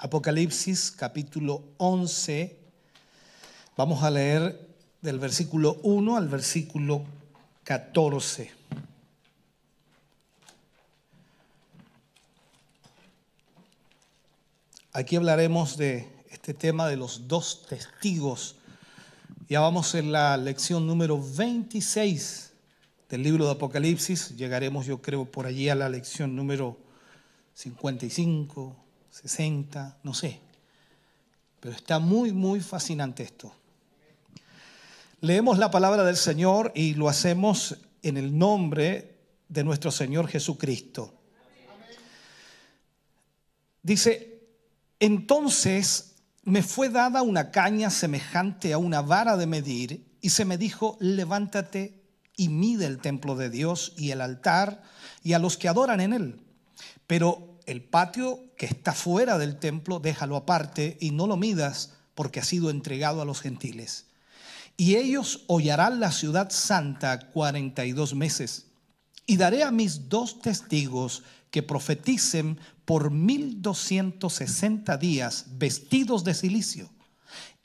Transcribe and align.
Apocalipsis 0.00 0.92
capítulo 0.92 1.64
11. 1.78 2.56
Vamos 3.76 4.04
a 4.04 4.12
leer 4.12 4.68
del 5.02 5.18
versículo 5.18 5.80
1 5.82 6.16
al 6.16 6.28
versículo 6.28 7.02
14. 7.64 8.52
Aquí 14.92 15.16
hablaremos 15.16 15.76
de 15.76 16.08
este 16.30 16.54
tema 16.54 16.86
de 16.86 16.96
los 16.96 17.26
dos 17.26 17.66
testigos. 17.66 18.54
Ya 19.48 19.58
vamos 19.58 19.96
en 19.96 20.12
la 20.12 20.36
lección 20.36 20.86
número 20.86 21.20
26 21.20 22.52
del 23.08 23.24
libro 23.24 23.46
de 23.46 23.50
Apocalipsis. 23.50 24.36
Llegaremos 24.36 24.86
yo 24.86 25.02
creo 25.02 25.24
por 25.24 25.46
allí 25.46 25.68
a 25.68 25.74
la 25.74 25.88
lección 25.88 26.36
número 26.36 26.78
55 27.54 28.87
60, 29.22 29.98
no 30.04 30.14
sé. 30.14 30.40
Pero 31.60 31.74
está 31.74 31.98
muy, 31.98 32.32
muy 32.32 32.60
fascinante 32.60 33.24
esto. 33.24 33.52
Leemos 35.20 35.58
la 35.58 35.70
palabra 35.72 36.04
del 36.04 36.16
Señor 36.16 36.70
y 36.74 36.94
lo 36.94 37.08
hacemos 37.08 37.78
en 38.02 38.16
el 38.16 38.38
nombre 38.38 39.16
de 39.48 39.64
nuestro 39.64 39.90
Señor 39.90 40.28
Jesucristo. 40.28 41.12
Dice, 43.82 44.40
entonces 45.00 46.14
me 46.44 46.62
fue 46.62 46.88
dada 46.88 47.22
una 47.22 47.50
caña 47.50 47.90
semejante 47.90 48.72
a 48.72 48.78
una 48.78 49.02
vara 49.02 49.36
de 49.36 49.46
medir 49.46 50.06
y 50.20 50.30
se 50.30 50.44
me 50.44 50.58
dijo, 50.58 50.96
levántate 51.00 52.04
y 52.36 52.48
mide 52.50 52.86
el 52.86 52.98
templo 52.98 53.34
de 53.34 53.50
Dios 53.50 53.94
y 53.96 54.12
el 54.12 54.20
altar 54.20 54.84
y 55.24 55.32
a 55.32 55.40
los 55.40 55.56
que 55.56 55.68
adoran 55.68 56.00
en 56.00 56.12
él. 56.12 56.40
Pero 57.08 57.57
el 57.68 57.82
patio 57.82 58.40
que 58.56 58.66
está 58.66 58.92
fuera 58.94 59.36
del 59.36 59.58
templo, 59.58 60.00
déjalo 60.00 60.36
aparte 60.36 60.96
y 61.00 61.10
no 61.10 61.26
lo 61.26 61.36
midas 61.36 61.92
porque 62.14 62.40
ha 62.40 62.44
sido 62.44 62.70
entregado 62.70 63.20
a 63.20 63.26
los 63.26 63.40
gentiles. 63.40 64.06
Y 64.78 64.96
ellos 64.96 65.44
hollarán 65.48 66.00
la 66.00 66.10
ciudad 66.10 66.50
santa 66.50 67.30
42 67.30 68.14
meses. 68.14 68.66
Y 69.26 69.36
daré 69.36 69.64
a 69.64 69.70
mis 69.70 70.08
dos 70.08 70.40
testigos 70.40 71.24
que 71.50 71.62
profeticen 71.62 72.58
por 72.84 73.10
1260 73.10 74.96
días 74.96 75.46
vestidos 75.58 76.24
de 76.24 76.32
silicio. 76.32 76.90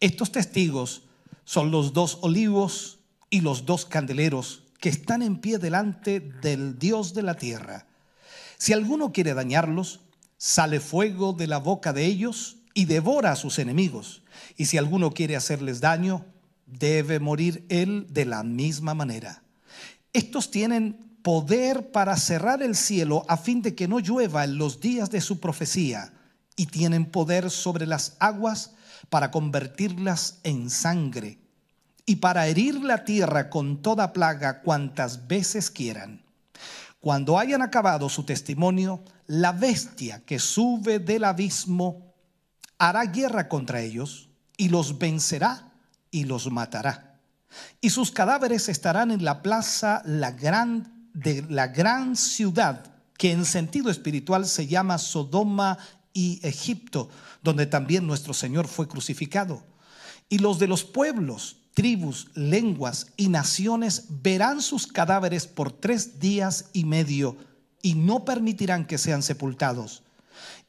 Estos 0.01 0.33
testigos 0.33 1.03
son 1.45 1.71
los 1.71 1.93
dos 1.93 2.17
olivos 2.21 2.99
y 3.29 3.39
los 3.39 3.65
dos 3.65 3.85
candeleros 3.85 4.63
que 4.79 4.89
están 4.89 5.21
en 5.21 5.39
pie 5.39 5.59
delante 5.59 6.19
del 6.19 6.77
Dios 6.77 7.13
de 7.13 7.23
la 7.23 7.35
tierra. 7.35 7.87
Si 8.63 8.71
alguno 8.71 9.11
quiere 9.11 9.33
dañarlos, 9.33 9.99
sale 10.37 10.79
fuego 10.79 11.33
de 11.33 11.47
la 11.47 11.57
boca 11.57 11.91
de 11.91 12.05
ellos 12.05 12.59
y 12.73 12.85
devora 12.85 13.33
a 13.33 13.35
sus 13.35 13.59
enemigos. 13.59 14.23
Y 14.55 14.67
si 14.67 14.77
alguno 14.77 15.11
quiere 15.11 15.35
hacerles 15.35 15.81
daño, 15.81 16.25
debe 16.65 17.19
morir 17.19 17.65
él 17.67 18.07
de 18.09 18.23
la 18.23 18.41
misma 18.43 18.93
manera. 18.93 19.43
Estos 20.13 20.49
tienen 20.49 20.93
poder 21.23 21.91
para 21.91 22.15
cerrar 22.15 22.63
el 22.63 22.77
cielo 22.77 23.25
a 23.27 23.35
fin 23.35 23.61
de 23.61 23.75
que 23.75 23.89
no 23.89 23.99
llueva 23.99 24.45
en 24.45 24.57
los 24.57 24.79
días 24.79 25.11
de 25.11 25.19
su 25.19 25.41
profecía, 25.41 26.13
y 26.55 26.67
tienen 26.67 27.05
poder 27.05 27.51
sobre 27.51 27.85
las 27.85 28.15
aguas 28.19 28.75
para 29.09 29.29
convertirlas 29.29 30.39
en 30.43 30.69
sangre, 30.69 31.37
y 32.05 32.15
para 32.15 32.47
herir 32.47 32.81
la 32.81 33.03
tierra 33.03 33.49
con 33.49 33.81
toda 33.81 34.13
plaga 34.13 34.61
cuantas 34.61 35.27
veces 35.27 35.69
quieran. 35.69 36.22
Cuando 37.03 37.37
hayan 37.37 37.61
acabado 37.61 38.07
su 38.07 38.23
testimonio, 38.23 39.03
la 39.27 39.51
bestia 39.51 40.23
que 40.25 40.39
sube 40.39 40.99
del 40.99 41.25
abismo 41.25 42.13
hará 42.77 43.03
guerra 43.03 43.49
contra 43.49 43.81
ellos 43.81 44.29
y 44.55 44.69
los 44.69 44.99
vencerá 44.99 45.73
y 46.11 46.23
los 46.23 46.49
matará. 46.49 47.19
Y 47.81 47.89
sus 47.89 48.09
cadáveres 48.09 48.69
estarán 48.69 49.11
en 49.11 49.25
la 49.25 49.41
plaza 49.41 50.01
la 50.05 50.31
gran, 50.31 51.09
de 51.13 51.45
la 51.49 51.67
gran 51.67 52.15
ciudad 52.15 52.85
que 53.17 53.33
en 53.33 53.43
sentido 53.43 53.91
espiritual 53.91 54.45
se 54.45 54.67
llama 54.67 54.97
Sodoma 54.97 55.79
y 56.13 56.39
Egipto, 56.41 57.09
donde 57.41 57.65
también 57.65 58.07
nuestro 58.07 58.33
Señor 58.33 58.69
fue 58.69 58.87
crucificado. 58.87 59.61
Y 60.29 60.37
los 60.37 60.57
de 60.57 60.67
los 60.67 60.85
pueblos 60.85 61.57
tribus, 61.73 62.29
lenguas 62.35 63.07
y 63.17 63.29
naciones 63.29 64.05
verán 64.21 64.61
sus 64.61 64.87
cadáveres 64.87 65.47
por 65.47 65.71
tres 65.71 66.19
días 66.19 66.69
y 66.73 66.85
medio 66.85 67.37
y 67.81 67.95
no 67.95 68.25
permitirán 68.25 68.85
que 68.85 68.97
sean 68.97 69.23
sepultados. 69.23 70.03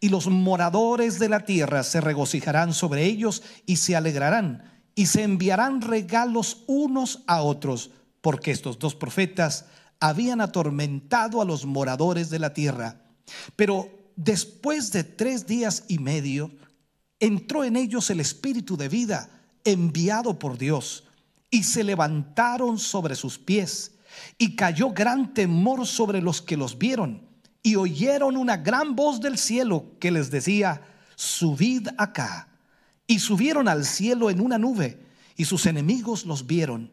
Y 0.01 0.09
los 0.09 0.27
moradores 0.27 1.19
de 1.19 1.29
la 1.29 1.45
tierra 1.45 1.83
se 1.83 2.01
regocijarán 2.01 2.75
sobre 2.75 3.05
ellos 3.05 3.43
y 3.67 3.77
se 3.77 3.97
alegrarán 3.97 4.75
y 4.95 5.07
se 5.07 5.23
enviarán 5.23 5.81
regalos 5.81 6.63
unos 6.67 7.23
a 7.27 7.43
otros, 7.43 7.91
porque 8.21 8.51
estos 8.51 8.79
dos 8.79 8.95
profetas 8.95 9.67
habían 10.01 10.41
atormentado 10.41 11.41
a 11.41 11.45
los 11.45 11.67
moradores 11.67 12.31
de 12.31 12.39
la 12.39 12.55
tierra. 12.55 13.01
Pero 13.57 13.89
después 14.17 14.93
de 14.93 15.05
tres 15.05 15.47
días 15.47 15.85
y 15.89 15.99
medio, 15.99 16.51
entró 17.19 17.65
en 17.65 17.77
ellos 17.77 18.11
el 18.11 18.21
espíritu 18.21 18.77
de 18.77 18.89
vida 18.89 19.31
enviado 19.65 20.39
por 20.39 20.59
Dios, 20.59 21.05
y 21.51 21.63
se 21.65 21.85
levantaron 21.85 22.79
sobre 22.79 23.15
sus 23.15 23.39
pies, 23.39 23.93
y 24.39 24.57
cayó 24.57 24.91
gran 24.91 25.35
temor 25.35 25.87
sobre 25.87 26.21
los 26.21 26.43
que 26.43 26.57
los 26.57 26.79
vieron, 26.79 27.23
y 27.63 27.77
oyeron 27.77 28.37
una 28.37 28.59
gran 28.59 28.95
voz 28.95 29.21
del 29.21 29.39
cielo 29.39 29.87
que 29.99 30.11
les 30.11 30.31
decía, 30.31 30.83
subid 31.17 31.89
acá. 31.97 32.49
Y 33.07 33.19
subieron 33.19 33.69
al 33.69 33.85
cielo 33.85 34.31
en 34.31 34.41
una 34.41 34.59
nube, 34.59 34.99
y 35.37 35.45
sus 35.45 35.67
enemigos 35.67 36.25
los 36.25 36.47
vieron. 36.47 36.91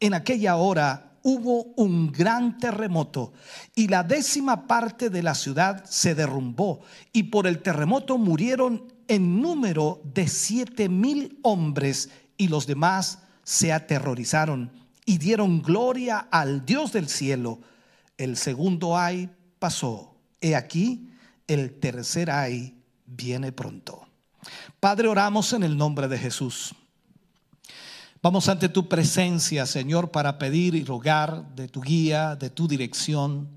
En 0.00 0.14
aquella 0.14 0.56
hora 0.56 1.14
hubo 1.24 1.72
un 1.76 2.12
gran 2.12 2.58
terremoto 2.58 3.32
y 3.74 3.88
la 3.88 4.02
décima 4.02 4.66
parte 4.66 5.08
de 5.08 5.22
la 5.22 5.34
ciudad 5.34 5.84
se 5.86 6.14
derrumbó 6.14 6.82
y 7.14 7.24
por 7.24 7.46
el 7.46 7.62
terremoto 7.62 8.18
murieron 8.18 8.92
en 9.08 9.40
número 9.40 10.00
de 10.04 10.28
siete 10.28 10.88
mil 10.88 11.38
hombres 11.42 12.10
y 12.36 12.48
los 12.48 12.66
demás 12.66 13.18
se 13.42 13.72
aterrorizaron 13.72 14.70
y 15.04 15.18
dieron 15.18 15.62
gloria 15.62 16.18
al 16.30 16.64
Dios 16.64 16.92
del 16.92 17.08
cielo. 17.08 17.60
El 18.16 18.36
segundo 18.36 18.96
ay 18.96 19.30
pasó. 19.58 20.14
He 20.40 20.56
aquí, 20.56 21.10
el 21.46 21.78
tercer 21.78 22.30
ay 22.30 22.74
viene 23.06 23.52
pronto. 23.52 24.06
Padre, 24.80 25.08
oramos 25.08 25.52
en 25.52 25.62
el 25.62 25.76
nombre 25.76 26.08
de 26.08 26.18
Jesús. 26.18 26.74
Vamos 28.22 28.48
ante 28.48 28.70
tu 28.70 28.88
presencia, 28.88 29.66
Señor, 29.66 30.10
para 30.10 30.38
pedir 30.38 30.74
y 30.74 30.84
rogar 30.84 31.54
de 31.54 31.68
tu 31.68 31.82
guía, 31.82 32.36
de 32.36 32.48
tu 32.48 32.66
dirección. 32.66 33.48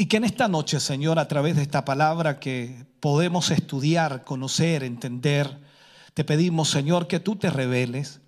Y 0.00 0.06
que 0.06 0.18
en 0.18 0.24
esta 0.24 0.46
noche, 0.46 0.78
Señor, 0.78 1.18
a 1.18 1.26
través 1.26 1.56
de 1.56 1.62
esta 1.62 1.84
palabra 1.84 2.38
que 2.38 2.86
podemos 3.00 3.50
estudiar, 3.50 4.22
conocer, 4.22 4.84
entender, 4.84 5.58
te 6.14 6.22
pedimos, 6.22 6.70
Señor, 6.70 7.08
que 7.08 7.18
tú 7.18 7.34
te 7.34 7.50
reveles 7.50 8.20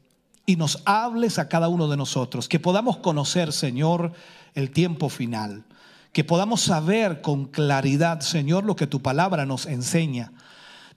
y 0.47 0.57
nos 0.57 0.83
hables 0.85 1.39
a 1.39 1.49
cada 1.49 1.69
uno 1.69 1.87
de 1.87 1.97
nosotros, 1.97 2.49
que 2.49 2.59
podamos 2.59 2.97
conocer, 2.97 3.53
Señor, 3.53 4.13
el 4.55 4.73
tiempo 4.73 5.09
final, 5.09 5.65
que 6.13 6.25
podamos 6.25 6.61
saber 6.61 7.21
con 7.21 7.47
claridad, 7.47 8.19
Señor, 8.19 8.65
lo 8.65 8.75
que 8.75 8.89
tu 8.89 9.01
palabra 9.01 9.47
nos 9.47 9.67
enseña. 9.67 10.33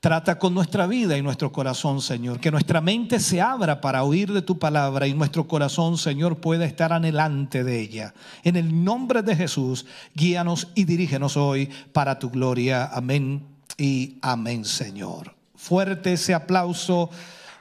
Trata 0.03 0.37
con 0.37 0.53
nuestra 0.53 0.85
vida 0.85 1.17
y 1.17 1.21
nuestro 1.21 1.53
corazón, 1.53 2.01
Señor. 2.01 2.41
Que 2.41 2.51
nuestra 2.51 2.81
mente 2.81 3.21
se 3.21 3.39
abra 3.39 3.79
para 3.79 4.03
oír 4.03 4.33
de 4.33 4.41
tu 4.41 4.59
palabra 4.59 5.07
y 5.07 5.13
nuestro 5.13 5.47
corazón, 5.47 5.97
Señor, 5.97 6.41
pueda 6.41 6.65
estar 6.65 6.91
anhelante 6.91 7.63
de 7.63 7.79
ella. 7.79 8.13
En 8.43 8.57
el 8.57 8.83
nombre 8.83 9.21
de 9.21 9.33
Jesús, 9.33 9.85
guíanos 10.13 10.67
y 10.75 10.83
dirígenos 10.83 11.37
hoy 11.37 11.69
para 11.93 12.19
tu 12.19 12.29
gloria. 12.29 12.89
Amén 12.91 13.47
y 13.77 14.17
amén, 14.21 14.65
Señor. 14.65 15.33
Fuerte 15.55 16.11
ese 16.11 16.33
aplauso 16.33 17.09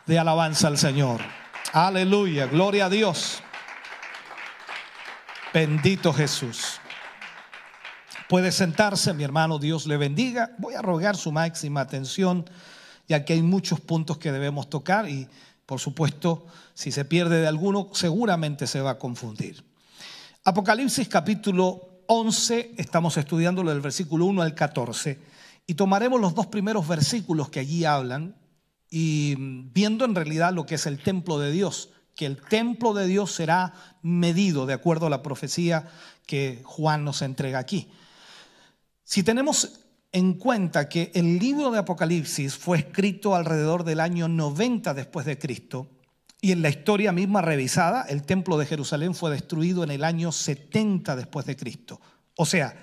de 0.08 0.18
alabanza 0.18 0.66
al 0.66 0.78
Señor. 0.78 1.20
Aleluya, 1.72 2.46
gloria 2.46 2.86
a 2.86 2.90
Dios. 2.90 3.40
Bendito 5.54 6.12
Jesús. 6.12 6.81
Puede 8.32 8.50
sentarse, 8.50 9.12
mi 9.12 9.24
hermano, 9.24 9.58
Dios 9.58 9.86
le 9.86 9.98
bendiga. 9.98 10.52
Voy 10.56 10.72
a 10.72 10.80
rogar 10.80 11.18
su 11.18 11.30
máxima 11.32 11.82
atención 11.82 12.48
ya 13.06 13.26
que 13.26 13.34
hay 13.34 13.42
muchos 13.42 13.78
puntos 13.78 14.16
que 14.16 14.32
debemos 14.32 14.70
tocar 14.70 15.06
y 15.06 15.28
por 15.66 15.80
supuesto, 15.80 16.46
si 16.72 16.92
se 16.92 17.04
pierde 17.04 17.42
de 17.42 17.46
alguno, 17.46 17.90
seguramente 17.92 18.66
se 18.66 18.80
va 18.80 18.92
a 18.92 18.98
confundir. 18.98 19.62
Apocalipsis 20.44 21.08
capítulo 21.08 22.04
11, 22.06 22.76
estamos 22.78 23.18
estudiando 23.18 23.62
del 23.64 23.82
versículo 23.82 24.24
1 24.24 24.40
al 24.40 24.54
14, 24.54 25.18
y 25.66 25.74
tomaremos 25.74 26.18
los 26.18 26.34
dos 26.34 26.46
primeros 26.46 26.88
versículos 26.88 27.50
que 27.50 27.60
allí 27.60 27.84
hablan 27.84 28.34
y 28.88 29.34
viendo 29.74 30.06
en 30.06 30.14
realidad 30.14 30.54
lo 30.54 30.64
que 30.64 30.76
es 30.76 30.86
el 30.86 31.00
templo 31.00 31.38
de 31.38 31.52
Dios, 31.52 31.90
que 32.16 32.24
el 32.24 32.38
templo 32.40 32.94
de 32.94 33.06
Dios 33.06 33.30
será 33.30 33.74
medido 34.00 34.64
de 34.64 34.72
acuerdo 34.72 35.08
a 35.08 35.10
la 35.10 35.22
profecía 35.22 35.86
que 36.24 36.62
Juan 36.64 37.04
nos 37.04 37.20
entrega 37.20 37.58
aquí. 37.58 37.90
Si 39.04 39.22
tenemos 39.22 39.80
en 40.12 40.34
cuenta 40.34 40.88
que 40.88 41.10
el 41.14 41.38
libro 41.38 41.70
de 41.70 41.78
Apocalipsis 41.78 42.56
fue 42.56 42.78
escrito 42.78 43.34
alrededor 43.34 43.84
del 43.84 44.00
año 44.00 44.28
90 44.28 44.94
después 44.94 45.26
de 45.26 45.38
Cristo, 45.38 45.88
y 46.44 46.50
en 46.50 46.60
la 46.60 46.70
historia 46.70 47.12
misma 47.12 47.40
revisada, 47.40 48.02
el 48.02 48.24
templo 48.24 48.58
de 48.58 48.66
Jerusalén 48.66 49.14
fue 49.14 49.30
destruido 49.30 49.84
en 49.84 49.92
el 49.92 50.02
año 50.02 50.32
70 50.32 51.14
después 51.14 51.46
de 51.46 51.56
Cristo. 51.56 52.00
O 52.36 52.44
sea, 52.44 52.74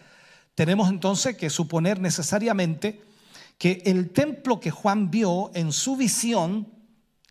tenemos 0.56 0.90
entonces 0.90 1.36
que 1.36 1.50
suponer 1.50 2.00
necesariamente 2.00 3.02
que 3.58 3.82
el 3.86 4.12
templo 4.12 4.62
que 4.62 4.72
Juan 4.72 5.12
vio 5.12 5.52
en 5.54 5.74
su 5.74 5.98
visión 5.98 6.70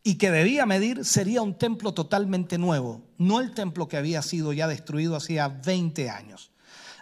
y 0.05 0.17
que 0.17 0.31
debía 0.31 0.67
medir 0.67 1.06
sería 1.06 1.40
un 1.40 1.55
templo 1.55 1.94
totalmente 1.94 2.58
nuevo, 2.58 3.02
no 3.17 3.40
el 3.40 3.55
templo 3.55 3.88
que 3.88 3.96
había 3.96 4.20
sido 4.20 4.52
ya 4.52 4.69
destruido 4.69 5.17
hacía 5.17 5.49
20 5.49 6.11
años. 6.11 6.50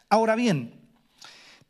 Ahora 0.08 0.36
bien, 0.36 0.75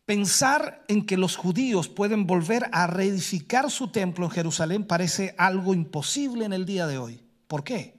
pensar 0.06 0.84
en 0.86 1.04
que 1.04 1.16
los 1.16 1.36
judíos 1.36 1.88
pueden 1.88 2.26
volver 2.26 2.68
a 2.72 2.86
reedificar 2.86 3.70
su 3.70 3.88
templo 3.88 4.26
en 4.26 4.30
Jerusalén 4.30 4.84
parece 4.84 5.34
algo 5.36 5.74
imposible 5.74 6.44
en 6.44 6.52
el 6.52 6.64
día 6.64 6.86
de 6.86 6.96
hoy. 6.96 7.22
¿Por 7.48 7.64
qué? 7.64 7.96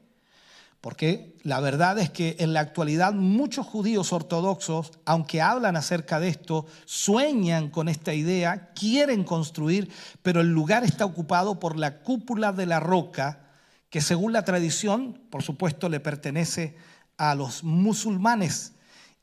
Porque 0.79 1.35
la 1.43 1.59
verdad 1.59 1.99
es 1.99 2.09
que 2.09 2.37
en 2.39 2.53
la 2.53 2.61
actualidad 2.61 3.11
muchos 3.13 3.65
judíos 3.65 4.13
ortodoxos, 4.13 4.91
aunque 5.05 5.41
hablan 5.41 5.75
acerca 5.75 6.19
de 6.19 6.29
esto, 6.29 6.65
sueñan 6.85 7.69
con 7.69 7.89
esta 7.89 8.13
idea, 8.13 8.71
quieren 8.73 9.25
construir, 9.25 9.91
pero 10.21 10.39
el 10.39 10.47
lugar 10.47 10.85
está 10.85 11.03
ocupado 11.03 11.59
por 11.59 11.77
la 11.77 11.99
cúpula 11.99 12.53
de 12.53 12.67
la 12.67 12.79
roca, 12.79 13.49
que 13.89 13.99
según 13.99 14.31
la 14.31 14.45
tradición, 14.45 15.19
por 15.29 15.43
supuesto, 15.43 15.89
le 15.89 15.99
pertenece 15.99 16.77
a 17.17 17.35
los 17.35 17.65
musulmanes. 17.65 18.73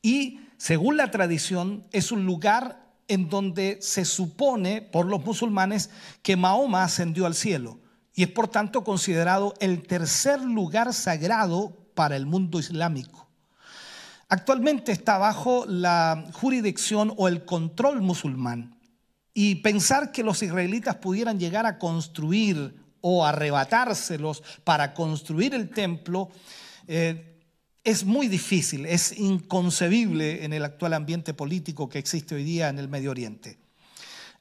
Y 0.03 0.41
según 0.65 0.97
la 0.97 1.11
tradición, 1.11 1.87
es 1.93 2.11
un 2.11 2.25
lugar 2.25 2.89
en 3.07 3.29
donde 3.29 3.77
se 3.83 4.07
supone 4.07 4.81
por 4.81 5.05
los 5.05 5.23
musulmanes 5.23 5.91
que 6.23 6.39
Mahoma 6.39 6.85
ascendió 6.85 7.27
al 7.27 7.35
cielo 7.35 7.81
y 8.15 8.23
es 8.23 8.31
por 8.31 8.49
tanto 8.49 8.83
considerado 8.83 9.53
el 9.61 9.87
tercer 9.87 10.41
lugar 10.41 10.95
sagrado 10.95 11.77
para 11.93 12.17
el 12.17 12.25
mundo 12.25 12.59
islámico. 12.59 13.29
Actualmente 14.31 14.91
está 14.91 15.19
bajo 15.19 15.67
la 15.67 16.25
jurisdicción 16.33 17.13
o 17.19 17.29
el 17.29 17.45
control 17.45 18.01
musulmán 18.01 18.81
y 19.35 19.57
pensar 19.57 20.13
que 20.13 20.25
los 20.25 20.43
israelitas 20.43 20.97
pudieran 20.97 21.39
llegar 21.39 21.67
a 21.67 21.79
construir 21.79 22.75
o 23.03 23.27
arrebatárselos 23.27 24.43
para 24.65 24.95
construir 24.95 25.55
el 25.55 25.69
templo 25.69 26.31
eh, 26.87 27.34
es 27.85 28.05
muy 28.05 28.29
difícil, 28.29 28.87
es 28.87 29.19
inconcebible 29.19 30.45
en 30.45 30.55
el 30.55 30.65
actual 30.65 30.95
ambiente 30.95 31.35
político 31.35 31.89
que 31.91 31.99
existe 31.99 32.35
hoy 32.35 32.43
día 32.43 32.71
en 32.71 32.79
el 32.79 32.89
Medio 32.89 33.11
Oriente. 33.11 33.59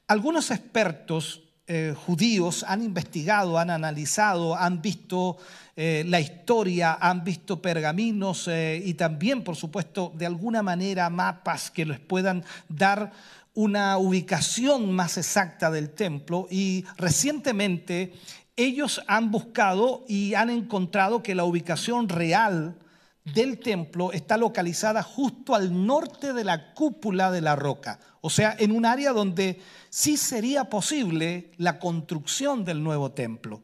Algunos 0.08 0.50
expertos 0.50 1.42
eh, 1.66 1.94
judíos 1.94 2.64
han 2.66 2.82
investigado, 2.82 3.58
han 3.58 3.68
analizado, 3.68 4.56
han 4.56 4.80
visto 4.80 5.36
eh, 5.76 6.04
la 6.06 6.20
historia, 6.20 6.96
han 6.98 7.22
visto 7.22 7.60
pergaminos 7.60 8.48
eh, 8.48 8.82
y 8.82 8.94
también, 8.94 9.44
por 9.44 9.56
supuesto, 9.56 10.12
de 10.14 10.24
alguna 10.24 10.62
manera 10.62 11.10
mapas 11.10 11.70
que 11.70 11.84
les 11.84 12.00
puedan 12.00 12.44
dar 12.70 13.12
una 13.52 13.98
ubicación 13.98 14.90
más 14.92 15.18
exacta 15.18 15.70
del 15.70 15.90
templo 15.90 16.48
y 16.50 16.84
recientemente 16.96 18.14
ellos 18.56 19.02
han 19.06 19.30
buscado 19.30 20.04
y 20.08 20.34
han 20.34 20.48
encontrado 20.48 21.22
que 21.22 21.34
la 21.34 21.44
ubicación 21.44 22.08
real 22.08 22.76
del 23.24 23.58
templo 23.58 24.12
está 24.12 24.36
localizada 24.36 25.02
justo 25.02 25.54
al 25.54 25.86
norte 25.86 26.32
de 26.32 26.44
la 26.44 26.74
cúpula 26.74 27.30
de 27.30 27.40
la 27.40 27.56
roca, 27.56 27.98
o 28.20 28.30
sea, 28.30 28.54
en 28.58 28.72
un 28.72 28.84
área 28.84 29.12
donde 29.12 29.60
sí 29.88 30.16
sería 30.16 30.64
posible 30.68 31.50
la 31.56 31.78
construcción 31.78 32.64
del 32.64 32.82
nuevo 32.82 33.12
templo. 33.12 33.62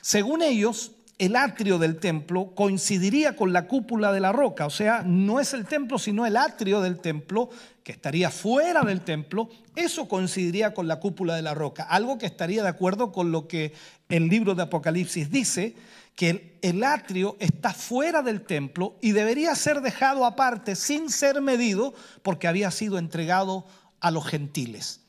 Según 0.00 0.42
ellos, 0.42 0.92
el 1.18 1.34
atrio 1.34 1.78
del 1.78 1.96
templo 1.96 2.52
coincidiría 2.54 3.36
con 3.36 3.52
la 3.52 3.66
cúpula 3.66 4.12
de 4.12 4.20
la 4.20 4.32
roca, 4.32 4.66
o 4.66 4.70
sea, 4.70 5.02
no 5.02 5.40
es 5.40 5.54
el 5.54 5.64
templo, 5.64 5.98
sino 5.98 6.26
el 6.26 6.36
atrio 6.36 6.80
del 6.82 6.98
templo, 6.98 7.48
que 7.82 7.92
estaría 7.92 8.30
fuera 8.30 8.82
del 8.82 9.00
templo, 9.00 9.48
eso 9.74 10.08
coincidiría 10.08 10.74
con 10.74 10.88
la 10.88 11.00
cúpula 11.00 11.34
de 11.34 11.42
la 11.42 11.54
roca, 11.54 11.84
algo 11.84 12.18
que 12.18 12.26
estaría 12.26 12.62
de 12.62 12.68
acuerdo 12.68 13.12
con 13.12 13.32
lo 13.32 13.48
que 13.48 13.72
el 14.08 14.28
libro 14.28 14.54
de 14.54 14.64
Apocalipsis 14.64 15.30
dice, 15.30 15.74
que 16.16 16.58
el 16.62 16.82
atrio 16.82 17.36
está 17.40 17.72
fuera 17.72 18.22
del 18.22 18.40
templo 18.40 18.96
y 19.02 19.12
debería 19.12 19.54
ser 19.54 19.82
dejado 19.82 20.24
aparte 20.24 20.74
sin 20.74 21.10
ser 21.10 21.42
medido 21.42 21.94
porque 22.22 22.48
había 22.48 22.70
sido 22.70 22.98
entregado 22.98 23.66
a 24.00 24.10
los 24.10 24.26
gentiles. 24.26 25.05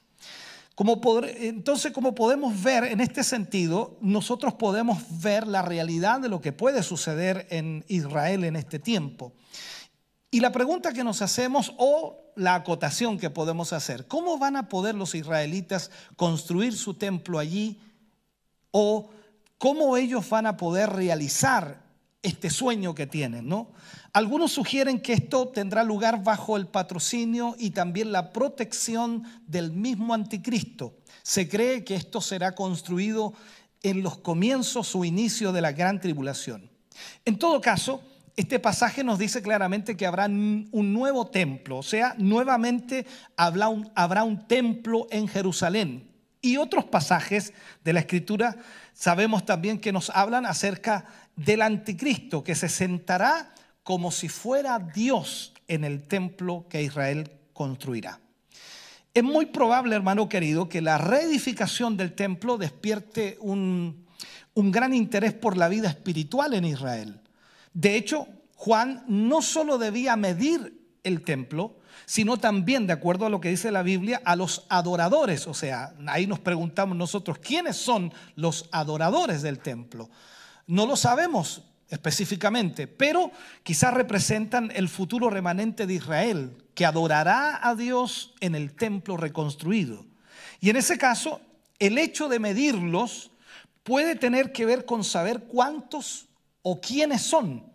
Entonces, 1.39 1.91
como 1.91 2.13
podemos 2.13 2.61
ver 2.61 2.83
en 2.85 3.01
este 3.01 3.23
sentido, 3.23 3.97
nosotros 4.01 4.53
podemos 4.53 4.97
ver 5.21 5.47
la 5.47 5.61
realidad 5.61 6.19
de 6.19 6.29
lo 6.29 6.39
que 6.41 6.53
puede 6.53 6.83
suceder 6.83 7.47
en 7.49 7.83
Israel 7.87 8.43
en 8.43 8.55
este 8.55 8.79
tiempo. 8.79 9.33
Y 10.29 10.39
la 10.39 10.51
pregunta 10.51 10.93
que 10.93 11.03
nos 11.03 11.21
hacemos 11.21 11.73
o 11.77 12.17
la 12.35 12.55
acotación 12.55 13.17
que 13.17 13.29
podemos 13.29 13.73
hacer, 13.73 14.07
¿cómo 14.07 14.37
van 14.37 14.55
a 14.55 14.69
poder 14.69 14.93
los 14.93 15.15
israelitas 15.15 15.89
construir 16.15 16.75
su 16.75 16.93
templo 16.93 17.39
allí 17.39 17.79
o 18.71 19.09
¿Cómo 19.57 19.97
ellos 19.97 20.29
van 20.29 20.45
a 20.45 20.57
poder 20.57 20.91
realizar 20.91 21.81
este 22.21 22.49
sueño 22.49 22.95
que 22.95 23.07
tienen? 23.07 23.47
¿no? 23.47 23.71
Algunos 24.13 24.51
sugieren 24.51 24.99
que 24.99 25.13
esto 25.13 25.49
tendrá 25.49 25.83
lugar 25.83 26.23
bajo 26.23 26.57
el 26.57 26.67
patrocinio 26.67 27.55
y 27.57 27.71
también 27.71 28.11
la 28.11 28.31
protección 28.31 29.23
del 29.45 29.71
mismo 29.71 30.13
anticristo. 30.13 30.97
Se 31.23 31.47
cree 31.47 31.83
que 31.83 31.95
esto 31.95 32.21
será 32.21 32.55
construido 32.55 33.33
en 33.83 34.01
los 34.01 34.17
comienzos 34.17 34.95
o 34.95 35.05
inicio 35.05 35.51
de 35.51 35.61
la 35.61 35.71
gran 35.71 36.01
tribulación. 36.01 36.69
En 37.25 37.37
todo 37.37 37.61
caso, 37.61 38.01
este 38.35 38.59
pasaje 38.59 39.03
nos 39.03 39.17
dice 39.17 39.41
claramente 39.41 39.97
que 39.97 40.05
habrá 40.05 40.25
un 40.25 40.93
nuevo 40.93 41.27
templo, 41.27 41.77
o 41.77 41.83
sea, 41.83 42.15
nuevamente 42.17 43.05
habrá 43.35 43.67
un, 43.67 43.89
habrá 43.95 44.23
un 44.23 44.47
templo 44.47 45.07
en 45.09 45.27
Jerusalén. 45.27 46.06
Y 46.41 46.57
otros 46.57 46.85
pasajes 46.85 47.53
de 47.83 47.93
la 47.93 48.01
escritura 48.01 48.57
sabemos 48.93 49.45
también 49.45 49.79
que 49.79 49.91
nos 49.91 50.09
hablan 50.09 50.45
acerca 50.45 51.05
del 51.35 51.61
anticristo, 51.61 52.43
que 52.43 52.55
se 52.55 52.69
sentará 52.69 53.53
como 53.83 54.11
si 54.11 54.27
fuera 54.29 54.79
Dios 54.79 55.53
en 55.67 55.83
el 55.83 56.03
templo 56.07 56.65
que 56.69 56.83
Israel 56.83 57.31
construirá. 57.53 58.19
Es 59.13 59.23
muy 59.23 59.47
probable, 59.47 59.95
hermano 59.95 60.29
querido, 60.29 60.69
que 60.69 60.81
la 60.81 60.97
reedificación 60.97 61.97
del 61.97 62.13
templo 62.13 62.57
despierte 62.57 63.37
un, 63.39 64.05
un 64.53 64.71
gran 64.71 64.93
interés 64.93 65.33
por 65.33 65.57
la 65.57 65.67
vida 65.69 65.89
espiritual 65.89 66.53
en 66.53 66.65
Israel. 66.65 67.21
De 67.73 67.95
hecho, 67.95 68.27
Juan 68.55 69.03
no 69.07 69.41
solo 69.41 69.77
debía 69.77 70.15
medir 70.15 70.81
el 71.03 71.23
templo, 71.23 71.76
sino 72.07 72.37
también, 72.37 72.87
de 72.87 72.93
acuerdo 72.93 73.25
a 73.25 73.29
lo 73.29 73.41
que 73.41 73.49
dice 73.49 73.69
la 73.69 73.83
Biblia, 73.83 74.21
a 74.23 74.37
los 74.37 74.65
adoradores. 74.69 75.45
O 75.45 75.53
sea, 75.53 75.93
ahí 76.07 76.25
nos 76.25 76.39
preguntamos 76.39 76.95
nosotros, 76.97 77.37
¿quiénes 77.39 77.75
son 77.75 78.13
los 78.35 78.69
adoradores 78.71 79.41
del 79.41 79.59
templo? 79.59 80.09
No 80.67 80.85
lo 80.85 80.95
sabemos 80.95 81.63
específicamente, 81.89 82.87
pero 82.87 83.29
quizás 83.61 83.93
representan 83.93 84.71
el 84.73 84.87
futuro 84.87 85.29
remanente 85.29 85.85
de 85.85 85.95
Israel, 85.95 86.63
que 86.73 86.85
adorará 86.85 87.59
a 87.61 87.75
Dios 87.75 88.33
en 88.39 88.55
el 88.55 88.73
templo 88.73 89.17
reconstruido. 89.17 90.05
Y 90.61 90.69
en 90.69 90.77
ese 90.77 90.97
caso, 90.97 91.41
el 91.77 91.97
hecho 91.97 92.29
de 92.29 92.39
medirlos 92.39 93.31
puede 93.83 94.15
tener 94.15 94.53
que 94.53 94.65
ver 94.65 94.85
con 94.85 95.03
saber 95.03 95.43
cuántos 95.43 96.29
o 96.61 96.79
quiénes 96.79 97.21
son. 97.21 97.69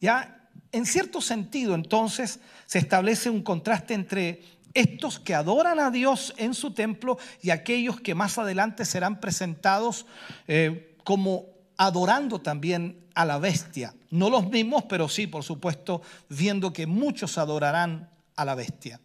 ¿Ya? 0.00 0.43
En 0.74 0.86
cierto 0.86 1.20
sentido, 1.20 1.76
entonces, 1.76 2.40
se 2.66 2.80
establece 2.80 3.30
un 3.30 3.44
contraste 3.44 3.94
entre 3.94 4.42
estos 4.74 5.20
que 5.20 5.32
adoran 5.32 5.78
a 5.78 5.92
Dios 5.92 6.34
en 6.36 6.52
su 6.52 6.72
templo 6.72 7.16
y 7.40 7.50
aquellos 7.50 8.00
que 8.00 8.16
más 8.16 8.38
adelante 8.38 8.84
serán 8.84 9.20
presentados 9.20 10.04
eh, 10.48 10.96
como 11.04 11.46
adorando 11.76 12.40
también 12.40 13.06
a 13.14 13.24
la 13.24 13.38
bestia. 13.38 13.94
No 14.10 14.30
los 14.30 14.50
mismos, 14.50 14.82
pero 14.88 15.08
sí, 15.08 15.28
por 15.28 15.44
supuesto, 15.44 16.02
viendo 16.28 16.72
que 16.72 16.88
muchos 16.88 17.38
adorarán 17.38 18.10
a 18.34 18.44
la 18.44 18.56
bestia. 18.56 19.00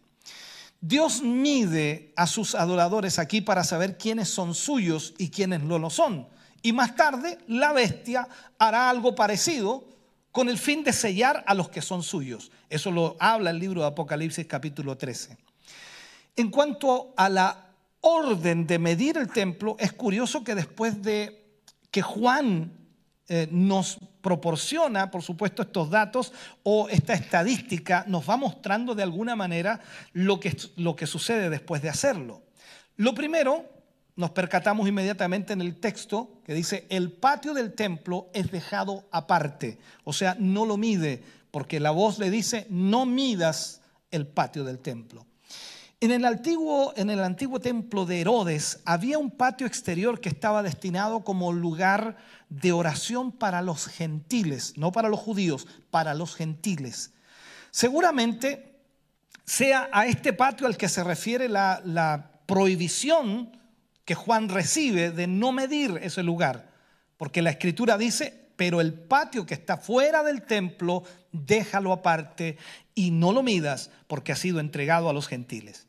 Dios 0.80 1.22
mide 1.22 2.12
a 2.16 2.26
sus 2.26 2.56
adoradores 2.56 3.20
aquí 3.20 3.42
para 3.42 3.62
saber 3.62 3.96
quiénes 3.96 4.28
son 4.28 4.56
suyos 4.56 5.14
y 5.18 5.30
quiénes 5.30 5.60
no 5.60 5.78
lo 5.78 5.88
son. 5.88 6.26
Y 6.62 6.72
más 6.72 6.96
tarde 6.96 7.38
la 7.46 7.72
bestia 7.72 8.26
hará 8.58 8.90
algo 8.90 9.14
parecido 9.14 9.88
con 10.32 10.48
el 10.48 10.58
fin 10.58 10.84
de 10.84 10.92
sellar 10.92 11.44
a 11.46 11.54
los 11.54 11.68
que 11.68 11.82
son 11.82 12.02
suyos. 12.02 12.50
Eso 12.68 12.90
lo 12.90 13.16
habla 13.18 13.50
el 13.50 13.58
libro 13.58 13.82
de 13.82 13.88
Apocalipsis 13.88 14.46
capítulo 14.46 14.96
13. 14.96 15.36
En 16.36 16.50
cuanto 16.50 17.12
a 17.16 17.28
la 17.28 17.66
orden 18.00 18.66
de 18.66 18.78
medir 18.78 19.16
el 19.16 19.28
templo, 19.28 19.76
es 19.78 19.92
curioso 19.92 20.44
que 20.44 20.54
después 20.54 21.02
de 21.02 21.60
que 21.90 22.02
Juan 22.02 22.72
eh, 23.28 23.48
nos 23.50 23.98
proporciona, 24.20 25.10
por 25.10 25.22
supuesto, 25.22 25.62
estos 25.62 25.90
datos 25.90 26.32
o 26.62 26.88
esta 26.88 27.14
estadística, 27.14 28.04
nos 28.06 28.28
va 28.28 28.36
mostrando 28.36 28.94
de 28.94 29.02
alguna 29.02 29.36
manera 29.36 29.80
lo 30.12 30.40
que, 30.40 30.56
lo 30.76 30.96
que 30.96 31.06
sucede 31.06 31.50
después 31.50 31.82
de 31.82 31.88
hacerlo. 31.88 32.42
Lo 32.96 33.14
primero, 33.14 33.64
nos 34.20 34.30
percatamos 34.30 34.86
inmediatamente 34.86 35.54
en 35.54 35.62
el 35.62 35.76
texto 35.76 36.42
que 36.44 36.52
dice, 36.52 36.86
el 36.90 37.10
patio 37.10 37.54
del 37.54 37.72
templo 37.72 38.28
es 38.34 38.52
dejado 38.52 39.08
aparte, 39.10 39.78
o 40.04 40.12
sea, 40.12 40.36
no 40.38 40.66
lo 40.66 40.76
mide, 40.76 41.24
porque 41.50 41.80
la 41.80 41.90
voz 41.90 42.18
le 42.18 42.30
dice, 42.30 42.66
no 42.68 43.06
midas 43.06 43.80
el 44.10 44.26
patio 44.26 44.62
del 44.62 44.78
templo. 44.78 45.26
En 46.02 46.10
el, 46.10 46.24
antiguo, 46.26 46.92
en 46.96 47.08
el 47.08 47.20
antiguo 47.20 47.60
templo 47.60 48.04
de 48.04 48.20
Herodes 48.20 48.80
había 48.84 49.18
un 49.18 49.30
patio 49.30 49.66
exterior 49.66 50.20
que 50.20 50.28
estaba 50.28 50.62
destinado 50.62 51.24
como 51.24 51.52
lugar 51.52 52.18
de 52.50 52.72
oración 52.72 53.32
para 53.32 53.62
los 53.62 53.86
gentiles, 53.86 54.74
no 54.76 54.92
para 54.92 55.08
los 55.08 55.20
judíos, 55.20 55.66
para 55.90 56.14
los 56.14 56.34
gentiles. 56.34 57.12
Seguramente 57.70 58.80
sea 59.44 59.88
a 59.92 60.06
este 60.06 60.34
patio 60.34 60.66
al 60.66 60.76
que 60.76 60.88
se 60.88 61.04
refiere 61.04 61.48
la, 61.48 61.80
la 61.84 62.30
prohibición 62.46 63.59
que 64.04 64.14
Juan 64.14 64.48
recibe 64.48 65.10
de 65.10 65.26
no 65.26 65.52
medir 65.52 65.98
ese 66.02 66.22
lugar, 66.22 66.70
porque 67.16 67.42
la 67.42 67.50
escritura 67.50 67.98
dice, 67.98 68.48
pero 68.56 68.80
el 68.80 68.92
patio 68.92 69.46
que 69.46 69.54
está 69.54 69.76
fuera 69.76 70.22
del 70.22 70.42
templo, 70.42 71.02
déjalo 71.32 71.92
aparte 71.92 72.58
y 72.94 73.10
no 73.10 73.32
lo 73.32 73.42
midas 73.42 73.90
porque 74.06 74.32
ha 74.32 74.36
sido 74.36 74.60
entregado 74.60 75.08
a 75.08 75.12
los 75.12 75.28
gentiles. 75.28 75.86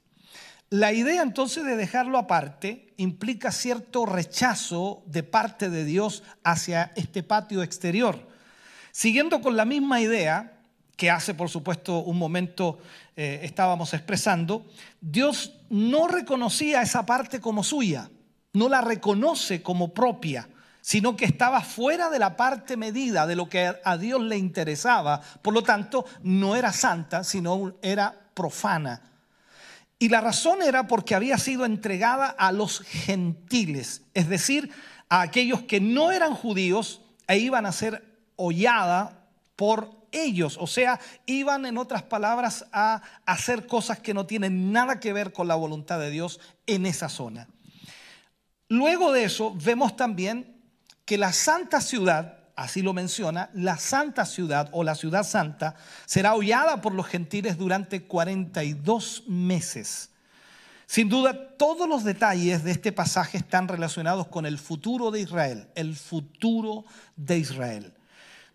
La 0.69 0.93
idea 0.93 1.21
entonces 1.21 1.65
de 1.65 1.75
dejarlo 1.75 2.17
aparte 2.17 2.93
implica 2.95 3.51
cierto 3.51 4.05
rechazo 4.05 5.03
de 5.05 5.21
parte 5.21 5.69
de 5.69 5.83
Dios 5.83 6.23
hacia 6.45 6.93
este 6.95 7.23
patio 7.23 7.61
exterior. 7.61 8.25
Siguiendo 8.91 9.41
con 9.41 9.57
la 9.57 9.65
misma 9.65 9.99
idea 9.99 10.60
que 11.01 11.09
hace, 11.09 11.33
por 11.33 11.49
supuesto, 11.49 11.97
un 12.03 12.19
momento 12.19 12.77
eh, 13.15 13.39
estábamos 13.41 13.95
expresando, 13.95 14.67
Dios 14.99 15.55
no 15.71 16.07
reconocía 16.07 16.83
esa 16.83 17.07
parte 17.07 17.41
como 17.41 17.63
suya, 17.63 18.11
no 18.53 18.69
la 18.69 18.81
reconoce 18.81 19.63
como 19.63 19.95
propia, 19.95 20.47
sino 20.79 21.15
que 21.15 21.25
estaba 21.25 21.61
fuera 21.61 22.11
de 22.11 22.19
la 22.19 22.37
parte 22.37 22.77
medida 22.77 23.25
de 23.25 23.35
lo 23.35 23.49
que 23.49 23.73
a 23.83 23.97
Dios 23.97 24.21
le 24.21 24.37
interesaba. 24.37 25.19
Por 25.41 25.55
lo 25.55 25.63
tanto, 25.63 26.05
no 26.21 26.55
era 26.55 26.71
santa, 26.71 27.23
sino 27.23 27.73
era 27.81 28.15
profana 28.35 29.01
y 29.97 30.09
la 30.09 30.21
razón 30.21 30.61
era 30.61 30.85
porque 30.85 31.15
había 31.15 31.39
sido 31.39 31.65
entregada 31.65 32.27
a 32.27 32.51
los 32.51 32.81
gentiles, 32.81 34.03
es 34.13 34.29
decir, 34.29 34.71
a 35.09 35.21
aquellos 35.21 35.63
que 35.63 35.81
no 35.81 36.11
eran 36.11 36.35
judíos 36.35 37.01
e 37.27 37.39
iban 37.39 37.65
a 37.65 37.71
ser 37.71 38.03
hollada 38.35 39.25
por 39.55 40.00
ellos. 40.11 40.57
O 40.59 40.67
sea, 40.67 40.99
iban 41.25 41.65
en 41.65 41.77
otras 41.77 42.03
palabras 42.03 42.65
a 42.71 43.01
hacer 43.25 43.67
cosas 43.67 43.99
que 43.99 44.13
no 44.13 44.25
tienen 44.25 44.71
nada 44.71 44.99
que 44.99 45.13
ver 45.13 45.33
con 45.33 45.47
la 45.47 45.55
voluntad 45.55 45.99
de 45.99 46.09
Dios 46.09 46.39
en 46.67 46.85
esa 46.85 47.09
zona. 47.09 47.47
Luego 48.67 49.11
de 49.11 49.25
eso, 49.25 49.53
vemos 49.55 49.95
también 49.95 50.55
que 51.05 51.17
la 51.17 51.33
santa 51.33 51.81
ciudad 51.81 52.37
así 52.55 52.81
lo 52.81 52.93
menciona, 52.93 53.49
la 53.53 53.77
santa 53.77 54.25
ciudad 54.25 54.69
o 54.71 54.83
la 54.83 54.95
ciudad 54.95 55.23
santa 55.23 55.75
será 56.05 56.35
hollada 56.35 56.81
por 56.81 56.93
los 56.93 57.07
gentiles 57.07 57.57
durante 57.57 58.03
42 58.03 59.23
meses. 59.27 60.09
Sin 60.85 61.09
duda, 61.09 61.55
todos 61.57 61.87
los 61.87 62.03
detalles 62.03 62.63
de 62.63 62.71
este 62.71 62.91
pasaje 62.91 63.37
están 63.37 63.67
relacionados 63.67 64.27
con 64.27 64.45
el 64.45 64.57
futuro 64.57 65.09
de 65.09 65.21
Israel, 65.21 65.67
el 65.75 65.95
futuro 65.95 66.85
de 67.15 67.37
Israel. 67.37 67.93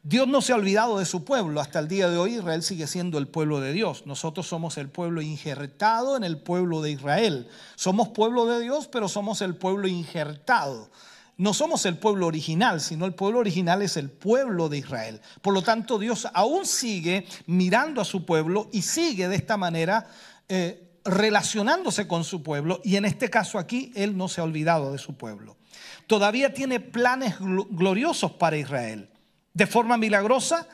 Dios 0.08 0.28
no 0.28 0.40
se 0.40 0.52
ha 0.52 0.56
olvidado 0.56 1.00
de 1.00 1.04
su 1.04 1.24
pueblo. 1.24 1.60
Hasta 1.60 1.80
el 1.80 1.88
día 1.88 2.08
de 2.08 2.16
hoy 2.16 2.34
Israel 2.36 2.62
sigue 2.62 2.86
siendo 2.86 3.18
el 3.18 3.26
pueblo 3.26 3.58
de 3.58 3.72
Dios. 3.72 4.06
Nosotros 4.06 4.46
somos 4.46 4.78
el 4.78 4.88
pueblo 4.88 5.20
injertado 5.20 6.16
en 6.16 6.22
el 6.22 6.38
pueblo 6.38 6.80
de 6.80 6.92
Israel. 6.92 7.48
Somos 7.74 8.10
pueblo 8.10 8.46
de 8.46 8.60
Dios, 8.60 8.86
pero 8.86 9.08
somos 9.08 9.42
el 9.42 9.56
pueblo 9.56 9.88
injertado 9.88 10.90
no 11.38 11.52
somos 11.52 11.84
el 11.84 11.98
pueblo 11.98 12.26
original, 12.26 12.80
sino 12.80 13.04
el 13.04 13.12
pueblo 13.12 13.40
original 13.40 13.82
es 13.82 13.98
el 13.98 14.08
pueblo 14.08 14.70
de 14.70 14.78
Israel. 14.78 15.20
Por 15.42 15.52
lo 15.52 15.60
tanto, 15.60 15.98
Dios 15.98 16.26
aún 16.32 16.64
sigue 16.64 17.26
mirando 17.44 18.00
a 18.00 18.06
su 18.06 18.24
pueblo 18.24 18.70
y 18.72 18.80
sigue 18.80 19.28
de 19.28 19.36
esta 19.36 19.58
manera 19.58 20.06
eh, 20.48 20.98
relacionándose 21.04 22.08
con 22.08 22.24
su 22.24 22.42
pueblo. 22.42 22.80
Y 22.84 22.96
en 22.96 23.04
este 23.04 23.28
caso 23.28 23.58
aquí, 23.58 23.92
Él 23.94 24.16
no 24.16 24.28
se 24.28 24.40
ha 24.40 24.44
olvidado 24.44 24.92
de 24.92 24.98
su 24.98 25.18
pueblo. 25.18 25.58
Todavía 26.06 26.54
tiene 26.54 26.80
planes 26.80 27.34
gloriosos 27.38 28.32
para 28.32 28.56
Israel. 28.56 29.10
De 29.56 29.66
forma 29.66 29.96
milagrosa, 29.96 30.68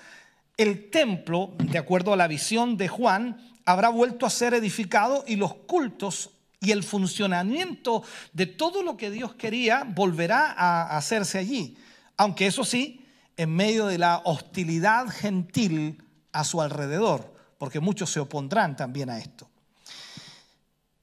el 0.56 0.90
templo, 0.90 1.52
de 1.56 1.78
acuerdo 1.78 2.12
a 2.12 2.16
la 2.16 2.26
visión 2.26 2.76
de 2.76 2.88
Juan, 2.88 3.40
habrá 3.64 3.90
vuelto 3.90 4.26
a 4.26 4.30
ser 4.30 4.54
edificado 4.54 5.22
y 5.24 5.36
los 5.36 5.54
cultos 5.54 6.30
y 6.58 6.72
el 6.72 6.82
funcionamiento 6.82 8.02
de 8.32 8.46
todo 8.46 8.82
lo 8.82 8.96
que 8.96 9.12
Dios 9.12 9.36
quería 9.36 9.84
volverá 9.84 10.50
a 10.50 10.96
hacerse 10.96 11.38
allí. 11.38 11.76
Aunque 12.16 12.48
eso 12.48 12.64
sí, 12.64 13.06
en 13.36 13.54
medio 13.54 13.86
de 13.86 13.98
la 13.98 14.20
hostilidad 14.24 15.06
gentil 15.10 16.02
a 16.32 16.42
su 16.42 16.60
alrededor, 16.60 17.32
porque 17.58 17.78
muchos 17.78 18.10
se 18.10 18.18
opondrán 18.18 18.74
también 18.74 19.10
a 19.10 19.18
esto. 19.18 19.48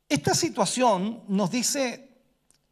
Esta 0.10 0.36
situación 0.36 1.24
nos 1.30 1.50
dice 1.50 2.09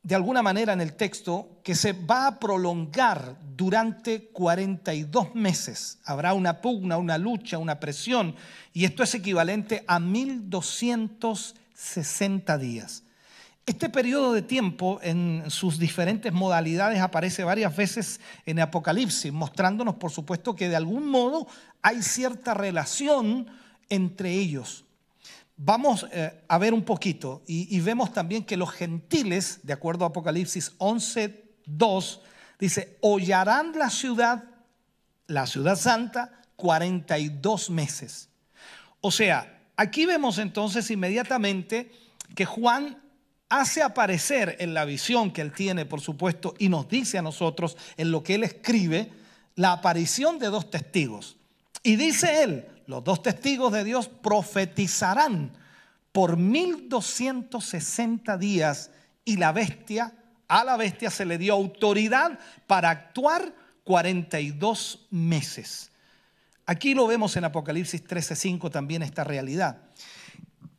de 0.07 0.15
alguna 0.15 0.41
manera 0.41 0.71
en 0.71 0.79
el 0.79 0.93
texto 0.93 1.59
que 1.63 1.75
se 1.75 1.91
va 1.91 2.27
a 2.27 2.39
prolongar 2.39 3.35
durante 3.57 4.29
42 4.29 5.35
meses. 5.35 5.99
Habrá 6.05 6.33
una 6.33 6.61
pugna, 6.61 6.95
una 6.97 7.17
lucha, 7.17 7.57
una 7.57 7.79
presión, 7.81 8.33
y 8.71 8.85
esto 8.85 9.03
es 9.03 9.13
equivalente 9.15 9.83
a 9.85 9.99
1200 9.99 11.55
60 11.77 12.57
días. 12.57 13.03
Este 13.65 13.89
periodo 13.89 14.33
de 14.33 14.41
tiempo 14.41 14.99
en 15.03 15.43
sus 15.49 15.77
diferentes 15.77 16.33
modalidades 16.33 17.01
aparece 17.01 17.43
varias 17.43 17.75
veces 17.75 18.19
en 18.45 18.59
Apocalipsis, 18.59 19.31
mostrándonos 19.31 19.95
por 19.95 20.09
supuesto 20.09 20.55
que 20.55 20.69
de 20.69 20.75
algún 20.75 21.07
modo 21.07 21.47
hay 21.81 22.01
cierta 22.01 22.53
relación 22.53 23.47
entre 23.89 24.31
ellos. 24.31 24.85
Vamos 25.57 26.05
eh, 26.11 26.43
a 26.47 26.57
ver 26.57 26.73
un 26.73 26.83
poquito 26.83 27.41
y, 27.47 27.75
y, 27.75 27.81
vemos 27.81 28.13
también 28.13 28.45
que 28.45 28.57
los 28.57 28.71
gentiles, 28.71 29.59
de 29.63 29.73
acuerdo 29.73 30.05
a 30.05 30.09
Apocalipsis 30.09 30.73
11, 30.77 31.43
2, 31.65 32.21
dice, 32.59 32.97
hollarán 33.01 33.73
la 33.77 33.89
ciudad, 33.89 34.43
la 35.25 35.47
ciudad 35.47 35.75
santa, 35.75 36.41
42 36.55 37.69
meses. 37.71 38.29
O 39.01 39.11
sea, 39.11 39.57
Aquí 39.77 40.07
vemos 40.07 40.39
entonces 40.39 40.89
inmediatamente 40.89 41.91
que 42.35 42.45
Juan 42.45 42.97
hace 43.47 43.83
aparecer 43.83 44.57
en 44.59 44.73
la 44.73 44.85
visión 44.85 45.31
que 45.31 45.41
él 45.41 45.53
tiene, 45.53 45.85
por 45.85 46.01
supuesto, 46.01 46.55
y 46.57 46.67
nos 46.67 46.89
dice 46.89 47.19
a 47.19 47.21
nosotros 47.21 47.77
en 47.95 48.11
lo 48.11 48.23
que 48.23 48.35
él 48.35 48.43
escribe, 48.43 49.11
la 49.55 49.73
aparición 49.73 50.39
de 50.39 50.47
dos 50.47 50.71
testigos. 50.71 51.37
Y 51.83 51.95
dice 51.95 52.43
él, 52.43 52.65
los 52.87 53.03
dos 53.03 53.21
testigos 53.21 53.71
de 53.71 53.83
Dios 53.83 54.07
profetizarán 54.07 55.51
por 56.11 56.37
1260 56.37 58.37
días 58.37 58.89
y 59.23 59.37
la 59.37 59.51
bestia, 59.51 60.13
a 60.47 60.63
la 60.63 60.77
bestia 60.77 61.11
se 61.11 61.25
le 61.25 61.37
dio 61.37 61.53
autoridad 61.53 62.39
para 62.65 62.89
actuar 62.89 63.53
42 63.83 65.07
meses. 65.11 65.91
Aquí 66.65 66.93
lo 66.93 67.07
vemos 67.07 67.35
en 67.35 67.43
Apocalipsis 67.43 68.03
13:5 68.03 68.71
también 68.71 69.03
esta 69.03 69.23
realidad. 69.23 69.81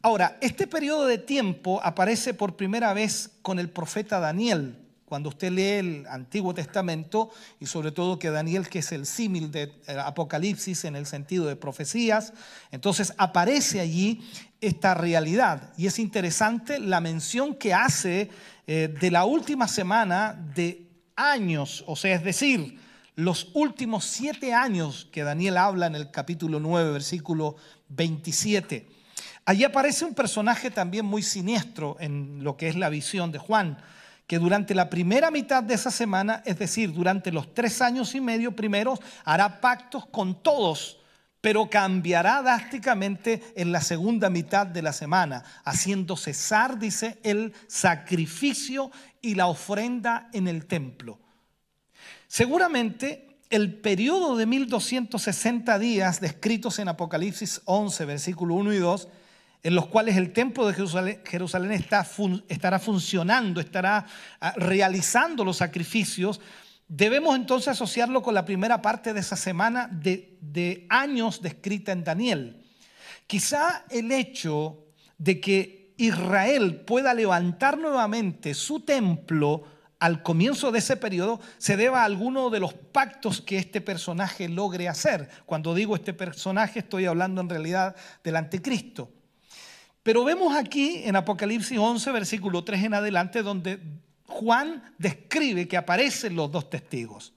Ahora, 0.01 0.39
este 0.41 0.67
periodo 0.67 1.07
de 1.07 1.19
tiempo 1.19 1.81
aparece 1.83 2.33
por 2.33 2.57
primera 2.57 2.95
vez 2.95 3.31
con 3.43 3.59
el 3.59 3.69
profeta 3.69 4.21
Daniel. 4.21 4.77
Cuando 5.09 5.31
usted 5.31 5.51
lee 5.51 5.63
el 5.63 6.07
Antiguo 6.07 6.53
Testamento 6.53 7.31
y 7.59 7.65
sobre 7.65 7.93
todo 7.93 8.19
que 8.19 8.31
Daniel, 8.31 8.69
que 8.69 8.81
es 8.81 8.93
el 8.93 9.07
símil 9.07 9.51
de 9.51 9.73
eh, 9.87 9.97
Apocalipsis 9.99 10.85
en 10.85 10.97
el 10.97 11.07
sentido 11.07 11.47
de 11.47 11.57
profecías, 11.57 12.35
entonces 12.73 13.15
aparece 13.17 13.81
allí 13.81 14.21
esta 14.61 14.93
realidad. 14.93 15.73
Y 15.79 15.87
es 15.87 15.99
interesante 15.99 16.79
la 16.79 17.01
mención 17.01 17.55
que 17.55 17.73
hace 17.73 18.29
eh, 18.67 18.95
de 19.01 19.11
la 19.11 19.25
última 19.25 19.67
semana 19.67 20.35
de 20.55 20.87
años, 21.17 21.85
o 21.87 21.97
sea, 21.97 22.15
es 22.15 22.23
decir, 22.23 22.79
los 23.15 23.49
últimos 23.55 24.05
siete 24.05 24.53
años 24.53 25.09
que 25.11 25.23
Daniel 25.23 25.57
habla 25.57 25.87
en 25.87 25.95
el 25.95 26.11
capítulo 26.11 26.61
9, 26.61 26.93
versículo 26.93 27.57
27. 27.89 28.87
Allí 29.47 29.65
aparece 29.65 30.05
un 30.05 30.13
personaje 30.13 30.71
también 30.71 31.07
muy 31.07 31.23
siniestro 31.23 31.97
en 31.99 32.45
lo 32.45 32.59
que 32.59 32.69
es 32.69 32.77
la 32.77 32.91
visión 32.91 33.33
de 33.33 33.39
Juan, 33.39 33.79
que 34.29 34.39
durante 34.39 34.75
la 34.75 34.91
primera 34.91 35.31
mitad 35.31 35.63
de 35.63 35.73
esa 35.73 35.91
semana, 35.91 36.43
es 36.45 36.59
decir, 36.59 36.93
durante 36.93 37.33
los 37.33 37.55
tres 37.55 37.81
años 37.81 38.15
y 38.15 38.21
medio 38.21 38.55
primeros, 38.55 39.01
hará 39.25 39.63
pactos 39.63 40.05
con 40.05 40.43
todos, 40.43 41.01
pero 41.41 41.71
cambiará 41.71 42.43
drásticamente 42.43 43.43
en 43.57 43.73
la 43.73 43.81
segunda 43.81 44.29
mitad 44.29 44.67
de 44.67 44.83
la 44.83 44.93
semana, 44.93 45.45
haciendo 45.65 46.15
cesar, 46.15 46.79
dice, 46.79 47.19
el 47.23 47.55
sacrificio 47.69 48.91
y 49.23 49.35
la 49.35 49.47
ofrenda 49.47 50.29
en 50.35 50.47
el 50.47 50.67
templo. 50.67 51.19
Seguramente 52.27 53.41
el 53.49 53.81
periodo 53.81 54.37
de 54.37 54.45
1260 54.45 55.79
días 55.79 56.21
descritos 56.21 56.79
en 56.79 56.89
Apocalipsis 56.89 57.63
11, 57.65 58.05
versículo 58.05 58.57
1 58.57 58.75
y 58.75 58.79
2, 58.79 59.09
en 59.63 59.75
los 59.75 59.87
cuales 59.87 60.17
el 60.17 60.33
templo 60.33 60.67
de 60.67 60.75
Jerusalén, 61.25 61.73
estará 62.49 62.79
funcionando, 62.79 63.61
estará 63.61 64.07
ah, 64.41 64.55
realizando 64.57 65.45
los 65.45 65.57
sacrificios, 65.57 66.41
debemos 66.87 67.37
entonces 67.37 67.69
asociarlo 67.69 68.23
con 68.23 68.35
la 68.35 68.45
primera 68.45 68.81
parte 68.81 69.13
de 69.13 69.21
esa 69.21 69.37
semana 69.37 69.89
de, 69.91 70.39
de 70.41 70.87
años 70.89 71.43
descrita 71.43 71.93
en 71.93 72.05
Daniel. 72.05 72.65
Quizá 73.27 73.85
el 73.91 74.13
hecho 74.13 74.87
de 75.19 75.41
que 75.41 75.95
Israel 75.99 76.83
pueda 76.87 77.13
levantar 77.13 77.77
nuevamente 77.77 78.55
su 78.55 78.81
templo 78.81 79.65
al 79.99 80.23
comienzo 80.23 80.71
de 80.71 80.79
ese 80.79 80.97
periodo 80.97 81.41
se 81.59 81.77
deba 81.77 82.03
a 82.03 82.05
alguno 82.05 82.51
de 82.51 82.61
los 82.61 82.73
pactos 82.73 83.41
que 83.41 83.59
este 83.59 83.81
personaje 83.81 84.49
logre 84.49 84.89
hacer. 84.89 85.29
Cuando 85.45 85.75
digo 85.75 85.97
este 85.97 86.15
personaje 86.15 86.79
estoy 86.79 87.07
hablando 87.07 87.41
en 87.41 87.49
realidad 87.49 87.97
del 88.23 88.37
anticristo. 88.37 89.11
Pero 90.09 90.25
vemos 90.25 90.57
aquí 90.57 91.03
en 91.05 91.17
Apocalipsis 91.17 91.77
11, 91.77 92.13
versículo 92.13 92.65
3 92.65 92.85
en 92.85 92.95
adelante, 92.95 93.43
donde 93.43 93.79
Juan 94.27 94.83
describe 94.97 95.69
que 95.69 95.77
aparecen 95.77 96.35
los 96.35 96.51
dos 96.51 96.71
testigos. 96.71 97.35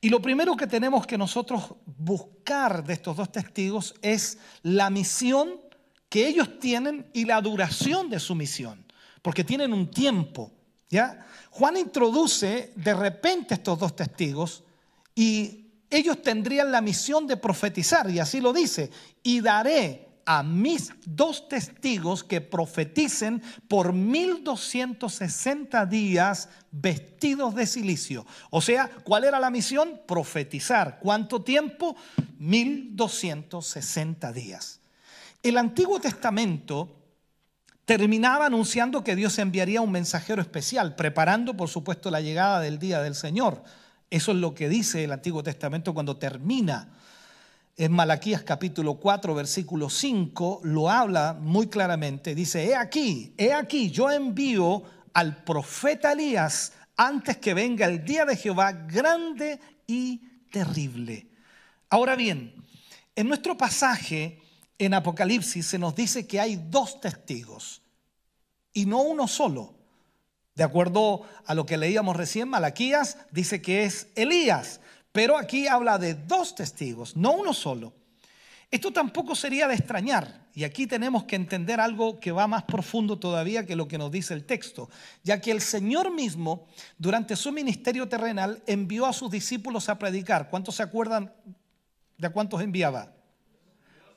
Y 0.00 0.08
lo 0.08 0.20
primero 0.20 0.56
que 0.56 0.66
tenemos 0.66 1.06
que 1.06 1.16
nosotros 1.16 1.72
buscar 1.86 2.82
de 2.82 2.94
estos 2.94 3.16
dos 3.16 3.30
testigos 3.30 3.94
es 4.02 4.38
la 4.64 4.90
misión 4.90 5.60
que 6.08 6.26
ellos 6.26 6.58
tienen 6.58 7.06
y 7.12 7.26
la 7.26 7.40
duración 7.40 8.10
de 8.10 8.18
su 8.18 8.34
misión, 8.34 8.84
porque 9.22 9.44
tienen 9.44 9.72
un 9.72 9.88
tiempo, 9.88 10.50
¿ya? 10.88 11.24
Juan 11.50 11.76
introduce 11.76 12.72
de 12.74 12.94
repente 12.94 13.54
estos 13.54 13.78
dos 13.78 13.94
testigos 13.94 14.64
y 15.14 15.66
ellos 15.88 16.20
tendrían 16.22 16.72
la 16.72 16.80
misión 16.80 17.28
de 17.28 17.36
profetizar, 17.36 18.10
y 18.10 18.18
así 18.18 18.40
lo 18.40 18.52
dice, 18.52 18.90
y 19.22 19.40
daré 19.40 20.09
a 20.32 20.44
mis 20.44 20.92
dos 21.04 21.48
testigos 21.48 22.22
que 22.22 22.40
profeticen 22.40 23.42
por 23.66 23.92
1260 23.92 25.86
días 25.86 26.48
vestidos 26.70 27.56
de 27.56 27.66
silicio. 27.66 28.24
O 28.50 28.60
sea, 28.60 28.88
¿cuál 29.02 29.24
era 29.24 29.40
la 29.40 29.50
misión? 29.50 30.02
Profetizar. 30.06 31.00
¿Cuánto 31.00 31.42
tiempo? 31.42 31.96
1260 32.38 34.32
días. 34.32 34.78
El 35.42 35.58
Antiguo 35.58 35.98
Testamento 35.98 36.96
terminaba 37.84 38.46
anunciando 38.46 39.02
que 39.02 39.16
Dios 39.16 39.36
enviaría 39.40 39.80
un 39.80 39.90
mensajero 39.90 40.40
especial, 40.40 40.94
preparando 40.94 41.56
por 41.56 41.68
supuesto 41.68 42.08
la 42.08 42.20
llegada 42.20 42.60
del 42.60 42.78
día 42.78 43.02
del 43.02 43.16
Señor. 43.16 43.64
Eso 44.10 44.30
es 44.30 44.38
lo 44.38 44.54
que 44.54 44.68
dice 44.68 45.02
el 45.02 45.10
Antiguo 45.10 45.42
Testamento 45.42 45.92
cuando 45.92 46.18
termina 46.18 46.99
en 47.80 47.92
Malaquías 47.92 48.42
capítulo 48.42 48.96
4, 48.96 49.34
versículo 49.34 49.88
5, 49.88 50.60
lo 50.64 50.90
habla 50.90 51.32
muy 51.40 51.68
claramente. 51.68 52.34
Dice, 52.34 52.62
he 52.66 52.76
aquí, 52.76 53.32
he 53.38 53.54
aquí, 53.54 53.90
yo 53.90 54.10
envío 54.10 54.82
al 55.14 55.42
profeta 55.44 56.12
Elías 56.12 56.74
antes 56.94 57.38
que 57.38 57.54
venga 57.54 57.86
el 57.86 58.04
día 58.04 58.26
de 58.26 58.36
Jehová 58.36 58.72
grande 58.72 59.58
y 59.86 60.18
terrible. 60.52 61.26
Ahora 61.88 62.16
bien, 62.16 62.54
en 63.16 63.28
nuestro 63.28 63.56
pasaje 63.56 64.42
en 64.76 64.92
Apocalipsis 64.92 65.66
se 65.66 65.78
nos 65.78 65.94
dice 65.94 66.26
que 66.26 66.38
hay 66.38 66.56
dos 66.56 67.00
testigos 67.00 67.80
y 68.74 68.84
no 68.84 69.00
uno 69.00 69.26
solo. 69.26 69.74
De 70.54 70.64
acuerdo 70.64 71.22
a 71.46 71.54
lo 71.54 71.64
que 71.64 71.78
leíamos 71.78 72.14
recién, 72.14 72.46
Malaquías 72.46 73.16
dice 73.30 73.62
que 73.62 73.84
es 73.84 74.08
Elías. 74.16 74.80
Pero 75.12 75.36
aquí 75.36 75.66
habla 75.66 75.98
de 75.98 76.14
dos 76.14 76.54
testigos, 76.54 77.16
no 77.16 77.32
uno 77.32 77.52
solo. 77.52 77.92
Esto 78.70 78.92
tampoco 78.92 79.34
sería 79.34 79.66
de 79.66 79.74
extrañar, 79.74 80.46
y 80.54 80.62
aquí 80.62 80.86
tenemos 80.86 81.24
que 81.24 81.34
entender 81.34 81.80
algo 81.80 82.20
que 82.20 82.30
va 82.30 82.46
más 82.46 82.62
profundo 82.62 83.18
todavía 83.18 83.66
que 83.66 83.74
lo 83.74 83.88
que 83.88 83.98
nos 83.98 84.12
dice 84.12 84.32
el 84.32 84.44
texto, 84.44 84.88
ya 85.24 85.40
que 85.40 85.50
el 85.50 85.60
Señor 85.60 86.12
mismo, 86.12 86.68
durante 86.96 87.34
su 87.34 87.50
ministerio 87.50 88.08
terrenal, 88.08 88.62
envió 88.66 89.06
a 89.06 89.12
sus 89.12 89.30
discípulos 89.30 89.88
a 89.88 89.98
predicar. 89.98 90.50
¿Cuántos 90.50 90.76
se 90.76 90.84
acuerdan 90.84 91.32
de 92.16 92.28
cuántos 92.28 92.62
enviaba? 92.62 93.12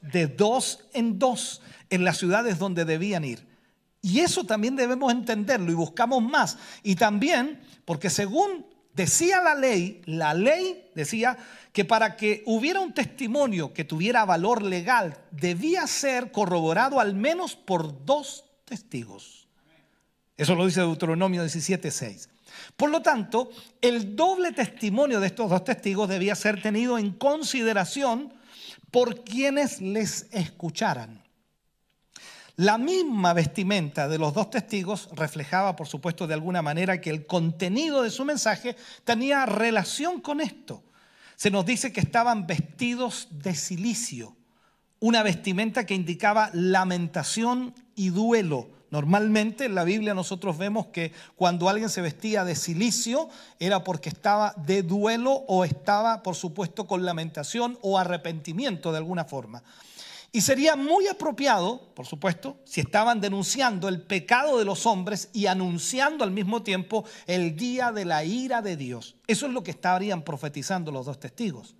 De 0.01 0.27
dos 0.27 0.85
en 0.93 1.17
dos 1.17 1.61
en 1.89 2.03
las 2.03 2.17
ciudades 2.17 2.59
donde 2.59 2.85
debían 2.85 3.23
ir. 3.23 3.47
Y 4.01 4.19
eso 4.19 4.43
también 4.43 4.75
debemos 4.75 5.11
entenderlo 5.11 5.71
y 5.71 5.75
buscamos 5.75 6.21
más. 6.21 6.57
Y 6.83 6.95
también, 6.95 7.61
porque 7.85 8.09
según 8.09 8.65
Decía 8.93 9.41
la 9.41 9.55
ley, 9.55 10.01
la 10.05 10.33
ley 10.33 10.89
decía 10.93 11.37
que 11.71 11.83
para 11.83 12.15
que 12.15 12.43
hubiera 12.45 12.79
un 12.79 12.93
testimonio 12.93 13.73
que 13.73 13.83
tuviera 13.83 14.23
valor 14.23 14.61
legal, 14.61 15.17
debía 15.31 15.87
ser 15.87 16.31
corroborado 16.31 16.99
al 16.99 17.15
menos 17.15 17.55
por 17.55 18.05
dos 18.05 18.45
testigos. 18.65 19.47
Eso 20.37 20.53
lo 20.53 20.65
dice 20.65 20.81
Deuteronomio 20.81 21.43
17:6. 21.43 22.29
Por 22.77 22.91
lo 22.91 23.01
tanto, 23.01 23.49
el 23.81 24.15
doble 24.15 24.51
testimonio 24.51 25.19
de 25.19 25.27
estos 25.27 25.49
dos 25.49 25.63
testigos 25.63 26.07
debía 26.07 26.35
ser 26.35 26.61
tenido 26.61 26.99
en 26.99 27.11
consideración 27.13 28.31
por 28.91 29.23
quienes 29.23 29.81
les 29.81 30.27
escucharan. 30.31 31.22
La 32.57 32.77
misma 32.77 33.33
vestimenta 33.33 34.07
de 34.07 34.19
los 34.19 34.35
dos 34.35 34.51
testigos 34.51 35.09
reflejaba, 35.13 35.75
por 35.75 35.87
supuesto, 35.87 36.27
de 36.27 36.35
alguna 36.35 36.61
manera 36.61 37.01
que 37.01 37.09
el 37.09 37.25
contenido 37.25 38.03
de 38.03 38.11
su 38.11 38.25
mensaje 38.25 38.75
tenía 39.03 39.47
relación 39.47 40.21
con 40.21 40.39
esto. 40.39 40.83
Se 41.35 41.49
nos 41.49 41.65
dice 41.65 41.91
que 41.91 41.99
estaban 41.99 42.45
vestidos 42.45 43.27
de 43.31 43.55
silicio, 43.55 44.35
una 44.99 45.23
vestimenta 45.23 45.87
que 45.87 45.95
indicaba 45.95 46.51
lamentación 46.53 47.73
y 47.95 48.09
duelo. 48.09 48.69
Normalmente 48.91 49.65
en 49.65 49.73
la 49.73 49.83
Biblia 49.83 50.13
nosotros 50.13 50.59
vemos 50.59 50.85
que 50.87 51.11
cuando 51.35 51.69
alguien 51.69 51.89
se 51.89 52.01
vestía 52.01 52.45
de 52.45 52.55
silicio 52.55 53.29
era 53.59 53.83
porque 53.83 54.09
estaba 54.09 54.53
de 54.57 54.83
duelo 54.83 55.43
o 55.47 55.65
estaba, 55.65 56.21
por 56.21 56.35
supuesto, 56.35 56.85
con 56.85 57.03
lamentación 57.03 57.79
o 57.81 57.97
arrepentimiento 57.97 58.91
de 58.91 58.99
alguna 58.99 59.25
forma. 59.25 59.63
Y 60.35 60.41
sería 60.41 60.75
muy 60.75 61.07
apropiado, 61.07 61.93
por 61.93 62.07
supuesto, 62.07 62.57
si 62.65 62.81
estaban 62.81 63.21
denunciando 63.21 63.87
el 63.87 64.01
pecado 64.01 64.57
de 64.57 64.65
los 64.65 64.87
hombres 64.87 65.29
y 65.31 65.45
anunciando 65.45 66.23
al 66.23 66.31
mismo 66.31 66.63
tiempo 66.63 67.05
el 67.27 67.55
día 67.55 67.91
de 67.91 68.03
la 68.03 68.23
ira 68.23 68.63
de 68.63 68.75
Dios. 68.75 69.15
Eso 69.27 69.45
es 69.45 69.53
lo 69.53 69.61
que 69.61 69.69
estarían 69.69 70.23
profetizando 70.23 70.91
los 70.91 71.05
dos 71.05 71.19
testigos. 71.19 71.75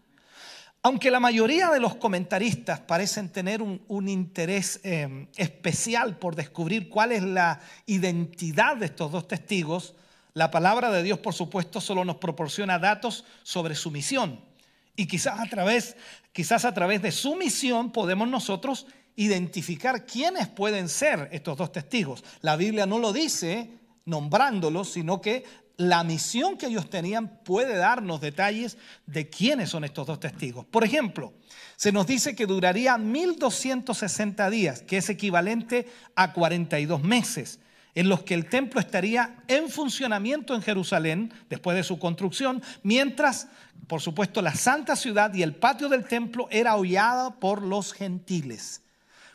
Aunque 0.83 1.09
la 1.09 1.19
mayoría 1.19 1.71
de 1.71 1.79
los 1.79 1.95
comentaristas 1.95 2.79
parecen 2.79 3.29
tener 3.29 3.63
un, 3.63 4.07
interés 4.07 4.79
eh, 4.83 5.27
especial 5.35 6.19
por 6.19 6.35
descubrir 6.35 6.89
cuál 6.89 7.11
es 7.11 7.23
la 7.23 7.59
identidad 7.87 8.77
de 8.77 8.85
estos 8.85 9.11
dos 9.11 9.27
testigos, 9.27 9.95
la 10.35 10.51
palabra 10.51 10.91
de 10.91 11.01
Dios, 11.01 11.17
por 11.17 11.33
supuesto, 11.33 11.81
solo 11.81 12.05
nos 12.05 12.17
proporciona 12.17 12.77
datos 12.77 13.25
sobre 13.41 13.73
su 13.73 13.89
misión. 13.89 14.52
Y 14.95 15.07
quizás 15.07 15.39
a 15.39 15.45
través, 15.45 15.95
quizás 16.31 16.65
a 16.65 16.73
través 16.73 17.01
de 17.01 17.11
su 17.11 17.35
misión 17.35 17.91
podemos 17.91 18.27
nosotros 18.27 18.85
identificar 19.15 20.05
quiénes 20.05 20.47
pueden 20.47 20.89
ser 20.89 21.29
estos 21.31 21.57
dos 21.57 21.71
testigos. 21.71 22.23
La 22.41 22.55
Biblia 22.55 22.85
no 22.85 22.99
lo 22.99 23.13
dice 23.13 23.69
nombrándolos, 24.05 24.91
sino 24.91 25.21
que 25.21 25.43
la 25.77 26.03
misión 26.03 26.57
que 26.57 26.67
ellos 26.67 26.89
tenían 26.89 27.39
puede 27.43 27.75
darnos 27.75 28.21
detalles 28.21 28.77
de 29.07 29.29
quiénes 29.29 29.69
son 29.69 29.83
estos 29.83 30.05
dos 30.05 30.19
testigos. 30.19 30.65
Por 30.65 30.83
ejemplo, 30.83 31.33
se 31.75 31.91
nos 31.91 32.05
dice 32.05 32.35
que 32.35 32.45
duraría 32.45 32.97
1260 32.97 34.49
días, 34.49 34.81
que 34.83 34.97
es 34.97 35.09
equivalente 35.09 35.87
a 36.15 36.33
42 36.33 37.01
meses 37.03 37.59
en 37.95 38.09
los 38.09 38.23
que 38.23 38.33
el 38.33 38.49
templo 38.49 38.79
estaría 38.79 39.43
en 39.47 39.69
funcionamiento 39.69 40.55
en 40.55 40.61
Jerusalén 40.61 41.33
después 41.49 41.77
de 41.77 41.83
su 41.83 41.99
construcción, 41.99 42.61
mientras, 42.81 43.47
por 43.87 44.01
supuesto, 44.01 44.41
la 44.41 44.55
santa 44.55 44.95
ciudad 44.95 45.33
y 45.33 45.43
el 45.43 45.55
patio 45.55 45.89
del 45.89 46.05
templo 46.05 46.47
era 46.49 46.75
hollada 46.75 47.39
por 47.39 47.61
los 47.61 47.93
gentiles. 47.93 48.81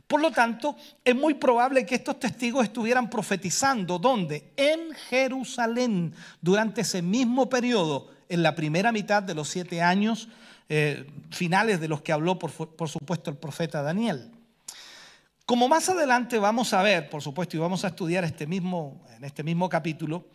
Por 0.06 0.22
lo 0.22 0.32
tanto, 0.32 0.74
es 1.04 1.14
muy 1.14 1.34
probable 1.34 1.84
que 1.84 1.94
estos 1.94 2.18
testigos 2.18 2.64
estuvieran 2.64 3.10
profetizando, 3.10 3.98
¿dónde? 3.98 4.52
En 4.56 4.94
Jerusalén, 5.10 6.14
durante 6.40 6.80
ese 6.80 7.02
mismo 7.02 7.48
periodo, 7.48 8.10
en 8.30 8.42
la 8.42 8.54
primera 8.54 8.90
mitad 8.90 9.22
de 9.22 9.34
los 9.34 9.48
siete 9.48 9.82
años 9.82 10.28
eh, 10.70 11.06
finales 11.30 11.78
de 11.80 11.88
los 11.88 12.00
que 12.00 12.12
habló, 12.12 12.38
por, 12.38 12.50
por 12.50 12.88
supuesto, 12.88 13.30
el 13.30 13.36
profeta 13.36 13.82
Daniel. 13.82 14.30
Como 15.48 15.66
más 15.66 15.88
adelante 15.88 16.38
vamos 16.38 16.74
a 16.74 16.82
ver, 16.82 17.08
por 17.08 17.22
supuesto, 17.22 17.56
y 17.56 17.61
vamos 17.61 17.82
a 17.82 17.88
estudiar 17.88 18.22
este 18.22 18.46
mismo, 18.46 19.02
en 19.16 19.24
este 19.24 19.42
mismo 19.42 19.66
capítulo, 19.66 20.26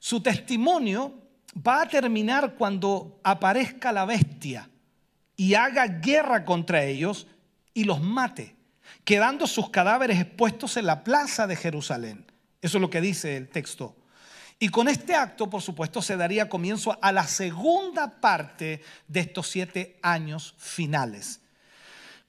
su 0.00 0.20
testimonio 0.20 1.14
va 1.64 1.82
a 1.82 1.88
terminar 1.88 2.56
cuando 2.56 3.20
aparezca 3.22 3.92
la 3.92 4.04
bestia 4.04 4.68
y 5.36 5.54
haga 5.54 5.86
guerra 5.86 6.44
contra 6.44 6.82
ellos 6.82 7.28
y 7.74 7.84
los 7.84 8.00
mate, 8.02 8.56
quedando 9.04 9.46
sus 9.46 9.70
cadáveres 9.70 10.18
expuestos 10.18 10.76
en 10.76 10.86
la 10.86 11.04
plaza 11.04 11.46
de 11.46 11.54
Jerusalén. 11.54 12.26
Eso 12.60 12.78
es 12.78 12.82
lo 12.82 12.90
que 12.90 13.00
dice 13.00 13.36
el 13.36 13.48
texto. 13.48 13.94
Y 14.58 14.70
con 14.70 14.88
este 14.88 15.14
acto, 15.14 15.48
por 15.48 15.62
supuesto, 15.62 16.02
se 16.02 16.16
daría 16.16 16.48
comienzo 16.48 16.98
a 17.00 17.12
la 17.12 17.28
segunda 17.28 18.20
parte 18.20 18.82
de 19.06 19.20
estos 19.20 19.46
siete 19.48 20.00
años 20.02 20.56
finales. 20.58 21.40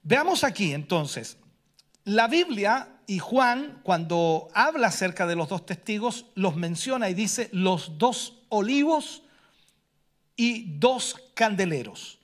Veamos 0.04 0.44
aquí 0.44 0.76
entonces, 0.76 1.36
la 2.08 2.30
Biblia 2.30 2.88
y 3.06 3.20
Juan, 3.20 3.82
cuando 3.84 4.48
habla 4.54 4.88
acerca 4.88 5.28
de 5.28 5.36
los 5.36 5.50
dos 5.50 5.66
testigos, 5.66 6.26
los 6.36 6.56
menciona 6.56 7.10
y 7.10 7.14
dice 7.14 7.50
los 7.52 7.98
dos 7.98 8.44
olivos 8.48 9.24
y 10.38 10.78
dos 10.80 11.18
candeleros. 11.34 12.20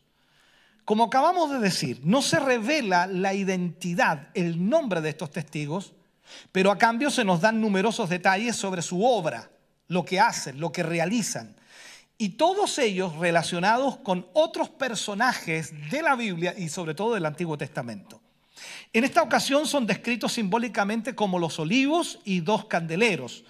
Como 0.86 1.04
acabamos 1.04 1.52
de 1.52 1.60
decir, 1.60 2.00
no 2.06 2.22
se 2.22 2.40
revela 2.40 3.08
la 3.08 3.34
identidad, 3.34 4.30
el 4.36 4.70
nombre 4.70 5.02
de 5.02 5.10
estos 5.10 5.32
testigos, 5.32 5.92
pero 6.54 6.72
a 6.72 6.78
cambio 6.78 7.10
se 7.10 7.26
nos 7.26 7.42
dan 7.42 7.60
numerosos 7.60 8.10
detalles 8.10 8.56
sobre 8.56 8.82
su 8.82 9.04
obra, 9.04 9.50
lo 9.90 10.06
que 10.06 10.18
hacen, 10.18 10.62
lo 10.62 10.72
que 10.72 10.84
realizan. 10.84 11.58
Y 12.18 12.30
todos 12.30 12.80
ellos 12.80 13.18
relacionados 13.18 13.98
con 13.98 14.28
otros 14.32 14.70
personajes 14.70 15.74
de 15.92 16.02
la 16.02 16.16
Biblia 16.16 16.56
y 16.58 16.70
sobre 16.70 16.96
todo 16.96 17.16
del 17.16 17.26
Antiguo 17.26 17.58
Testamento. 17.58 18.23
En 18.92 19.04
esta 19.04 19.22
ocasión 19.22 19.66
son 19.66 19.88
descritos 19.88 20.34
simbólicamente 20.34 21.16
como 21.16 21.40
los 21.40 21.60
olivos 21.60 22.20
y 22.24 22.42
dos 22.42 22.66
candeleros. 22.66 23.44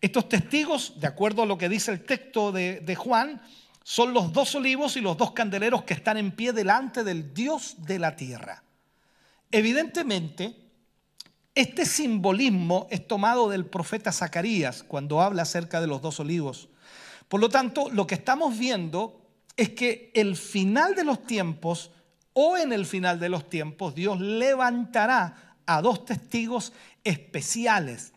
Estos 0.00 0.28
testigos, 0.28 0.98
de 0.98 1.06
acuerdo 1.06 1.42
a 1.42 1.46
lo 1.46 1.58
que 1.58 1.68
dice 1.68 1.92
el 1.92 2.04
texto 2.04 2.52
de, 2.52 2.80
de 2.80 2.94
Juan, 2.96 3.42
son 3.82 4.14
los 4.14 4.32
dos 4.32 4.54
olivos 4.54 4.96
y 4.96 5.00
los 5.00 5.16
dos 5.16 5.32
candeleros 5.32 5.82
que 5.84 5.94
están 5.94 6.16
en 6.16 6.30
pie 6.32 6.52
delante 6.52 7.04
del 7.04 7.34
Dios 7.34 7.76
de 7.78 7.98
la 7.98 8.16
tierra. 8.16 8.62
Evidentemente, 9.50 10.54
este 11.54 11.84
simbolismo 11.84 12.86
es 12.90 13.06
tomado 13.06 13.48
del 13.48 13.66
profeta 13.66 14.12
Zacarías 14.12 14.82
cuando 14.82 15.20
habla 15.20 15.42
acerca 15.42 15.80
de 15.80 15.88
los 15.88 16.00
dos 16.00 16.20
olivos. 16.20 16.68
Por 17.28 17.40
lo 17.40 17.48
tanto, 17.48 17.90
lo 17.90 18.06
que 18.06 18.14
estamos 18.14 18.56
viendo 18.58 19.20
es 19.56 19.70
que 19.70 20.10
el 20.14 20.36
final 20.36 20.94
de 20.94 21.04
los 21.04 21.24
tiempos 21.24 21.90
o 22.32 22.56
en 22.56 22.72
el 22.72 22.86
final 22.86 23.18
de 23.18 23.28
los 23.28 23.48
tiempos 23.48 23.94
Dios 23.94 24.20
levantará 24.20 25.56
a 25.66 25.82
dos 25.82 26.04
testigos 26.04 26.72
especiales 27.04 28.12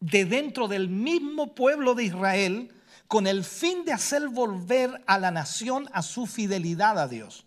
de 0.00 0.24
dentro 0.24 0.66
del 0.68 0.88
mismo 0.88 1.54
pueblo 1.54 1.94
de 1.94 2.04
Israel 2.04 2.74
con 3.06 3.26
el 3.26 3.44
fin 3.44 3.84
de 3.84 3.92
hacer 3.92 4.28
volver 4.28 5.02
a 5.06 5.18
la 5.18 5.30
nación 5.30 5.88
a 5.92 6.02
su 6.02 6.26
fidelidad 6.26 6.98
a 6.98 7.08
Dios. 7.08 7.44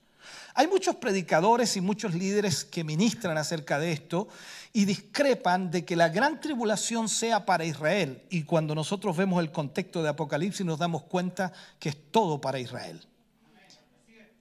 Hay 0.55 0.67
muchos 0.67 0.97
predicadores 0.97 1.75
y 1.77 1.81
muchos 1.81 2.13
líderes 2.13 2.63
que 2.63 2.83
ministran 2.83 3.37
acerca 3.37 3.79
de 3.79 3.91
esto 3.91 4.27
y 4.71 4.85
discrepan 4.85 5.71
de 5.71 5.83
que 5.83 5.95
la 5.95 6.09
gran 6.09 6.39
tribulación 6.39 7.09
sea 7.09 7.45
para 7.45 7.65
Israel. 7.65 8.21
Y 8.29 8.43
cuando 8.43 8.75
nosotros 8.75 9.17
vemos 9.17 9.41
el 9.41 9.51
contexto 9.51 10.03
de 10.03 10.09
Apocalipsis 10.09 10.65
nos 10.65 10.79
damos 10.79 11.03
cuenta 11.03 11.51
que 11.79 11.89
es 11.89 12.11
todo 12.11 12.39
para 12.39 12.59
Israel. 12.59 13.01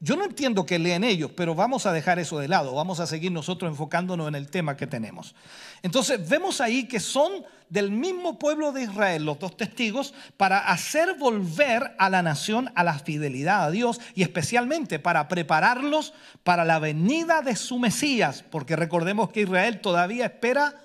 Yo 0.05 0.17
no 0.17 0.25
entiendo 0.25 0.67
que 0.67 0.81
leen 0.81 1.05
ellos, 1.05 1.31
pero 1.31 1.55
vamos 1.55 1.87
a 1.87 1.93
dejar 1.93 2.19
eso 2.19 2.41
de 2.41 2.49
lado, 2.49 2.75
vamos 2.75 2.99
a 2.99 3.07
seguir 3.07 3.31
nosotros 3.31 3.71
enfocándonos 3.71 4.27
en 4.27 4.35
el 4.35 4.51
tema 4.51 4.77
que 4.77 4.89
tenemos. 4.89 5.37
Entonces 5.81 6.29
vemos 6.29 6.61
ahí 6.61 6.89
que 6.89 6.99
son 6.99 7.45
del 7.69 7.93
mismo 7.93 8.37
pueblo 8.37 8.73
de 8.73 8.83
Israel 8.83 9.25
los 9.25 9.39
dos 9.39 9.57
testigos 9.57 10.13
para 10.37 10.59
hacer 10.59 11.15
volver 11.21 11.95
a 12.01 12.11
la 12.11 12.21
nación 12.21 12.73
a 12.75 12.83
la 12.83 12.99
fidelidad 12.99 13.63
a 13.63 13.71
Dios 13.71 14.01
y 14.17 14.23
especialmente 14.23 14.99
para 14.99 15.29
prepararlos 15.29 16.15
para 16.43 16.65
la 16.65 16.81
venida 16.81 17.41
de 17.41 17.55
su 17.55 17.79
Mesías, 17.79 18.43
porque 18.51 18.75
recordemos 18.75 19.31
que 19.31 19.43
Israel 19.43 19.81
todavía 19.81 20.27
espera 20.27 20.81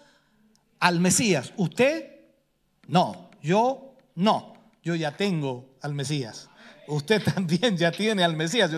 al 0.80 0.99
Mesías. 0.99 1.53
¿Usted? 1.58 2.19
No, 2.86 3.32
yo 3.41 3.95
no, 4.13 4.53
yo 4.84 4.93
ya 4.93 5.17
tengo 5.17 5.73
al 5.82 5.95
Mesías 5.95 6.51
usted 6.88 7.21
también 7.34 7.78
ya 7.78 7.91
tiene 7.91 8.23
al 8.23 8.36
Mesías. 8.36 8.71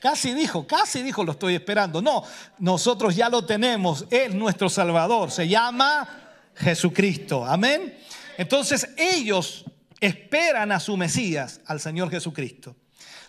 Casi 0.00 0.34
dijo, 0.34 0.66
casi 0.66 1.02
dijo, 1.02 1.24
lo 1.24 1.32
estoy 1.32 1.54
esperando. 1.54 2.00
No, 2.00 2.24
nosotros 2.58 3.16
ya 3.16 3.28
lo 3.28 3.44
tenemos. 3.44 4.06
Es 4.10 4.34
nuestro 4.34 4.68
Salvador. 4.68 5.30
Se 5.30 5.48
llama 5.48 6.08
Jesucristo. 6.54 7.44
Amén. 7.44 7.98
Entonces 8.36 8.88
ellos 8.96 9.64
esperan 10.00 10.72
a 10.72 10.80
su 10.80 10.96
Mesías, 10.96 11.60
al 11.66 11.80
Señor 11.80 12.10
Jesucristo. 12.10 12.76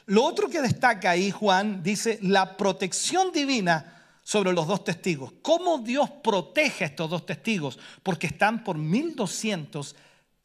Lo 0.08 0.24
otro 0.24 0.50
que 0.50 0.62
destaca 0.62 1.12
ahí 1.12 1.32
Juan 1.32 1.82
dice 1.82 2.20
la 2.22 2.58
protección 2.58 3.32
divina 3.32 4.04
sobre 4.24 4.54
los 4.54 4.68
dos 4.68 4.84
testigos. 4.84 5.34
¿Cómo 5.42 5.80
Dios 5.80 6.10
protege 6.24 6.84
a 6.84 6.88
estos 6.88 7.10
dos 7.10 7.26
testigos? 7.26 7.80
Porque 8.04 8.28
están 8.28 8.64
por 8.64 8.78
1200 8.78 9.96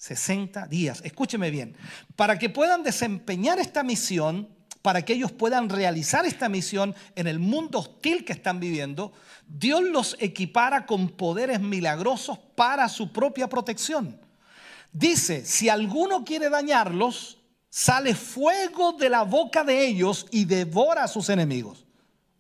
60 0.01 0.67
días. 0.67 1.03
Escúcheme 1.05 1.51
bien. 1.51 1.77
Para 2.17 2.39
que 2.39 2.49
puedan 2.49 2.83
desempeñar 2.83 3.59
esta 3.59 3.83
misión, 3.83 4.49
para 4.81 5.03
que 5.03 5.13
ellos 5.13 5.31
puedan 5.31 5.69
realizar 5.69 6.25
esta 6.25 6.49
misión 6.49 6.95
en 7.17 7.27
el 7.27 7.39
mundo 7.39 7.81
hostil 7.81 8.25
que 8.25 8.33
están 8.33 8.61
viviendo, 8.61 9.13
Dios 9.47 9.83
los 9.83 10.17
equipara 10.19 10.87
con 10.87 11.11
poderes 11.11 11.61
milagrosos 11.61 12.39
para 12.55 12.89
su 12.89 13.13
propia 13.13 13.47
protección. 13.51 14.19
Dice, 14.91 15.45
si 15.45 15.69
alguno 15.69 16.25
quiere 16.25 16.49
dañarlos, 16.49 17.39
sale 17.69 18.15
fuego 18.15 18.93
de 18.93 19.11
la 19.11 19.23
boca 19.23 19.65
de 19.65 19.87
ellos 19.87 20.27
y 20.31 20.47
devora 20.47 21.05
a 21.05 21.09
sus 21.09 21.29
enemigos. 21.29 21.85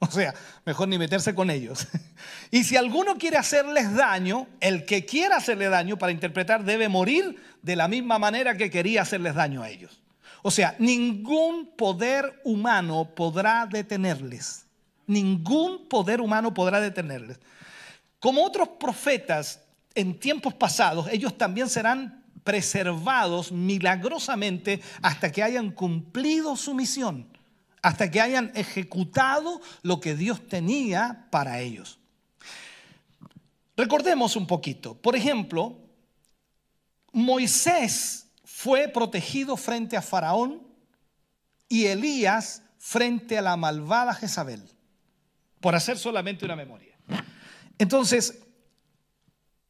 O 0.08 0.10
sea, 0.10 0.34
mejor 0.64 0.88
ni 0.88 0.98
meterse 0.98 1.34
con 1.34 1.50
ellos. 1.50 1.86
Y 2.50 2.64
si 2.64 2.76
alguno 2.76 3.16
quiere 3.16 3.36
hacerles 3.36 3.94
daño, 3.94 4.48
el 4.60 4.84
que 4.84 5.06
quiera 5.06 5.36
hacerle 5.36 5.68
daño, 5.68 5.96
para 5.98 6.10
interpretar, 6.10 6.64
debe 6.64 6.88
morir 6.88 7.40
de 7.62 7.76
la 7.76 7.86
misma 7.86 8.18
manera 8.18 8.56
que 8.56 8.70
quería 8.70 9.02
hacerles 9.02 9.36
daño 9.36 9.62
a 9.62 9.70
ellos. 9.70 10.02
O 10.42 10.50
sea, 10.50 10.74
ningún 10.80 11.76
poder 11.76 12.40
humano 12.44 13.14
podrá 13.14 13.66
detenerles. 13.70 14.66
Ningún 15.06 15.86
poder 15.86 16.20
humano 16.20 16.52
podrá 16.52 16.80
detenerles. 16.80 17.38
Como 18.18 18.44
otros 18.44 18.68
profetas 18.80 19.60
en 19.94 20.18
tiempos 20.18 20.52
pasados, 20.52 21.06
ellos 21.12 21.38
también 21.38 21.68
serán 21.68 22.24
preservados 22.42 23.52
milagrosamente 23.52 24.80
hasta 25.02 25.30
que 25.30 25.44
hayan 25.44 25.70
cumplido 25.70 26.56
su 26.56 26.74
misión 26.74 27.29
hasta 27.82 28.10
que 28.10 28.20
hayan 28.20 28.52
ejecutado 28.54 29.60
lo 29.82 30.00
que 30.00 30.14
Dios 30.14 30.46
tenía 30.48 31.26
para 31.30 31.60
ellos. 31.60 31.98
Recordemos 33.76 34.36
un 34.36 34.46
poquito. 34.46 34.94
Por 34.94 35.16
ejemplo, 35.16 35.78
Moisés 37.12 38.26
fue 38.44 38.88
protegido 38.88 39.56
frente 39.56 39.96
a 39.96 40.02
Faraón 40.02 40.62
y 41.68 41.86
Elías 41.86 42.62
frente 42.78 43.38
a 43.38 43.42
la 43.42 43.56
malvada 43.56 44.14
Jezabel, 44.14 44.62
por 45.60 45.74
hacer 45.74 45.98
solamente 45.98 46.44
una 46.44 46.56
memoria. 46.56 46.94
Entonces, 47.78 48.38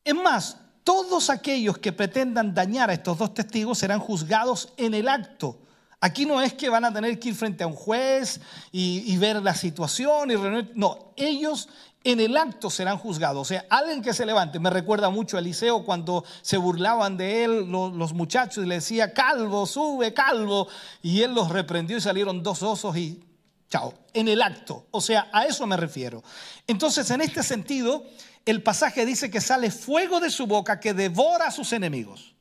es 0.04 0.14
más, 0.14 0.56
todos 0.82 1.30
aquellos 1.30 1.78
que 1.78 1.92
pretendan 1.92 2.54
dañar 2.54 2.90
a 2.90 2.94
estos 2.94 3.18
dos 3.18 3.34
testigos 3.34 3.78
serán 3.78 4.00
juzgados 4.00 4.72
en 4.76 4.94
el 4.94 5.08
acto 5.08 5.66
Aquí 6.00 6.24
no 6.24 6.40
es 6.40 6.54
que 6.54 6.70
van 6.70 6.84
a 6.84 6.92
tener 6.92 7.18
que 7.18 7.28
ir 7.28 7.34
frente 7.34 7.62
a 7.62 7.66
un 7.66 7.74
juez 7.74 8.40
y, 8.72 9.16
ver 9.18 9.42
la 9.42 9.54
situación 9.54 10.30
y 10.30 10.34
No, 10.74 11.12
ellos 11.16 11.68
en 12.04 12.20
el 12.20 12.36
acto 12.38 12.70
serán 12.70 12.96
juzgados. 12.96 13.42
O 13.42 13.44
sea, 13.44 13.66
alguien 13.68 14.00
que 14.00 14.14
se 14.14 14.24
levante, 14.24 14.58
me 14.58 14.70
recuerda 14.70 15.10
mucho 15.10 15.36
a 15.36 15.40
Eliseo 15.40 15.84
cuando 15.84 16.24
se 16.40 16.56
burlaban 16.56 17.18
de 17.18 17.44
él 17.44 17.70
los, 17.70 18.14
muchachos 18.14 18.64
y 18.64 18.66
le 18.66 18.76
decía, 18.76 19.12
calvo, 19.12 19.66
sube, 19.66 20.14
calvo. 20.14 20.68
Y 21.02 21.20
él 21.20 21.34
los 21.34 21.50
reprendió 21.50 21.98
y 21.98 22.00
salieron 22.00 22.42
dos 22.42 22.62
osos 22.62 22.96
y 22.96 23.22
chao, 23.68 23.92
en 24.14 24.28
el 24.28 24.40
acto. 24.40 24.86
O 24.90 25.02
sea, 25.02 25.28
a 25.32 25.44
eso 25.44 25.66
me 25.66 25.76
refiero. 25.76 26.22
Entonces, 26.66 27.10
en 27.10 27.20
este 27.20 27.42
sentido, 27.42 28.04
el 28.46 28.62
pasaje 28.62 29.04
dice 29.04 29.30
que 29.30 29.42
sale 29.42 29.70
fuego 29.70 30.18
de 30.18 30.30
su 30.30 30.46
boca 30.46 30.80
que 30.80 30.94
devora 30.94 31.48
a 31.48 31.50
sus 31.50 31.74
enemigos. 31.74 32.34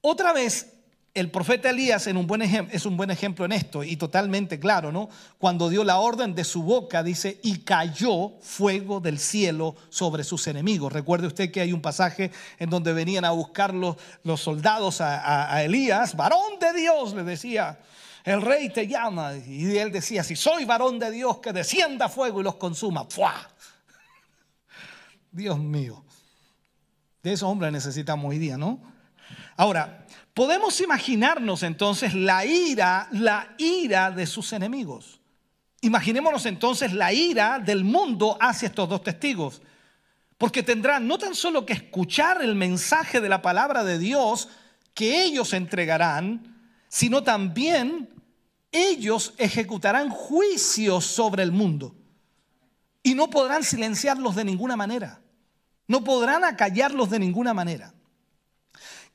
Otra 0.00 0.32
vez, 0.32 0.71
el 1.14 1.30
profeta 1.30 1.68
Elías 1.68 2.06
es 2.06 2.14
un 2.14 2.26
buen 2.96 3.10
ejemplo 3.10 3.44
en 3.44 3.52
esto 3.52 3.84
y 3.84 3.96
totalmente 3.96 4.58
claro, 4.58 4.92
¿no? 4.92 5.10
Cuando 5.38 5.68
dio 5.68 5.84
la 5.84 5.98
orden 5.98 6.34
de 6.34 6.42
su 6.42 6.62
boca, 6.62 7.02
dice, 7.02 7.38
y 7.42 7.58
cayó 7.58 8.30
fuego 8.40 8.98
del 8.98 9.18
cielo 9.18 9.76
sobre 9.90 10.24
sus 10.24 10.46
enemigos. 10.46 10.90
Recuerde 10.90 11.26
usted 11.26 11.50
que 11.50 11.60
hay 11.60 11.74
un 11.74 11.82
pasaje 11.82 12.30
en 12.58 12.70
donde 12.70 12.94
venían 12.94 13.26
a 13.26 13.30
buscar 13.30 13.74
los, 13.74 13.96
soldados 14.40 15.02
a, 15.02 15.62
Elías, 15.62 16.16
varón 16.16 16.58
de 16.58 16.72
Dios, 16.72 17.12
le 17.12 17.24
decía, 17.24 17.78
el 18.24 18.40
rey 18.40 18.70
te 18.70 18.86
llama. 18.86 19.34
Y 19.36 19.76
él 19.76 19.92
decía, 19.92 20.24
si 20.24 20.34
soy 20.34 20.64
varón 20.64 20.98
de 20.98 21.10
Dios, 21.10 21.40
que 21.40 21.52
descienda 21.52 22.08
fuego 22.08 22.40
y 22.40 22.44
los 22.44 22.54
consuma. 22.54 23.06
Dios 25.30 25.58
mío. 25.58 26.02
De 27.22 27.34
esos 27.34 27.50
hombres 27.50 27.70
necesitamos 27.70 28.30
hoy 28.30 28.38
día, 28.38 28.56
¿no? 28.56 28.80
Ahora, 29.56 30.01
podemos 30.34 30.80
imaginarnos 30.80 31.62
entonces 31.62 32.14
la 32.14 32.44
ira, 32.44 33.08
la 33.12 33.54
ira 33.58 34.10
de 34.10 34.26
sus 34.26 34.52
enemigos. 34.52 35.20
Imaginémonos 35.80 36.46
entonces 36.46 36.92
la 36.92 37.12
ira 37.12 37.58
del 37.58 37.84
mundo 37.84 38.36
hacia 38.40 38.68
estos 38.68 38.88
dos 38.88 39.02
testigos. 39.02 39.62
Porque 40.38 40.62
tendrán 40.62 41.06
no 41.06 41.18
tan 41.18 41.34
solo 41.34 41.66
que 41.66 41.72
escuchar 41.72 42.42
el 42.42 42.54
mensaje 42.54 43.20
de 43.20 43.28
la 43.28 43.42
palabra 43.42 43.84
de 43.84 43.98
Dios 43.98 44.48
que 44.94 45.22
ellos 45.22 45.52
entregarán, 45.52 46.70
sino 46.88 47.22
también 47.22 48.08
ellos 48.70 49.34
ejecutarán 49.38 50.08
juicios 50.08 51.04
sobre 51.04 51.42
el 51.42 51.52
mundo. 51.52 51.94
Y 53.02 53.14
no 53.14 53.28
podrán 53.28 53.64
silenciarlos 53.64 54.34
de 54.36 54.44
ninguna 54.44 54.76
manera. 54.76 55.20
No 55.88 56.04
podrán 56.04 56.44
acallarlos 56.44 57.10
de 57.10 57.18
ninguna 57.18 57.52
manera. 57.52 57.92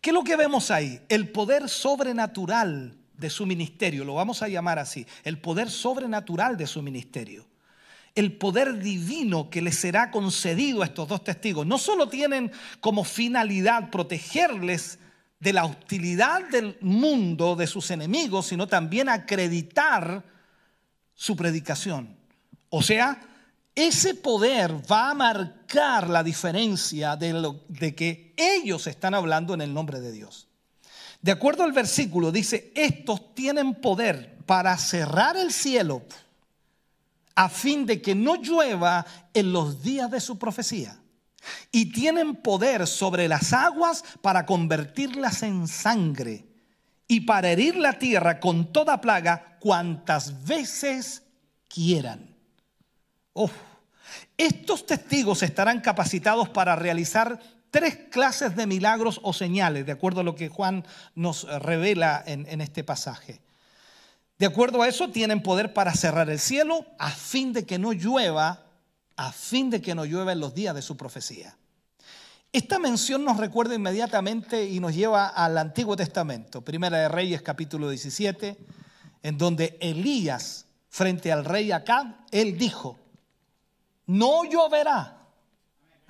¿Qué 0.07 0.11
es 0.11 0.15
lo 0.15 0.23
que 0.23 0.37
vemos 0.37 0.71
ahí? 0.71 1.01
El 1.09 1.31
poder 1.31 1.67
sobrenatural 1.67 2.95
de 3.17 3.29
su 3.29 3.45
ministerio, 3.45 4.05
lo 4.05 4.13
vamos 4.13 4.41
a 4.41 4.47
llamar 4.47 4.79
así, 4.79 5.05
el 5.25 5.37
poder 5.37 5.69
sobrenatural 5.69 6.55
de 6.55 6.65
su 6.65 6.81
ministerio. 6.81 7.45
El 8.15 8.31
poder 8.37 8.79
divino 8.79 9.49
que 9.49 9.61
les 9.61 9.75
será 9.75 10.09
concedido 10.09 10.81
a 10.81 10.85
estos 10.85 11.09
dos 11.09 11.25
testigos. 11.25 11.67
No 11.67 11.77
solo 11.77 12.07
tienen 12.07 12.53
como 12.79 13.03
finalidad 13.03 13.89
protegerles 13.89 14.97
de 15.41 15.51
la 15.51 15.65
hostilidad 15.65 16.47
del 16.47 16.77
mundo, 16.79 17.57
de 17.57 17.67
sus 17.67 17.91
enemigos, 17.91 18.45
sino 18.45 18.65
también 18.65 19.09
acreditar 19.09 20.23
su 21.15 21.35
predicación. 21.35 22.15
O 22.69 22.81
sea, 22.81 23.26
ese 23.77 24.15
poder 24.15 24.73
va 24.91 25.11
a 25.11 25.13
marcar 25.13 26.09
la 26.09 26.23
diferencia 26.23 27.15
de, 27.15 27.31
lo, 27.31 27.61
de 27.67 27.93
que 27.93 28.33
ellos 28.35 28.87
están 28.87 29.13
hablando 29.13 29.53
en 29.53 29.61
el 29.61 29.71
nombre 29.71 29.99
de 29.99 30.11
Dios. 30.11 30.47
De 31.21 31.31
acuerdo 31.31 31.63
al 31.63 31.73
versículo, 31.73 32.31
dice, 32.31 32.71
estos 32.73 33.35
tienen 33.35 33.75
poder 33.75 34.35
para 34.47 34.75
cerrar 34.79 35.37
el 35.37 35.53
cielo 35.53 36.01
a 37.35 37.49
fin 37.49 37.85
de 37.85 38.01
que 38.01 38.15
no 38.15 38.37
llueva 38.37 39.05
en 39.31 39.53
los 39.53 39.83
días 39.83 40.09
de 40.09 40.21
su 40.21 40.39
profecía. 40.39 40.99
Y 41.71 41.91
tienen 41.91 42.35
poder 42.37 42.87
sobre 42.87 43.27
las 43.27 43.53
aguas 43.53 44.03
para 44.23 44.47
convertirlas 44.47 45.43
en 45.43 45.67
sangre 45.67 46.47
y 47.07 47.21
para 47.21 47.51
herir 47.51 47.75
la 47.75 47.99
tierra 47.99 48.39
con 48.39 48.73
toda 48.73 49.01
plaga 49.01 49.59
cuantas 49.59 50.43
veces 50.45 51.21
quieran. 51.67 52.36
Estos 54.37 54.85
testigos 54.85 55.43
estarán 55.43 55.81
capacitados 55.81 56.49
para 56.49 56.75
realizar 56.75 57.39
tres 57.71 57.97
clases 58.09 58.55
de 58.55 58.67
milagros 58.67 59.19
o 59.23 59.33
señales, 59.33 59.85
de 59.85 59.91
acuerdo 59.91 60.21
a 60.21 60.23
lo 60.23 60.35
que 60.35 60.49
Juan 60.49 60.85
nos 61.15 61.43
revela 61.61 62.23
en, 62.25 62.61
este 62.61 62.83
pasaje. 62.83 63.41
De 64.37 64.45
acuerdo 64.45 64.81
a 64.81 64.87
eso, 64.87 65.09
tienen 65.09 65.41
poder 65.41 65.73
para 65.73 65.93
cerrar 65.93 66.29
el 66.29 66.39
cielo 66.39 66.85
a 66.99 67.09
fin 67.09 67.53
de 67.53 67.65
que 67.65 67.79
no 67.79 67.93
llueva, 67.93 68.65
a 69.15 69.31
fin 69.31 69.69
de 69.69 69.81
que 69.81 69.95
no 69.95 70.05
llueva 70.05 70.31
en 70.31 70.39
los 70.39 70.53
días 70.53 70.75
de 70.75 70.81
su 70.81 70.95
profecía. 70.95 71.57
Esta 72.53 72.79
mención 72.79 73.25
nos 73.25 73.37
recuerda 73.37 73.75
inmediatamente 73.75 74.65
y 74.65 74.79
nos 74.79 74.95
lleva 74.95 75.27
al 75.27 75.57
Antiguo 75.57 75.95
Testamento, 75.95 76.63
Primera 76.63 76.97
de 76.97 77.09
Reyes 77.09 77.41
capítulo 77.41 77.89
17, 77.89 78.57
en 79.23 79.37
donde 79.37 79.77
Elías, 79.81 80.65
frente 80.89 81.31
al 81.31 81.43
rey 81.43 81.71
Acab, 81.71 82.15
él 82.31 82.57
dijo, 82.57 82.97
no 84.07 84.43
lloverá. 84.45 85.17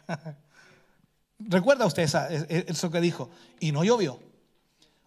¿Recuerda 1.39 1.86
usted 1.86 2.03
eso 2.67 2.89
que 2.89 3.01
dijo? 3.01 3.29
Y 3.60 3.71
no 3.71 3.83
llovió. 3.83 4.19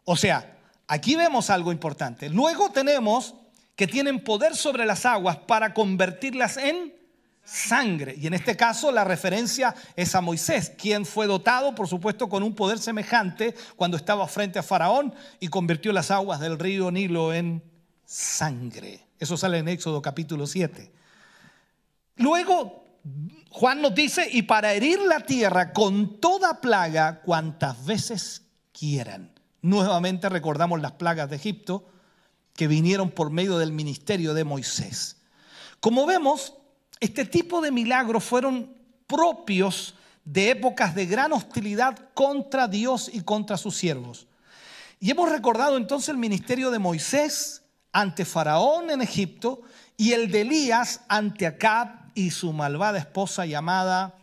O 0.05 0.17
sea, 0.17 0.59
aquí 0.87 1.17
vemos 1.17 1.51
algo 1.51 1.73
importante. 1.73 2.29
Luego 2.29 2.71
tenemos 2.71 3.35
que 3.75 3.87
tienen 3.87 4.23
poder 4.23 4.55
sobre 4.55 4.85
las 4.85 5.07
aguas 5.07 5.39
para 5.39 5.73
convertirlas 5.73 6.57
en 6.57 6.95
sangre. 7.43 8.15
Y 8.17 8.27
en 8.27 8.35
este 8.35 8.57
caso 8.57 8.93
la 8.93 9.05
referencia 9.05 9.75
es 9.97 10.15
a 10.15 10.21
Moisés, 10.21 10.71
quien 10.77 11.07
fue 11.07 11.27
dotado, 11.27 11.75
por 11.75 11.89
supuesto, 11.89 12.29
con 12.29 12.43
un 12.43 12.55
poder 12.55 12.79
semejante 12.79 13.55
cuando 13.77 13.97
estaba 13.97 14.27
frente 14.29 14.59
a 14.59 14.63
Faraón 14.63 15.15
y 15.41 15.49
convirtió 15.49 15.93
las 15.93 16.11
aguas 16.11 16.41
del 16.41 16.59
río 16.59 16.91
Nilo 16.91 17.33
en 17.33 17.63
sangre. 18.05 19.07
Eso 19.19 19.37
sale 19.37 19.59
en 19.59 19.69
Éxodo 19.69 20.01
capítulo 20.03 20.47
7. 20.47 20.93
Luego, 22.21 22.85
Juan 23.49 23.81
nos 23.81 23.95
dice, 23.95 24.29
y 24.31 24.43
para 24.43 24.75
herir 24.75 25.01
la 25.01 25.21
tierra 25.21 25.73
con 25.73 26.21
toda 26.21 26.61
plaga 26.61 27.23
cuantas 27.23 27.83
veces 27.87 28.43
quieran. 28.79 29.33
Nuevamente 29.63 30.29
recordamos 30.29 30.83
las 30.83 30.93
plagas 30.93 31.31
de 31.31 31.37
Egipto 31.37 31.89
que 32.55 32.69
vinieron 32.69 33.11
por 33.11 33.31
medio 33.31 33.57
del 33.57 33.73
ministerio 33.73 34.35
de 34.35 34.45
Moisés. 34.45 35.17
Como 35.81 36.05
vemos, 36.05 36.53
este 37.01 37.25
tipo 37.25 37.63
de 37.63 37.71
milagros 37.71 38.23
fueron 38.23 38.77
propios 39.07 39.95
de 40.23 40.51
épocas 40.51 40.95
de 40.95 41.07
gran 41.07 41.33
hostilidad 41.33 42.11
contra 42.13 42.69
Dios 42.69 43.11
y 43.11 43.23
contra 43.23 43.57
sus 43.57 43.79
siervos. 43.79 44.27
Y 45.01 45.11
hemos 45.11 45.31
recordado 45.31 45.79
entonces 45.79 46.11
el 46.11 46.19
ministerio 46.19 46.71
de 46.71 46.79
Moisés 46.79 47.63
ante 47.93 48.27
Faraón 48.27 48.91
en 48.91 49.01
Egipto 49.01 49.63
y 49.97 50.13
el 50.13 50.31
de 50.31 50.43
Elías 50.43 51.01
ante 51.09 51.47
Acab 51.47 52.00
y 52.15 52.31
su 52.31 52.53
malvada 52.53 52.99
esposa 52.99 53.47
llamada 53.47 54.15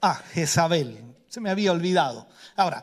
ah, 0.00 0.20
Jezabel. 0.32 1.04
Se 1.28 1.40
me 1.40 1.50
había 1.50 1.72
olvidado. 1.72 2.28
Ahora, 2.56 2.82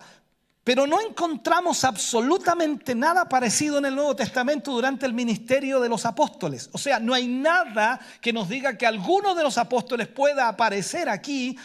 pero 0.65 0.87
no 0.87 0.99
encontramos 0.99 1.83
absolutamente 1.83 2.95
nada 2.95 3.29
parecido 3.29 3.77
en 3.77 3.85
el 3.85 3.95
Nuevo 3.95 4.15
Testamento 4.15 4.71
durante 4.71 5.05
el 5.05 5.13
ministerio 5.13 5.79
de 5.79 5.89
los 5.89 6.07
apóstoles. 6.07 6.69
O 6.71 6.79
sea, 6.79 6.99
no 6.99 7.13
hay 7.13 7.27
nada 7.27 7.99
que 8.19 8.33
nos 8.33 8.49
diga 8.49 8.75
que 8.75 8.87
alguno 8.87 9.35
de 9.35 9.43
los 9.43 9.59
apóstoles 9.59 10.07
pueda 10.07 10.47
aparecer 10.47 11.07
aquí 11.07 11.55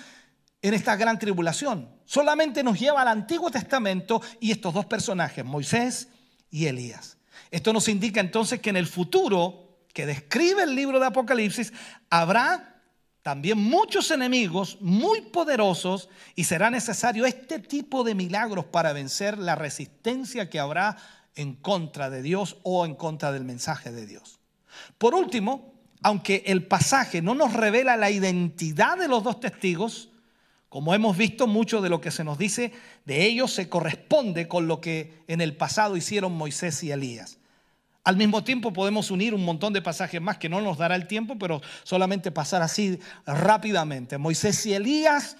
en 0.60 0.74
esta 0.74 0.96
gran 0.96 1.18
tribulación. 1.18 1.88
Solamente 2.04 2.62
nos 2.62 2.78
lleva 2.78 3.00
al 3.00 3.08
Antiguo 3.08 3.50
Testamento 3.50 4.20
y 4.38 4.50
estos 4.50 4.74
dos 4.74 4.84
personajes, 4.84 5.46
Moisés 5.46 6.08
y 6.50 6.66
Elías. 6.66 7.16
Esto 7.50 7.72
nos 7.72 7.88
indica 7.88 8.20
entonces 8.20 8.60
que 8.60 8.68
en 8.68 8.76
el 8.76 8.86
futuro 8.86 9.69
que 9.92 10.06
describe 10.06 10.62
el 10.62 10.74
libro 10.74 11.00
de 11.00 11.06
Apocalipsis, 11.06 11.72
habrá 12.08 12.82
también 13.22 13.58
muchos 13.58 14.10
enemigos 14.10 14.78
muy 14.80 15.20
poderosos 15.20 16.08
y 16.34 16.44
será 16.44 16.70
necesario 16.70 17.26
este 17.26 17.58
tipo 17.58 18.02
de 18.02 18.14
milagros 18.14 18.64
para 18.64 18.92
vencer 18.92 19.38
la 19.38 19.56
resistencia 19.56 20.48
que 20.48 20.58
habrá 20.58 20.96
en 21.34 21.54
contra 21.54 22.10
de 22.10 22.22
Dios 22.22 22.56
o 22.62 22.86
en 22.86 22.94
contra 22.94 23.32
del 23.32 23.44
mensaje 23.44 23.92
de 23.92 24.06
Dios. 24.06 24.40
Por 24.96 25.14
último, 25.14 25.74
aunque 26.02 26.44
el 26.46 26.66
pasaje 26.66 27.20
no 27.20 27.34
nos 27.34 27.52
revela 27.52 27.96
la 27.96 28.10
identidad 28.10 28.96
de 28.96 29.08
los 29.08 29.22
dos 29.22 29.38
testigos, 29.38 30.10
como 30.70 30.94
hemos 30.94 31.16
visto, 31.16 31.46
mucho 31.46 31.82
de 31.82 31.88
lo 31.88 32.00
que 32.00 32.12
se 32.12 32.24
nos 32.24 32.38
dice 32.38 32.72
de 33.04 33.26
ellos 33.26 33.52
se 33.52 33.68
corresponde 33.68 34.46
con 34.46 34.68
lo 34.68 34.80
que 34.80 35.24
en 35.26 35.40
el 35.40 35.56
pasado 35.56 35.96
hicieron 35.96 36.32
Moisés 36.32 36.82
y 36.84 36.92
Elías. 36.92 37.39
Al 38.02 38.16
mismo 38.16 38.42
tiempo 38.42 38.72
podemos 38.72 39.10
unir 39.10 39.34
un 39.34 39.44
montón 39.44 39.72
de 39.72 39.82
pasajes 39.82 40.20
más 40.20 40.38
que 40.38 40.48
no 40.48 40.60
nos 40.60 40.78
dará 40.78 40.96
el 40.96 41.06
tiempo, 41.06 41.38
pero 41.38 41.60
solamente 41.82 42.30
pasar 42.30 42.62
así 42.62 42.98
rápidamente. 43.26 44.16
Moisés 44.16 44.64
y 44.64 44.72
Elías, 44.72 45.36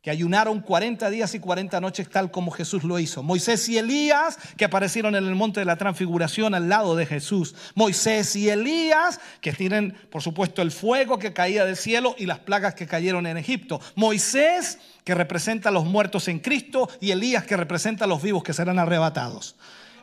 que 0.00 0.10
ayunaron 0.10 0.60
40 0.60 1.10
días 1.10 1.34
y 1.34 1.40
40 1.40 1.80
noches 1.80 2.08
tal 2.08 2.30
como 2.30 2.52
Jesús 2.52 2.84
lo 2.84 3.00
hizo. 3.00 3.24
Moisés 3.24 3.68
y 3.68 3.78
Elías, 3.78 4.38
que 4.56 4.64
aparecieron 4.64 5.16
en 5.16 5.26
el 5.26 5.34
monte 5.34 5.58
de 5.58 5.66
la 5.66 5.76
transfiguración 5.76 6.54
al 6.54 6.68
lado 6.68 6.94
de 6.94 7.04
Jesús. 7.04 7.56
Moisés 7.74 8.36
y 8.36 8.48
Elías, 8.48 9.18
que 9.40 9.52
tienen, 9.52 9.96
por 10.08 10.22
supuesto, 10.22 10.62
el 10.62 10.70
fuego 10.70 11.18
que 11.18 11.32
caía 11.32 11.64
del 11.64 11.76
cielo 11.76 12.14
y 12.16 12.26
las 12.26 12.38
plagas 12.38 12.74
que 12.74 12.86
cayeron 12.86 13.26
en 13.26 13.38
Egipto. 13.38 13.80
Moisés, 13.96 14.78
que 15.02 15.16
representa 15.16 15.70
a 15.70 15.72
los 15.72 15.84
muertos 15.84 16.28
en 16.28 16.38
Cristo, 16.38 16.88
y 17.00 17.10
Elías, 17.10 17.42
que 17.42 17.56
representa 17.56 18.04
a 18.04 18.08
los 18.08 18.22
vivos 18.22 18.44
que 18.44 18.52
serán 18.52 18.78
arrebatados. 18.78 19.56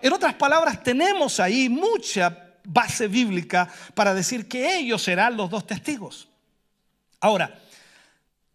En 0.06 0.14
otras 0.14 0.36
palabras, 0.36 0.84
tenemos 0.84 1.40
ahí 1.40 1.68
mucha 1.68 2.52
base 2.64 3.08
bíblica 3.08 3.68
para 3.96 4.14
decir 4.14 4.48
que 4.48 4.78
ellos 4.78 5.02
serán 5.02 5.36
los 5.36 5.50
dos 5.50 5.66
testigos. 5.66 6.28
Ahora, 7.20 7.60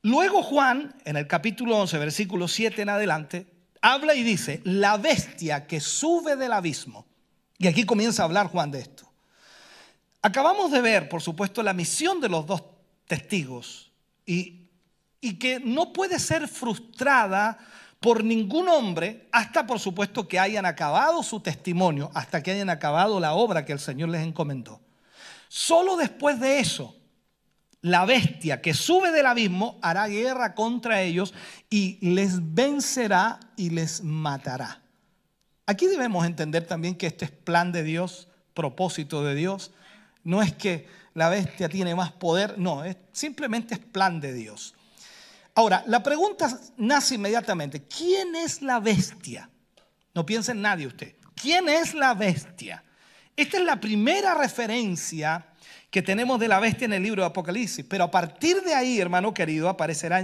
luego 0.02 0.44
Juan, 0.44 0.94
en 1.04 1.16
el 1.16 1.26
capítulo 1.26 1.76
11, 1.78 1.98
versículo 1.98 2.46
7 2.46 2.82
en 2.82 2.88
adelante, 2.88 3.52
habla 3.82 4.14
y 4.14 4.22
dice, 4.22 4.60
la 4.62 4.96
bestia 4.96 5.66
que 5.66 5.80
sube 5.80 6.36
del 6.36 6.52
abismo. 6.52 7.04
Y 7.58 7.66
aquí 7.66 7.82
comienza 7.82 8.22
a 8.22 8.26
hablar 8.26 8.46
Juan 8.46 8.70
de 8.70 8.82
esto. 8.82 9.10
Acabamos 10.22 10.70
de 10.70 10.80
ver, 10.82 11.08
por 11.08 11.20
supuesto, 11.20 11.64
la 11.64 11.72
misión 11.72 12.20
de 12.20 12.28
los 12.28 12.46
dos 12.46 12.62
testigos 13.08 13.90
y, 14.24 14.68
y 15.20 15.36
que 15.36 15.58
no 15.58 15.92
puede 15.92 16.20
ser 16.20 16.46
frustrada 16.46 17.58
por 18.00 18.24
ningún 18.24 18.68
hombre 18.68 19.28
hasta 19.30 19.66
por 19.66 19.78
supuesto 19.78 20.26
que 20.26 20.38
hayan 20.38 20.66
acabado 20.66 21.22
su 21.22 21.40
testimonio, 21.40 22.10
hasta 22.14 22.42
que 22.42 22.50
hayan 22.50 22.70
acabado 22.70 23.20
la 23.20 23.34
obra 23.34 23.64
que 23.64 23.72
el 23.72 23.78
Señor 23.78 24.08
les 24.08 24.26
encomendó. 24.26 24.80
Solo 25.48 25.96
después 25.96 26.40
de 26.40 26.58
eso 26.58 26.96
la 27.82 28.04
bestia 28.04 28.60
que 28.60 28.74
sube 28.74 29.10
del 29.10 29.26
abismo 29.26 29.78
hará 29.82 30.06
guerra 30.06 30.54
contra 30.54 31.02
ellos 31.02 31.32
y 31.70 31.98
les 32.00 32.54
vencerá 32.54 33.40
y 33.56 33.70
les 33.70 34.02
matará. 34.02 34.82
Aquí 35.66 35.86
debemos 35.86 36.26
entender 36.26 36.66
también 36.66 36.94
que 36.94 37.06
este 37.06 37.26
es 37.26 37.30
plan 37.30 37.72
de 37.72 37.82
Dios, 37.82 38.28
propósito 38.54 39.22
de 39.22 39.34
Dios. 39.34 39.72
No 40.24 40.42
es 40.42 40.52
que 40.52 40.88
la 41.14 41.28
bestia 41.28 41.68
tiene 41.68 41.94
más 41.94 42.12
poder, 42.12 42.58
no, 42.58 42.84
es, 42.84 42.96
simplemente 43.12 43.74
es 43.74 43.80
plan 43.80 44.20
de 44.20 44.32
Dios. 44.32 44.74
Ahora, 45.54 45.82
la 45.86 46.02
pregunta 46.02 46.58
nace 46.76 47.16
inmediatamente, 47.16 47.82
¿quién 47.84 48.34
es 48.36 48.62
la 48.62 48.80
bestia? 48.80 49.50
No 50.14 50.24
piensa 50.24 50.52
en 50.52 50.62
nadie 50.62 50.86
usted. 50.86 51.14
¿Quién 51.34 51.68
es 51.68 51.94
la 51.94 52.14
bestia? 52.14 52.84
Esta 53.36 53.58
es 53.58 53.64
la 53.64 53.80
primera 53.80 54.34
referencia 54.34 55.46
que 55.90 56.02
tenemos 56.02 56.38
de 56.38 56.46
la 56.46 56.60
bestia 56.60 56.84
en 56.84 56.92
el 56.92 57.02
libro 57.02 57.22
de 57.22 57.28
Apocalipsis, 57.28 57.84
pero 57.88 58.04
a 58.04 58.10
partir 58.10 58.62
de 58.62 58.74
ahí, 58.74 59.00
hermano 59.00 59.34
querido, 59.34 59.68
aparecerá 59.68 60.22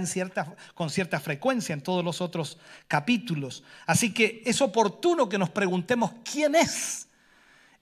con 0.73 0.89
cierta 0.89 1.19
frecuencia 1.19 1.73
en 1.73 1.81
todos 1.81 2.05
los 2.05 2.21
otros 2.21 2.57
capítulos. 2.87 3.63
Así 3.85 4.13
que 4.13 4.41
es 4.45 4.61
oportuno 4.61 5.27
que 5.27 5.37
nos 5.37 5.49
preguntemos 5.49 6.11
quién 6.29 6.55
es. 6.55 7.09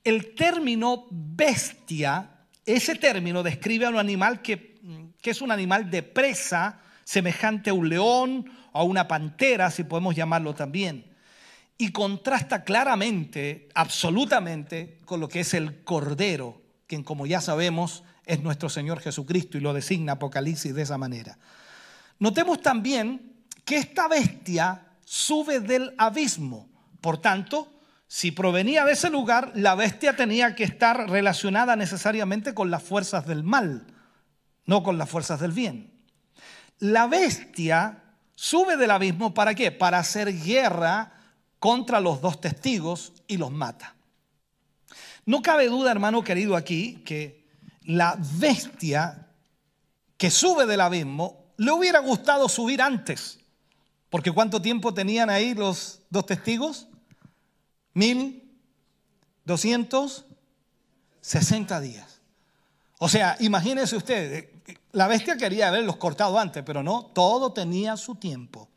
El 0.04 0.34
término 0.34 1.06
bestia, 1.12 2.30
ese 2.66 2.96
término 2.96 3.44
describe 3.44 3.86
a 3.86 3.90
un 3.90 4.00
animal 4.00 4.42
que 4.42 4.80
es 5.24 5.42
un 5.42 5.52
animal 5.52 5.92
de 5.92 6.02
presa, 6.02 6.82
semejante 7.06 7.70
a 7.70 7.74
un 7.74 7.88
león 7.88 8.52
o 8.74 8.80
a 8.80 8.84
una 8.84 9.08
pantera, 9.08 9.72
si 9.72 9.86
podemos 9.86 10.14
llamarlo 10.14 10.54
también. 10.54 11.16
Y 11.78 11.94
contrasta 11.94 12.66
claramente, 12.66 13.70
absolutamente, 13.74 14.98
con 15.06 15.22
lo 15.22 15.30
que 15.30 15.40
es 15.40 15.54
el 15.54 15.84
cordero 15.86 16.66
quien 16.88 17.04
como 17.04 17.26
ya 17.26 17.42
sabemos 17.42 18.04
es 18.26 18.42
nuestro 18.42 18.70
Señor 18.70 19.00
Jesucristo 19.00 19.58
y 19.58 19.62
lo 19.62 19.74
designa 19.74 20.14
Apocalipsis 20.14 20.74
de 20.74 20.84
esa 20.84 20.98
manera. 20.98 21.38
Notemos 22.20 22.62
también 22.62 23.34
que 23.64 23.78
esta 23.78 24.08
bestia 24.08 24.86
sube 25.04 25.60
del 25.60 25.94
abismo. 25.98 26.70
Por 27.02 27.20
tanto, 27.20 27.72
si 28.08 28.32
provenía 28.32 28.86
de 28.86 28.94
ese 28.94 29.10
lugar, 29.10 29.52
la 29.56 29.76
bestia 29.76 30.16
tenía 30.16 30.56
que 30.56 30.64
estar 30.64 31.10
relacionada 31.10 31.76
necesariamente 31.76 32.54
con 32.54 32.72
las 32.72 32.84
fuerzas 32.84 33.26
del 33.26 33.44
mal, 33.44 33.86
no 34.66 34.84
con 34.84 34.98
las 34.98 35.10
fuerzas 35.10 35.40
del 35.40 35.52
bien. 35.52 35.92
La 36.80 37.08
bestia 37.08 38.04
sube 38.36 38.78
del 38.78 38.92
abismo 38.92 39.34
para 39.34 39.56
qué? 39.56 39.72
Para 39.72 40.00
hacer 40.00 40.34
guerra 40.34 41.12
contra 41.60 42.00
los 42.00 42.22
dos 42.22 42.42
testigos 42.42 43.14
y 43.28 43.38
los 43.38 43.52
mata. 43.52 43.96
No 45.26 45.42
cabe 45.42 45.68
duda, 45.68 45.92
hermano 45.92 46.24
querido, 46.24 46.56
aquí 46.56 47.02
que 47.06 47.46
la 47.84 48.18
bestia 48.20 49.28
que 50.18 50.30
sube 50.30 50.66
del 50.66 50.82
abismo 50.82 51.46
le 51.58 51.72
hubiera 51.72 52.00
gustado 52.00 52.48
subir 52.50 52.82
antes. 52.82 53.40
Porque 54.10 54.32
¿cuánto 54.32 54.62
tiempo 54.62 54.94
tenían 54.94 55.30
ahí 55.30 55.54
los 55.54 56.02
dos 56.10 56.26
testigos? 56.26 56.88
Mil 57.94 58.44
doscientos 59.44 60.26
sesenta 61.22 61.80
días. 61.80 62.22
O 63.00 63.10
sea, 63.10 63.36
imagínense 63.40 63.96
usted, 63.96 64.50
la 64.92 65.08
bestia 65.08 65.38
quería 65.38 65.68
haberlos 65.68 65.98
cortado 65.98 66.40
antes, 66.40 66.64
pero 66.66 66.82
no, 66.82 67.06
todo 67.14 67.54
tenía 67.54 67.98
su 67.98 68.16
tiempo. 68.16 68.70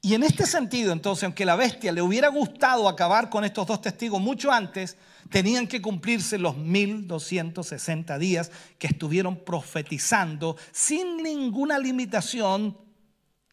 Y 0.00 0.14
en 0.14 0.24
este 0.24 0.46
sentido, 0.46 0.92
entonces, 0.92 1.24
aunque 1.24 1.44
la 1.44 1.54
bestia 1.54 1.92
le 1.92 2.02
hubiera 2.02 2.28
gustado 2.28 2.88
acabar 2.88 3.30
con 3.30 3.44
estos 3.44 3.66
dos 3.66 3.80
testigos 3.80 4.20
mucho 4.20 4.50
antes, 4.50 4.96
tenían 5.30 5.68
que 5.68 5.80
cumplirse 5.80 6.38
los 6.38 6.56
1260 6.56 8.18
días 8.18 8.50
que 8.78 8.88
estuvieron 8.88 9.36
profetizando 9.36 10.56
sin 10.72 11.18
ninguna 11.22 11.78
limitación 11.78 12.76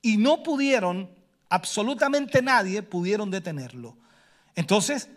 y 0.01 0.17
no 0.17 0.41
pudieron, 0.41 1.09
absolutamente 1.49 2.41
nadie 2.41 2.81
pudieron 2.81 3.29
detenerlo. 3.29 3.97
Entonces, 4.55 5.07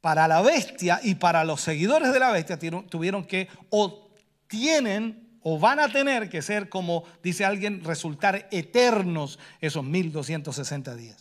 para 0.00 0.28
la 0.28 0.40
bestia 0.40 1.00
y 1.02 1.16
para 1.16 1.44
los 1.44 1.60
seguidores 1.60 2.12
de 2.12 2.20
la 2.20 2.30
bestia 2.30 2.58
tuvieron 2.58 3.24
que 3.24 3.48
o 3.70 4.08
tienen 4.46 5.29
o 5.42 5.58
van 5.58 5.80
a 5.80 5.88
tener 5.88 6.28
que 6.28 6.42
ser, 6.42 6.68
como 6.68 7.04
dice 7.22 7.44
alguien, 7.44 7.82
resultar 7.84 8.48
eternos 8.50 9.38
esos 9.60 9.84
1260 9.84 10.94
días. 10.94 11.16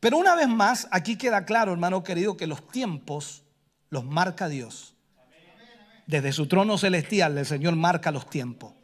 Pero 0.00 0.18
una 0.18 0.34
vez 0.34 0.48
más, 0.48 0.88
aquí 0.90 1.16
queda 1.16 1.44
claro, 1.44 1.72
hermano 1.72 2.02
querido, 2.04 2.36
que 2.36 2.46
los 2.46 2.66
tiempos 2.68 3.42
los 3.88 4.04
marca 4.04 4.48
Dios. 4.48 4.94
Desde 6.06 6.32
su 6.32 6.46
trono 6.46 6.78
celestial 6.78 7.36
el 7.38 7.46
Señor 7.46 7.74
marca 7.74 8.10
los 8.10 8.28
tiempos. 8.28 8.74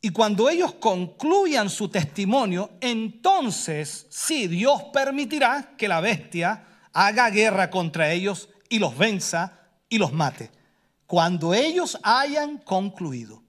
Y 0.00 0.10
cuando 0.10 0.48
ellos 0.48 0.74
concluyan 0.74 1.68
su 1.68 1.88
testimonio, 1.88 2.70
entonces 2.80 4.06
sí, 4.10 4.46
Dios 4.46 4.84
permitirá 4.92 5.74
que 5.76 5.88
la 5.88 6.00
bestia 6.00 6.64
haga 6.92 7.30
guerra 7.30 7.70
contra 7.70 8.10
ellos 8.12 8.48
y 8.68 8.78
los 8.78 8.96
venza 8.96 9.60
y 9.88 9.98
los 9.98 10.12
mate 10.12 10.50
cuando 11.06 11.54
ellos 11.54 11.98
hayan 12.02 12.58
concluido. 12.58 13.42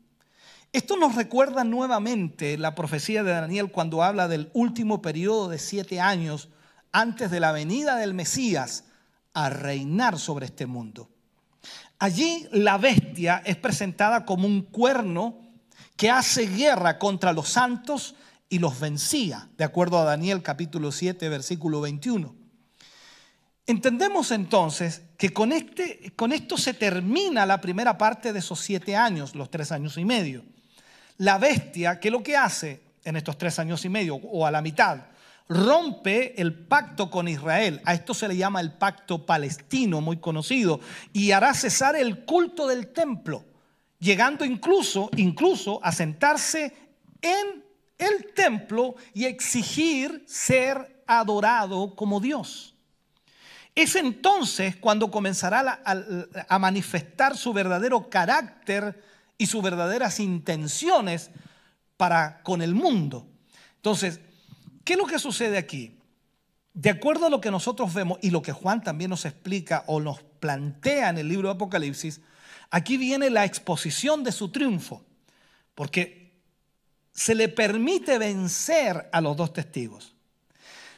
Esto 0.74 0.98
nos 0.98 1.15
recuerda 1.15 1.63
nuevamente 1.63 2.58
la 2.58 2.76
profecía 2.76 3.24
de 3.24 3.32
Daniel 3.32 3.72
cuando 3.72 4.04
habla 4.04 4.28
del 4.28 4.52
último 4.54 5.02
periodo 5.02 5.50
de 5.50 5.58
siete 5.58 6.00
años 6.00 6.50
antes 6.91 7.32
de 7.32 7.39
la 7.39 7.52
venida 7.52 7.96
del 7.96 8.13
Mesías 8.13 8.84
a 9.34 9.50
reinar 9.50 10.20
sobre 10.20 10.46
este 10.48 10.65
mundo. 10.65 11.10
Allí 12.00 12.48
la 12.52 12.78
bestia 12.78 13.41
es 13.46 13.56
presentada 13.56 14.26
como 14.26 14.46
un 14.46 14.62
cuerno 14.62 15.39
que 15.96 16.12
hace 16.12 16.46
guerra 16.46 17.00
contra 17.00 17.34
los 17.34 17.50
santos 17.50 18.15
y 18.50 18.60
los 18.60 18.80
vencía, 18.80 19.50
de 19.58 19.63
acuerdo 19.63 20.00
a 20.00 20.04
Daniel 20.06 20.43
capítulo 20.43 20.91
7, 20.91 21.28
versículo 21.30 21.82
21. 21.82 22.46
Entendemos 23.69 24.32
entonces 24.32 25.01
que 25.17 25.34
con, 25.34 25.51
este, 25.51 26.13
con 26.15 26.32
esto 26.32 26.58
se 26.58 26.73
termina 26.73 27.45
la 27.45 27.60
primera 27.60 27.97
parte 27.97 28.32
de 28.32 28.39
esos 28.39 28.62
siete 28.62 28.95
años, 28.95 29.36
los 29.36 29.51
tres 29.51 29.73
años 29.73 29.97
y 29.97 30.06
medio. 30.06 30.45
La 31.17 31.38
bestia, 31.38 31.99
¿qué 31.99 32.08
es 32.08 32.12
lo 32.13 32.23
que 32.23 32.38
hace 32.38 32.80
en 33.03 33.17
estos 33.17 33.38
tres 33.38 33.60
años 33.60 33.84
y 33.84 33.89
medio 33.89 34.15
o 34.15 34.45
a 34.45 34.51
la 34.51 34.62
mitad? 34.62 35.08
Rompe 35.49 36.41
el 36.41 36.53
pacto 36.53 37.10
con 37.10 37.27
Israel. 37.27 37.82
A 37.84 37.93
esto 37.93 38.13
se 38.13 38.30
le 38.30 38.38
llama 38.38 38.62
el 38.62 38.71
pacto 38.71 39.25
palestino, 39.25 39.99
muy 39.99 40.15
conocido, 40.15 40.80
y 41.12 41.32
hará 41.32 41.53
cesar 41.53 41.97
el 41.97 42.23
culto 42.23 42.67
del 42.67 42.93
templo, 42.93 43.43
llegando 43.99 44.45
incluso, 44.45 45.10
incluso 45.17 45.84
a 45.84 45.91
sentarse 45.91 46.73
en 47.21 47.65
el 47.97 48.34
templo 48.34 48.95
y 49.13 49.25
exigir 49.25 50.23
ser 50.25 51.03
adorado 51.06 51.95
como 51.95 52.21
Dios. 52.21 52.76
Es 53.77 53.95
entonces 53.95 54.75
cuando 54.75 55.11
comenzará 55.11 55.83
a, 55.85 56.57
manifestar 56.57 57.37
su 57.37 57.53
verdadero 57.53 58.09
carácter 58.09 59.03
y 59.37 59.45
sus 59.45 59.61
verdaderas 59.61 60.19
intenciones 60.19 61.29
para 61.95 62.41
con 62.41 62.63
el 62.63 62.73
mundo. 62.73 63.27
Entonces, 63.75 64.19
¿qué 64.83 64.93
es 64.93 64.97
lo 64.97 65.05
que 65.05 65.19
sucede 65.19 65.59
aquí? 65.59 65.95
De 66.73 66.89
acuerdo 66.89 67.27
a 67.27 67.29
lo 67.29 67.39
que 67.39 67.51
nosotros 67.51 67.93
vemos 67.93 68.17
y 68.23 68.31
lo 68.31 68.41
que 68.41 68.51
Juan 68.51 68.81
también 68.81 69.11
nos 69.11 69.25
explica 69.25 69.83
o 69.85 69.99
nos 69.99 70.23
plantea 70.23 71.09
en 71.09 71.19
el 71.19 71.27
libro 71.27 71.49
de 71.49 71.53
Apocalipsis, 71.53 72.21
aquí 72.71 72.97
viene 72.97 73.29
la 73.29 73.45
exposición 73.45 74.23
de 74.23 74.31
su 74.31 74.49
triunfo, 74.49 75.05
porque 75.75 76.41
se 77.11 77.35
le 77.35 77.47
permite 77.47 78.17
vencer 78.17 79.07
a 79.11 79.21
los 79.21 79.37
dos 79.37 79.53
testigos. 79.53 80.16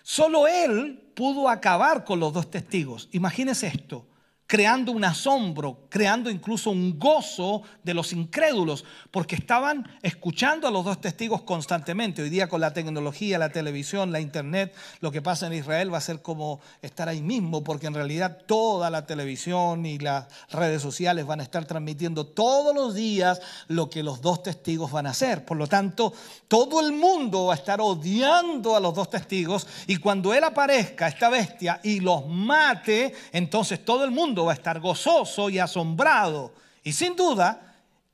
Solo 0.03 0.47
él 0.47 1.12
pudo 1.15 1.49
acabar 1.49 2.03
con 2.05 2.19
los 2.19 2.33
dos 2.33 2.49
testigos. 2.49 3.09
Imagínese 3.12 3.67
esto 3.67 4.09
creando 4.49 4.91
un 4.93 5.03
asombro, 5.03 5.77
creando 5.89 6.27
incluso 6.31 6.71
un 6.71 6.97
gozo 6.97 7.62
de 7.83 7.93
los 7.93 8.13
incrédulos, 8.13 8.83
porque 9.12 9.35
estaban 9.35 9.88
escuchando 10.01 10.67
a 10.67 10.71
los 10.71 10.83
dos 10.83 10.99
testigos 10.99 11.43
constantemente. 11.43 12.23
Hoy 12.23 12.31
día 12.31 12.49
con 12.49 12.59
la 12.59 12.73
tecnología, 12.73 13.38
la 13.38 13.51
televisión, 13.51 14.12
la 14.12 14.19
internet, 14.19 14.74
lo 15.01 15.11
que 15.11 15.21
pasa 15.21 15.45
en 15.45 15.53
Israel 15.53 15.93
va 15.93 15.99
a 15.99 16.01
ser 16.01 16.24
como 16.24 16.61
estar 16.82 17.07
ahí 17.07 17.21
mismo, 17.21 17.63
porque 17.63 17.86
en 17.86 17.93
realidad 17.93 18.39
toda 18.47 18.89
la 18.89 19.05
televisión 19.05 19.86
y 19.86 19.99
las 19.99 20.26
redes 20.49 20.82
sociales 20.82 21.28
van 21.28 21.41
a 21.41 21.43
estar 21.43 21.65
transmitiendo 21.65 22.26
todos 22.26 22.74
los 22.74 22.95
días 22.95 23.41
lo 23.67 23.88
que 23.88 24.01
los 24.01 24.19
dos 24.19 24.41
testigos 24.41 24.91
van 24.91 25.05
a 25.05 25.11
hacer. 25.11 25.45
Por 25.45 25.57
lo 25.57 25.67
tanto, 25.67 26.11
todo 26.47 26.80
el 26.80 26.91
mundo 26.91 27.45
va 27.45 27.53
a 27.53 27.57
estar 27.57 27.80
odiando 27.82 28.76
a 28.76 28.80
los 28.80 28.95
dos 28.95 29.11
testigos 29.11 29.67
y 29.86 29.97
cuando 29.97 30.34
él 30.34 30.43
aparezca, 30.43 31.07
esta 31.07 31.30
bestia, 31.30 31.80
y 31.84 31.99
los 31.99 32.26
mate, 32.26 33.13
entonces 33.32 33.86
todo 33.86 34.03
el 34.03 34.09
mundo 34.09 34.38
va 34.45 34.51
a 34.51 34.55
estar 34.55 34.79
gozoso 34.79 35.49
y 35.49 35.59
asombrado. 35.59 36.53
Y 36.83 36.93
sin 36.93 37.15
duda, 37.15 37.69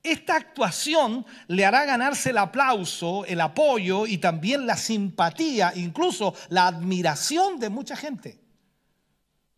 esta 0.05 0.35
actuación 0.35 1.25
le 1.47 1.65
hará 1.65 1.83
ganarse 1.85 2.29
el 2.29 2.37
aplauso, 2.37 3.25
el 3.25 3.41
apoyo 3.41 4.05
y 4.05 4.19
también 4.19 4.67
la 4.67 4.77
simpatía, 4.77 5.73
incluso 5.75 6.35
la 6.49 6.67
admiración 6.67 7.59
de 7.59 7.69
mucha 7.69 7.95
gente. 7.95 8.39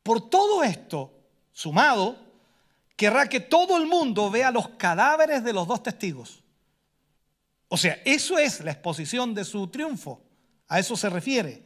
Por 0.04 0.30
todo 0.30 0.64
esto, 0.64 1.14
sumado, 1.52 2.18
querrá 2.96 3.28
que 3.28 3.42
todo 3.42 3.78
el 3.78 3.88
mundo 3.88 4.32
vea 4.32 4.52
los 4.52 4.70
cadáveres 4.70 5.44
de 5.44 5.52
los 5.52 5.68
dos 5.68 5.84
testigos 5.84 6.42
O 7.68 7.76
sea, 7.76 8.00
eso 8.06 8.38
es 8.38 8.62
la 8.64 8.72
exposición 8.72 9.34
de 9.34 9.44
su 9.44 9.68
triunfo. 9.68 10.24
A 10.70 10.80
eso 10.80 10.96
se 10.96 11.10
refiere. 11.10 11.66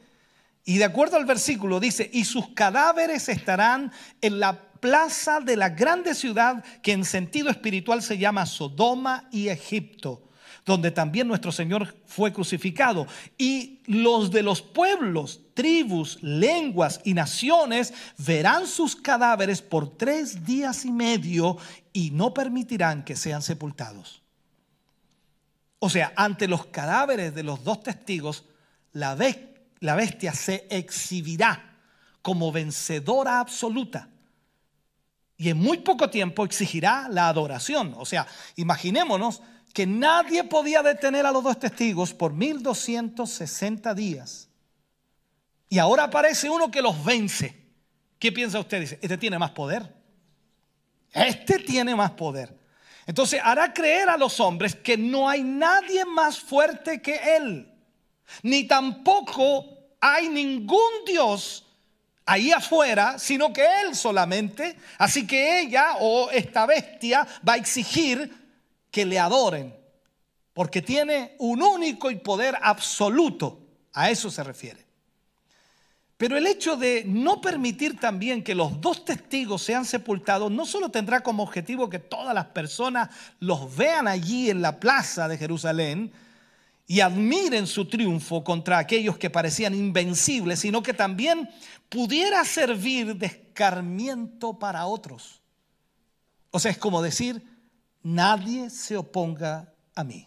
Y 0.63 0.77
de 0.77 0.85
acuerdo 0.85 1.17
al 1.17 1.25
versículo 1.25 1.79
dice, 1.79 2.09
y 2.11 2.25
sus 2.25 2.49
cadáveres 2.49 3.29
estarán 3.29 3.91
en 4.21 4.39
la 4.39 4.70
plaza 4.81 5.39
de 5.39 5.55
la 5.55 5.69
grande 5.69 6.13
ciudad 6.13 6.63
que 6.83 6.91
en 6.91 7.05
sentido 7.05 7.49
espiritual 7.49 8.01
se 8.01 8.17
llama 8.17 8.45
Sodoma 8.45 9.29
y 9.31 9.47
Egipto, 9.47 10.27
donde 10.65 10.91
también 10.91 11.29
nuestro 11.29 11.53
Señor 11.53 11.95
fue 12.05 12.33
crucificado. 12.33 13.07
Y 13.37 13.79
los 13.85 14.31
de 14.31 14.43
los 14.43 14.61
pueblos, 14.61 15.39
tribus, 15.53 16.21
lenguas 16.21 16.99
y 17.05 17.13
naciones 17.13 17.93
verán 18.17 18.67
sus 18.67 18.97
cadáveres 18.97 19.61
por 19.61 19.95
tres 19.97 20.45
días 20.45 20.83
y 20.83 20.91
medio 20.91 21.57
y 21.93 22.11
no 22.11 22.33
permitirán 22.33 23.05
que 23.05 23.15
sean 23.15 23.41
sepultados. 23.41 24.21
O 25.83 25.89
sea, 25.89 26.13
ante 26.15 26.47
los 26.47 26.67
cadáveres 26.67 27.33
de 27.33 27.41
los 27.41 27.63
dos 27.63 27.81
testigos, 27.81 28.45
la, 28.93 29.15
bestia 29.15 30.33
se 30.33 30.67
exhibirá 30.69 31.79
como 32.21 32.51
vencedora 32.51 33.39
absoluta. 33.39 34.10
Y 35.41 35.49
en 35.49 35.57
muy 35.57 35.79
poco 35.79 36.07
tiempo 36.07 36.45
exigirá 36.45 37.07
la 37.09 37.27
adoración. 37.27 37.95
O 37.97 38.05
sea, 38.05 38.27
imaginémonos 38.57 39.41
que 39.73 39.87
nadie 39.87 40.43
podía 40.43 40.83
detener 40.83 41.25
a 41.25 41.31
los 41.31 41.43
dos 41.43 41.57
testigos 41.57 42.13
por 42.13 42.31
1260 42.31 43.95
días. 43.95 44.49
Y 45.67 45.79
ahora 45.79 46.03
aparece 46.03 46.47
uno 46.47 46.69
que 46.69 46.83
los 46.83 47.03
vence. 47.03 47.59
¿Qué 48.19 48.31
piensa 48.31 48.59
usted? 48.59 48.81
Dice, 48.81 48.99
este 49.01 49.17
tiene 49.17 49.39
más 49.39 49.49
poder. 49.49 49.91
Este 51.11 51.57
tiene 51.57 51.95
más 51.95 52.11
poder. 52.11 52.55
Entonces 53.07 53.41
hará 53.43 53.73
creer 53.73 54.09
a 54.09 54.17
los 54.17 54.39
hombres 54.39 54.75
que 54.75 54.95
no 54.95 55.27
hay 55.27 55.41
nadie 55.41 56.05
más 56.05 56.39
fuerte 56.39 57.01
que 57.01 57.19
él. 57.37 57.67
Ni 58.43 58.67
tampoco 58.67 59.65
hay 59.99 60.29
ningún 60.29 61.03
Dios 61.07 61.65
ahí 62.25 62.51
afuera, 62.51 63.17
sino 63.19 63.51
que 63.51 63.65
él 63.83 63.95
solamente. 63.95 64.77
Así 64.97 65.25
que 65.25 65.61
ella 65.61 65.97
o 65.99 66.29
esta 66.31 66.65
bestia 66.65 67.27
va 67.47 67.53
a 67.53 67.57
exigir 67.57 68.33
que 68.89 69.05
le 69.05 69.19
adoren, 69.19 69.73
porque 70.53 70.81
tiene 70.81 71.35
un 71.39 71.61
único 71.61 72.11
y 72.11 72.15
poder 72.15 72.57
absoluto. 72.61 73.59
A 73.93 74.09
eso 74.09 74.29
se 74.29 74.43
refiere. 74.43 74.85
Pero 76.21 76.37
el 76.37 76.45
hecho 76.45 76.77
de 76.77 77.03
no 77.07 77.41
permitir 77.41 77.99
también 77.99 78.43
que 78.43 78.53
los 78.53 78.79
dos 78.79 79.05
testigos 79.05 79.63
sean 79.63 79.85
sepultados 79.85 80.51
no 80.51 80.67
solo 80.67 80.89
tendrá 80.89 81.21
como 81.21 81.41
objetivo 81.41 81.89
que 81.89 81.97
todas 81.97 82.35
las 82.35 82.45
personas 82.45 83.09
los 83.39 83.75
vean 83.75 84.07
allí 84.07 84.51
en 84.51 84.61
la 84.61 84.79
plaza 84.79 85.27
de 85.27 85.39
Jerusalén 85.39 86.11
y 86.85 86.99
admiren 86.99 87.65
su 87.65 87.85
triunfo 87.85 88.43
contra 88.43 88.77
aquellos 88.77 89.17
que 89.17 89.31
parecían 89.31 89.73
invencibles, 89.73 90.59
sino 90.59 90.83
que 90.83 90.93
también 90.93 91.49
pudiera 91.91 92.45
servir 92.45 93.17
de 93.17 93.25
escarmiento 93.25 94.57
para 94.57 94.85
otros. 94.85 95.41
O 96.49 96.57
sea, 96.57 96.71
es 96.71 96.77
como 96.77 97.01
decir, 97.01 97.45
nadie 98.01 98.69
se 98.69 98.95
oponga 98.95 99.73
a 99.93 100.05
mí. 100.05 100.25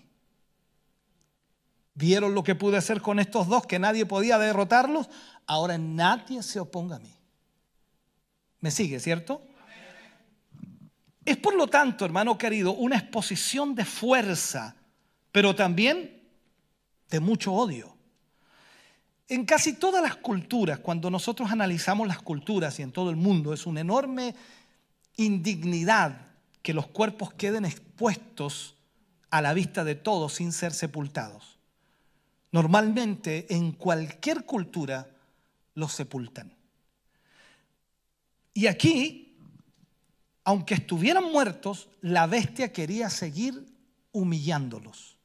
¿Vieron 1.95 2.35
lo 2.35 2.45
que 2.45 2.55
pude 2.55 2.77
hacer 2.77 3.01
con 3.01 3.19
estos 3.19 3.49
dos 3.49 3.67
que 3.67 3.79
nadie 3.79 4.05
podía 4.05 4.37
derrotarlos? 4.37 5.09
Ahora 5.47 5.79
nadie 5.79 6.43
se 6.43 6.61
oponga 6.61 6.97
a 6.97 6.99
mí. 6.99 7.17
¿Me 8.61 8.71
sigue, 8.71 9.01
cierto? 9.01 9.41
Es 11.25 11.39
por 11.39 11.55
lo 11.55 11.67
tanto, 11.67 12.05
hermano 12.05 12.37
querido, 12.37 12.73
una 12.73 12.99
exposición 12.99 13.75
de 13.75 13.87
fuerza, 13.87 14.77
pero 15.33 15.55
también 15.55 16.29
de 17.09 17.21
mucho 17.21 17.55
odio. 17.55 17.94
En 19.29 19.47
casi 19.47 19.75
todas 19.75 20.03
las 20.03 20.17
culturas, 20.17 20.81
cuando 20.81 21.11
nosotros 21.11 21.51
analizamos 21.51 22.07
las 22.07 22.21
culturas 22.21 22.79
y 22.79 22.83
en 22.83 22.93
todo 22.93 23.11
el 23.11 23.17
mundo, 23.17 23.55
es 23.55 23.67
una 23.67 23.81
enorme 23.81 24.35
indignidad 25.17 26.29
que 26.63 26.75
los 26.75 26.87
cuerpos 26.87 27.33
queden 27.33 27.65
expuestos 27.65 28.75
a 29.31 29.41
la 29.41 29.55
vista 29.55 29.85
de 29.85 29.95
todos 29.95 30.35
sin 30.35 30.53
ser 30.53 30.73
sepultados. 30.73 31.59
Normalmente 32.53 33.53
en 33.55 33.73
cualquier 33.73 34.45
cultura 34.45 35.09
los 35.75 35.93
sepultan. 35.93 36.55
Y 38.53 38.69
aquí, 38.69 39.37
aunque 40.45 40.75
estuvieran 40.75 41.33
muertos, 41.33 41.89
la 42.01 42.27
bestia 42.27 42.73
quería 42.73 43.11
seguir 43.11 43.67
humillándolos. 44.13 45.17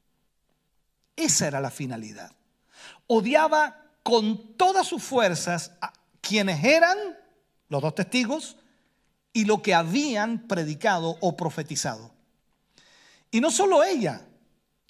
Esa 1.15 1.47
era 1.47 1.61
la 1.61 1.69
finalidad. 1.69 2.31
Odiaba 3.05 3.78
con 4.03 4.55
todas 4.55 4.87
sus 4.87 5.03
fuerzas 5.03 5.71
a 5.81 5.93
quienes 6.21 6.63
eran 6.63 6.97
los 7.69 7.81
dos 7.81 7.95
testigos 7.95 8.57
y 9.33 9.45
lo 9.45 9.61
que 9.61 9.73
habían 9.73 10.47
predicado 10.47 11.17
o 11.21 11.35
profetizado. 11.35 12.11
Y 13.31 13.41
no 13.41 13.51
solo 13.51 13.83
ella, 13.83 14.25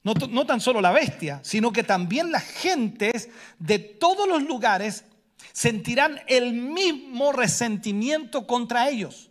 no, 0.04 0.14
no, 0.14 0.46
tan 0.46 0.62
solo 0.62 0.80
la 0.80 0.92
bestia, 0.92 1.42
sino 1.44 1.72
que 1.74 1.84
también 1.84 2.32
las 2.32 2.44
gentes 2.44 3.30
de 3.58 3.80
todos 3.80 4.28
los 4.28 4.44
lugares 4.44 5.04
sentirán 5.52 6.22
el 6.28 6.54
mismo 6.54 7.32
resentimiento 7.34 8.48
contra 8.48 8.90
ellos. 8.90 9.30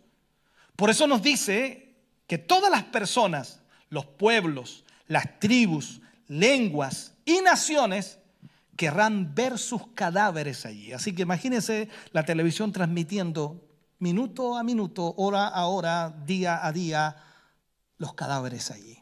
Por 0.75 0.89
eso 0.89 1.07
nos 1.07 1.21
dice 1.21 1.95
que 2.27 2.37
todas 2.37 2.71
las 2.71 2.83
personas, 2.83 3.61
los 3.89 4.05
pueblos, 4.05 4.83
las 5.07 5.39
tribus, 5.39 6.01
lenguas 6.27 7.13
y 7.25 7.41
naciones 7.41 8.19
querrán 8.79 9.35
ver 9.35 9.57
sus 9.57 9.87
cadáveres 9.89 10.65
allí. 10.65 10.93
Así 10.93 11.13
que 11.13 11.23
imagínense 11.23 11.89
la 12.13 12.23
televisión 12.23 12.71
transmitiendo 12.71 13.61
minuto 13.99 14.55
a 14.57 14.63
minuto, 14.63 15.13
hora 15.17 15.49
a 15.49 15.65
hora, 15.65 16.15
día 16.25 16.65
a 16.65 16.71
día, 16.71 17.17
los 17.97 18.13
cadáveres 18.13 18.71
allí. 18.71 18.97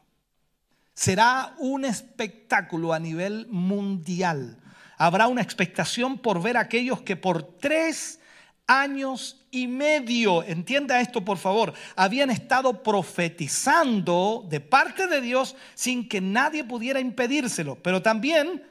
Será 0.95 1.53
un 1.59 1.86
espectáculo 1.86 2.91
a 2.91 2.97
nivel 2.97 3.45
mundial 3.51 4.57
habrá 4.97 5.28
una 5.28 5.41
expectación 5.41 6.17
por 6.17 6.41
ver 6.41 6.57
a 6.57 6.61
aquellos 6.61 7.01
que 7.01 7.15
por 7.15 7.43
tres 7.43 8.19
años 8.65 9.45
y 9.51 9.67
medio, 9.67 10.43
entienda 10.43 10.99
esto 10.99 11.23
por 11.23 11.38
favor, 11.38 11.73
habían 11.95 12.30
estado 12.30 12.84
profetizando 12.84 14.45
de 14.49 14.59
parte 14.59 15.07
de 15.07 15.21
Dios 15.21 15.55
sin 15.73 16.09
que 16.09 16.19
nadie 16.19 16.63
pudiera 16.65 16.99
impedírselo, 16.99 17.78
pero 17.82 18.01
también 18.01 18.63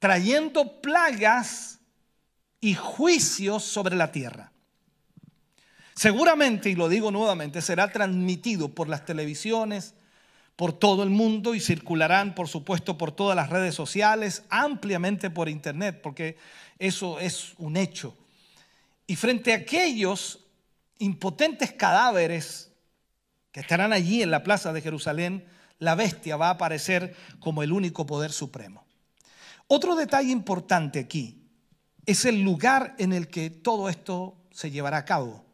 trayendo 0.00 0.80
plagas 0.80 1.78
y 2.60 2.74
juicios 2.74 3.62
sobre 3.62 3.94
la 3.94 4.10
tierra. 4.10 4.50
Seguramente, 5.94 6.70
y 6.70 6.74
lo 6.74 6.88
digo 6.88 7.10
nuevamente, 7.10 7.60
será 7.60 7.92
transmitido 7.92 8.70
por 8.70 8.88
las 8.88 9.04
televisiones, 9.04 9.94
por 10.56 10.72
todo 10.72 11.02
el 11.02 11.10
mundo 11.10 11.54
y 11.54 11.60
circularán, 11.60 12.34
por 12.34 12.48
supuesto, 12.48 12.98
por 12.98 13.12
todas 13.12 13.36
las 13.36 13.50
redes 13.50 13.74
sociales, 13.74 14.42
ampliamente 14.48 15.30
por 15.30 15.48
internet, 15.48 16.00
porque 16.02 16.36
eso 16.78 17.20
es 17.20 17.52
un 17.58 17.76
hecho. 17.76 18.16
Y 19.06 19.16
frente 19.16 19.52
a 19.52 19.56
aquellos 19.56 20.46
impotentes 20.98 21.72
cadáveres 21.72 22.72
que 23.52 23.60
estarán 23.60 23.92
allí 23.92 24.22
en 24.22 24.30
la 24.30 24.42
plaza 24.42 24.72
de 24.72 24.80
Jerusalén, 24.80 25.46
la 25.78 25.94
bestia 25.94 26.36
va 26.36 26.48
a 26.48 26.52
aparecer 26.52 27.14
como 27.40 27.62
el 27.62 27.72
único 27.72 28.06
poder 28.06 28.32
supremo. 28.32 28.84
Otro 29.72 29.94
detalle 29.94 30.32
importante 30.32 30.98
aquí 30.98 31.46
es 32.04 32.24
el 32.24 32.42
lugar 32.42 32.96
en 32.98 33.12
el 33.12 33.28
que 33.28 33.50
todo 33.50 33.88
esto 33.88 34.34
se 34.50 34.72
llevará 34.72 34.96
a 34.96 35.04
cabo. 35.04 35.44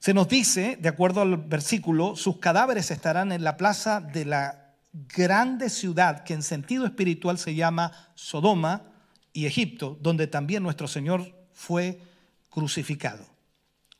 Se 0.00 0.12
nos 0.12 0.26
dice, 0.26 0.76
de 0.80 0.88
acuerdo 0.88 1.20
al 1.20 1.36
versículo, 1.36 2.16
sus 2.16 2.38
cadáveres 2.38 2.90
estarán 2.90 3.30
en 3.30 3.44
la 3.44 3.56
plaza 3.56 4.00
de 4.00 4.24
la 4.24 4.74
grande 4.92 5.70
ciudad 5.70 6.24
que 6.24 6.34
en 6.34 6.42
sentido 6.42 6.86
espiritual 6.86 7.38
se 7.38 7.54
llama 7.54 7.92
Sodoma 8.16 8.82
y 9.32 9.46
Egipto, 9.46 9.96
donde 10.00 10.26
también 10.26 10.64
nuestro 10.64 10.88
Señor 10.88 11.32
fue 11.52 12.00
crucificado. 12.50 13.24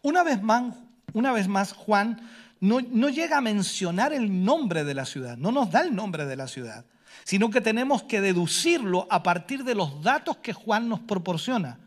Una 0.03 0.25
vez 0.25 0.43
más, 0.43 1.73
Juan 1.73 2.21
no 2.59 3.09
llega 3.11 3.39
a 3.39 3.43
mencionar 3.43 4.13
el 4.13 4.45
nombre 4.45 4.83
de 4.83 4.95
la 4.95 5.05
ciudad, 5.05 5.37
no 5.37 5.53
nos 5.53 5.71
da 5.71 5.83
el 5.83 5.95
nombre 5.95 6.27
de 6.27 6.35
la 6.35 6.49
ciudad, 6.49 6.85
sino 7.27 7.51
que 7.51 7.61
tenemos 7.61 8.05
que 8.05 8.21
deducirlo 8.21 9.09
a 9.11 9.21
partir 9.25 9.65
de 9.65 9.75
los 9.75 10.01
datos 10.01 10.37
que 10.37 10.53
Juan 10.53 10.89
nos 10.89 11.01
proporciona. 11.01 11.81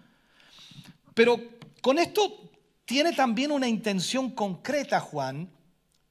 Pero 1.13 1.41
con 1.81 1.97
esto 1.97 2.51
tiene 2.83 3.13
también 3.13 3.53
una 3.53 3.65
intención 3.65 4.31
concreta, 4.31 4.99
Juan, 4.99 5.49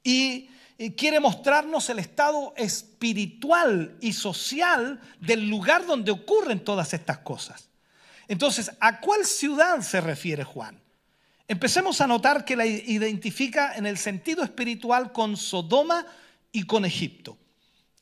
y 0.02 0.48
quiere 0.96 1.20
mostrarnos 1.20 1.90
el 1.90 1.98
estado 1.98 2.54
espiritual 2.56 3.98
y 4.00 4.14
social 4.14 4.98
del 5.20 5.46
lugar 5.50 5.84
donde 5.84 6.10
ocurren 6.10 6.64
todas 6.64 6.94
estas 6.94 7.18
cosas. 7.18 7.68
Entonces, 8.28 8.72
¿a 8.80 8.98
cuál 8.98 9.26
ciudad 9.26 9.82
se 9.82 10.00
refiere 10.00 10.42
Juan? 10.42 10.80
Empecemos 11.46 12.00
a 12.00 12.06
notar 12.06 12.46
que 12.46 12.56
la 12.56 12.64
identifica 12.64 13.74
en 13.76 13.84
el 13.84 13.98
sentido 13.98 14.42
espiritual 14.42 15.12
con 15.12 15.36
Sodoma 15.36 16.06
y 16.50 16.62
con 16.62 16.86
Egipto. 16.86 17.36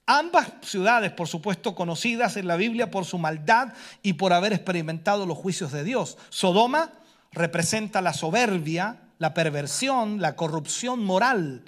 Ambas 0.06 0.52
ciudades, 0.62 1.10
por 1.10 1.26
supuesto, 1.26 1.74
conocidas 1.74 2.36
en 2.36 2.46
la 2.46 2.54
Biblia 2.54 2.92
por 2.92 3.04
su 3.04 3.18
maldad 3.18 3.72
y 4.02 4.12
por 4.12 4.32
haber 4.32 4.52
experimentado 4.52 5.26
los 5.26 5.36
juicios 5.36 5.72
de 5.72 5.82
Dios. 5.82 6.16
Sodoma 6.28 6.92
representa 7.32 8.00
la 8.00 8.12
soberbia, 8.12 9.00
la 9.18 9.34
perversión, 9.34 10.20
la 10.20 10.36
corrupción 10.36 11.02
moral, 11.02 11.64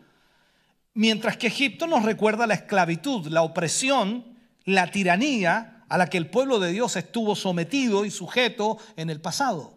mientras 0.95 1.37
que 1.37 1.49
Egipto 1.49 1.89
nos 1.89 2.05
recuerda 2.05 2.47
la 2.47 2.55
esclavitud, 2.55 3.27
la 3.27 3.43
opresión, 3.43 4.25
la 4.65 4.91
tiranía 4.91 5.85
a 5.89 5.99
la 5.99 6.09
que 6.09 6.19
el 6.19 6.31
pueblo 6.31 6.61
de 6.61 6.71
Dios 6.71 6.95
estuvo 6.95 7.35
sometido 7.35 8.05
y 8.05 8.11
sujeto 8.11 8.79
en 8.97 9.11
el 9.11 9.21
pasado. 9.21 9.75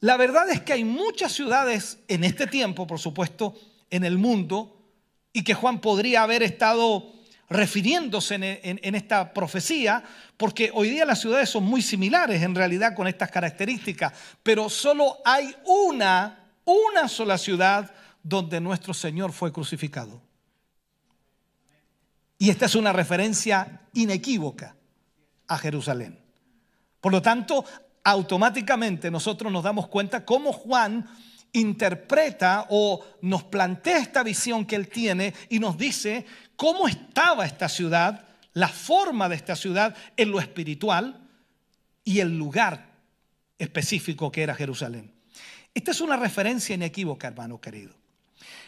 La 0.00 0.16
verdad 0.16 0.48
es 0.48 0.60
que 0.60 0.74
hay 0.74 0.84
muchas 0.84 1.32
ciudades 1.32 1.98
en 2.06 2.22
este 2.22 2.46
tiempo, 2.46 2.86
por 2.86 3.00
supuesto, 3.00 3.54
en 3.90 4.04
el 4.04 4.16
mundo, 4.16 4.76
y 5.32 5.42
que 5.42 5.54
Juan 5.54 5.80
podría 5.80 6.22
haber 6.22 6.42
estado 6.42 7.17
refiriéndose 7.50 8.34
en, 8.62 8.94
esta 8.94 9.32
profecía, 9.32 10.02
porque 10.36 10.70
hoy 10.74 10.90
día 10.90 11.06
las 11.06 11.20
ciudades 11.20 11.48
son 11.48 11.64
muy 11.64 11.80
similares 11.80 12.42
en 12.42 12.54
realidad 12.54 12.94
con 12.94 13.08
estas 13.08 13.30
características, 13.30 14.12
pero 14.42 14.68
solo 14.68 15.18
hay 15.24 15.54
una, 15.64 16.50
una 16.64 17.08
sola 17.08 17.38
ciudad 17.38 17.90
donde 18.22 18.60
nuestro 18.60 18.92
Señor 18.92 19.32
fue 19.32 19.52
crucificado. 19.52 20.20
Y 22.38 22.50
esta 22.50 22.66
es 22.66 22.74
una 22.74 22.92
referencia 22.92 23.80
inequívoca 23.94 24.76
a 25.48 25.58
Jerusalén. 25.58 26.18
Por 27.00 27.12
lo 27.12 27.22
tanto, 27.22 27.64
automáticamente 28.04 29.10
nosotros 29.10 29.50
nos 29.50 29.64
damos 29.64 29.88
cuenta 29.88 30.24
cómo 30.24 30.52
Juan 30.52 31.08
interpreta 31.52 32.66
o 32.68 33.04
nos 33.22 33.44
plantea 33.44 33.98
esta 33.98 34.22
visión 34.22 34.66
que 34.66 34.76
él 34.76 34.88
tiene 34.88 35.34
y 35.48 35.58
nos 35.58 35.78
dice 35.78 36.26
cómo 36.58 36.88
estaba 36.88 37.46
esta 37.46 37.68
ciudad, 37.68 38.24
la 38.52 38.66
forma 38.66 39.28
de 39.28 39.36
esta 39.36 39.54
ciudad 39.54 39.94
en 40.16 40.32
lo 40.32 40.40
espiritual 40.40 41.20
y 42.02 42.18
el 42.18 42.36
lugar 42.36 42.88
específico 43.56 44.32
que 44.32 44.42
era 44.42 44.56
Jerusalén. 44.56 45.12
Esta 45.72 45.92
es 45.92 46.00
una 46.00 46.16
referencia 46.16 46.74
inequívoca, 46.74 47.28
hermano 47.28 47.60
querido. 47.60 47.94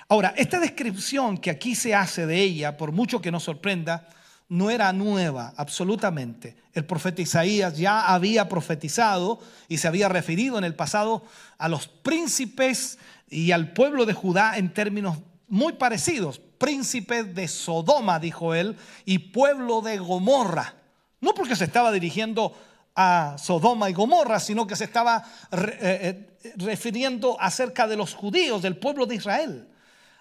Ahora, 0.09 0.33
esta 0.37 0.61
descripción 0.61 1.37
que 1.37 1.51
aquí 1.51 1.75
se 1.75 1.93
hace 1.93 2.27
de 2.27 2.41
ella, 2.41 2.77
por 2.77 2.93
mucho 2.93 3.21
que 3.21 3.33
nos 3.33 3.43
sorprenda, 3.43 4.09
no 4.49 4.71
era 4.71 4.93
nueva, 4.93 5.53
absolutamente. 5.57 6.57
El 6.73 6.85
profeta 6.85 7.23
Isaías 7.23 7.77
ya 7.77 8.07
había 8.07 8.49
profetizado 8.49 9.41
y 9.67 9.79
se 9.79 9.89
había 9.89 10.09
referido 10.09 10.59
en 10.59 10.65
el 10.65 10.77
pasado 10.77 11.25
a 11.59 11.69
los 11.69 11.89
príncipes 11.89 12.99
y 13.29 13.51
al 13.51 13.73
pueblo 13.73 14.07
de 14.07 14.13
Judá 14.13 14.59
en 14.59 14.73
términos 14.73 15.19
muy 15.49 15.73
parecidos. 15.73 16.41
Príncipes 16.61 17.35
de 17.35 17.49
Sodoma, 17.49 18.21
dijo 18.21 18.55
él, 18.55 18.77
y 19.05 19.19
pueblo 19.19 19.81
de 19.81 19.99
Gomorra. 19.99 20.77
No 21.21 21.35
porque 21.35 21.57
se 21.57 21.65
estaba 21.65 21.91
dirigiendo 21.91 22.57
a 22.95 23.35
Sodoma 23.37 23.91
y 23.91 23.93
Gomorra, 23.93 24.39
sino 24.39 24.69
que 24.69 24.77
se 24.77 24.85
estaba 24.85 25.25
eh, 25.51 26.29
eh, 26.45 26.53
refiriendo 26.57 27.37
acerca 27.41 27.89
de 27.89 27.97
los 27.97 28.15
judíos, 28.15 28.63
del 28.63 28.77
pueblo 28.77 29.07
de 29.07 29.17
Israel. 29.17 29.69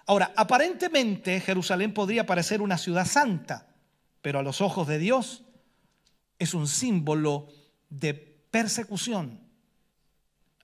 Ahora, 0.06 0.32
aparentemente 0.34 1.38
Jerusalén 1.40 1.94
podría 1.94 2.26
parecer 2.26 2.60
una 2.60 2.76
ciudad 2.76 3.06
santa 3.06 3.68
pero 4.22 4.38
a 4.38 4.42
los 4.42 4.60
ojos 4.60 4.86
de 4.86 4.98
Dios 4.98 5.42
es 6.38 6.54
un 6.54 6.66
símbolo 6.66 7.48
de 7.88 8.14
persecución. 8.14 9.40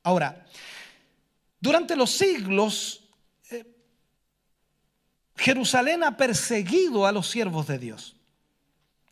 Ahora, 0.02 0.46
durante 1.60 1.96
los 1.96 2.10
siglos, 2.10 3.05
Jerusalén 5.36 6.02
ha 6.02 6.16
perseguido 6.16 7.06
a 7.06 7.12
los 7.12 7.28
siervos 7.30 7.66
de 7.66 7.78
Dios. 7.78 8.16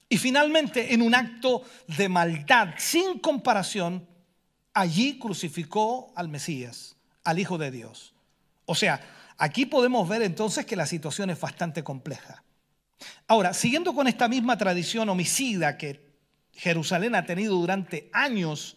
Y 0.09 0.19
finalmente, 0.19 0.95
en 0.95 1.03
un 1.03 1.15
acto 1.15 1.63
de 1.97 2.09
maldad 2.09 2.75
sin 2.79 3.19
comparación, 3.19 4.07
allí 4.73 5.19
crucificó 5.19 6.13
al 6.17 6.29
Mesías, 6.29 6.97
al 7.25 7.39
Hijo 7.39 7.59
de 7.59 7.71
Dios. 7.71 8.15
O 8.67 8.75
sea, 8.75 9.01
aquí 9.39 9.67
podemos 9.67 10.09
ver 10.09 10.23
entonces 10.23 10.67
que 10.67 10.77
la 10.77 10.87
situación 10.87 11.31
es 11.31 11.41
bastante 11.41 11.83
compleja. 11.83 12.43
Ahora, 13.27 13.55
siguiendo 13.55 13.95
con 13.95 14.07
esta 14.07 14.29
misma 14.29 14.57
tradición 14.57 15.09
homicida 15.09 15.77
que 15.77 16.15
Jerusalén 16.53 17.15
ha 17.15 17.27
tenido 17.27 17.55
durante 17.57 18.09
años, 18.13 18.77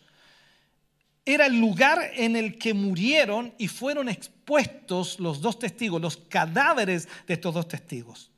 era 1.27 1.45
el 1.45 1.59
lugar 1.59 2.11
en 2.15 2.37
el 2.37 2.57
que 2.57 2.73
murieron 2.73 3.53
y 3.57 3.67
fueron 3.67 4.07
expuestos 4.07 5.19
los 5.19 5.41
dos 5.41 5.59
testigos, 5.59 6.01
los 6.01 6.15
cadáveres 6.15 7.09
de 7.27 7.33
estos 7.33 7.53
dos 7.53 7.67
testigos. 7.67 8.31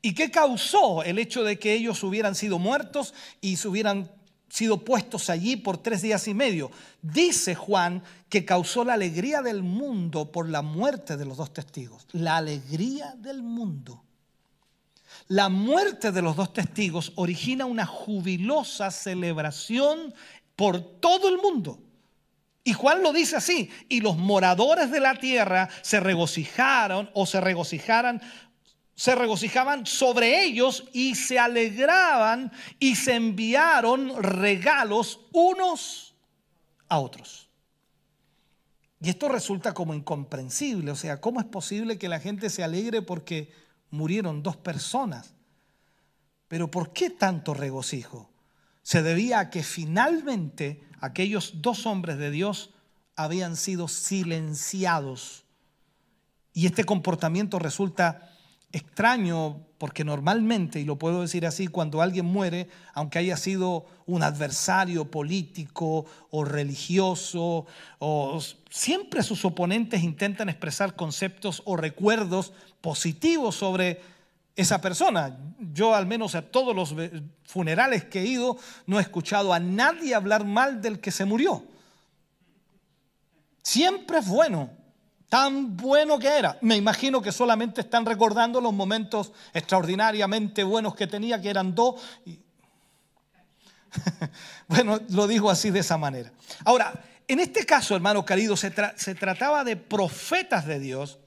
¿Y 0.00 0.14
qué 0.14 0.30
causó 0.30 1.02
el 1.02 1.18
hecho 1.18 1.42
de 1.42 1.58
que 1.58 1.74
ellos 1.74 2.04
hubieran 2.04 2.36
sido 2.36 2.60
muertos 2.60 3.14
y 3.40 3.56
se 3.56 3.66
hubieran 3.66 4.12
sido 4.48 4.84
puestos 4.84 5.28
allí 5.28 5.56
por 5.56 5.78
tres 5.78 6.02
días 6.02 6.28
y 6.28 6.34
medio? 6.34 6.70
Dice 7.02 7.56
Juan 7.56 8.00
que 8.28 8.44
causó 8.44 8.84
la 8.84 8.94
alegría 8.94 9.42
del 9.42 9.64
mundo 9.64 10.30
por 10.30 10.48
la 10.48 10.62
muerte 10.62 11.16
de 11.16 11.24
los 11.24 11.36
dos 11.36 11.52
testigos. 11.52 12.06
La 12.12 12.36
alegría 12.36 13.16
del 13.18 13.42
mundo. 13.42 14.04
La 15.26 15.48
muerte 15.48 16.12
de 16.12 16.22
los 16.22 16.36
dos 16.36 16.52
testigos 16.52 17.10
origina 17.16 17.66
una 17.66 17.86
jubilosa 17.86 18.92
celebración 18.92 20.14
por 20.54 20.80
todo 20.80 21.28
el 21.28 21.38
mundo. 21.38 21.89
Y 22.62 22.72
Juan 22.72 23.02
lo 23.02 23.12
dice 23.12 23.36
así, 23.36 23.70
y 23.88 24.00
los 24.00 24.16
moradores 24.16 24.90
de 24.90 25.00
la 25.00 25.14
tierra 25.14 25.68
se 25.82 26.00
regocijaron 26.00 27.10
o 27.14 27.26
se 27.26 27.40
regocijaran 27.40 28.20
se 28.94 29.14
regocijaban 29.14 29.86
sobre 29.86 30.44
ellos 30.44 30.84
y 30.92 31.14
se 31.14 31.38
alegraban 31.38 32.52
y 32.78 32.96
se 32.96 33.14
enviaron 33.14 34.22
regalos 34.22 35.20
unos 35.32 36.14
a 36.86 36.98
otros. 36.98 37.48
Y 39.00 39.08
esto 39.08 39.30
resulta 39.30 39.72
como 39.72 39.94
incomprensible, 39.94 40.90
o 40.90 40.96
sea, 40.96 41.18
¿cómo 41.18 41.40
es 41.40 41.46
posible 41.46 41.96
que 41.96 42.10
la 42.10 42.20
gente 42.20 42.50
se 42.50 42.62
alegre 42.62 43.00
porque 43.00 43.50
murieron 43.90 44.42
dos 44.42 44.56
personas. 44.56 45.34
Pero 46.48 46.70
¿por 46.70 46.92
qué 46.92 47.10
tanto 47.10 47.54
regocijo? 47.54 48.30
Se 48.82 49.02
debía 49.02 49.40
a 49.40 49.50
que 49.50 49.62
finalmente 49.62 50.82
aquellos 51.00 51.62
dos 51.62 51.86
hombres 51.86 52.18
de 52.18 52.30
Dios 52.30 52.70
habían 53.16 53.56
sido 53.56 53.88
silenciados. 53.88 55.44
Y 56.52 56.66
este 56.66 56.84
comportamiento 56.84 57.58
resulta 57.58 58.30
extraño 58.72 59.66
porque 59.78 60.04
normalmente, 60.04 60.80
y 60.80 60.84
lo 60.84 60.98
puedo 60.98 61.22
decir 61.22 61.46
así, 61.46 61.66
cuando 61.66 62.02
alguien 62.02 62.26
muere, 62.26 62.68
aunque 62.92 63.18
haya 63.18 63.36
sido 63.36 63.86
un 64.06 64.22
adversario 64.22 65.10
político 65.10 66.04
o 66.30 66.44
religioso, 66.44 67.66
o 67.98 68.40
siempre 68.68 69.22
sus 69.22 69.44
oponentes 69.44 70.02
intentan 70.02 70.48
expresar 70.48 70.94
conceptos 70.96 71.62
o 71.64 71.76
recuerdos 71.76 72.52
positivos 72.80 73.56
sobre 73.56 74.00
esa 74.60 74.80
persona. 74.80 75.36
Yo 75.72 75.94
al 75.94 76.06
menos 76.06 76.34
a 76.34 76.42
todos 76.42 76.74
los 76.74 76.94
funerales 77.44 78.04
que 78.04 78.20
he 78.20 78.26
ido 78.26 78.56
no 78.86 78.98
he 78.98 79.02
escuchado 79.02 79.52
a 79.52 79.60
nadie 79.60 80.14
hablar 80.14 80.44
mal 80.44 80.80
del 80.80 81.00
que 81.00 81.10
se 81.10 81.24
murió. 81.24 81.64
Siempre 83.62 84.18
es 84.18 84.26
bueno 84.26 84.80
tan 85.30 85.76
bueno 85.76 86.18
que 86.18 86.28
era. 86.28 86.58
Me 86.60 86.76
imagino 86.76 87.22
que 87.22 87.32
solamente 87.32 87.80
están 87.80 88.04
recordando 88.04 88.60
los 88.60 88.74
momentos 88.74 89.32
extraordinariamente 89.54 90.64
buenos 90.64 90.94
que 90.94 91.06
tenía, 91.06 91.40
que 91.40 91.48
eran 91.48 91.74
dos. 91.74 92.02
bueno, 94.68 95.00
lo 95.08 95.26
digo 95.28 95.48
así 95.48 95.70
de 95.70 95.78
esa 95.78 95.96
manera. 95.96 96.32
Ahora, 96.64 96.92
en 97.28 97.38
este 97.38 97.64
caso, 97.64 97.94
hermano 97.94 98.24
querido, 98.24 98.56
se, 98.56 98.74
se 98.96 99.14
trataba 99.14 99.62
de 99.62 99.76
profetas 99.76 100.66
de 100.66 100.80
Dios 100.80 101.20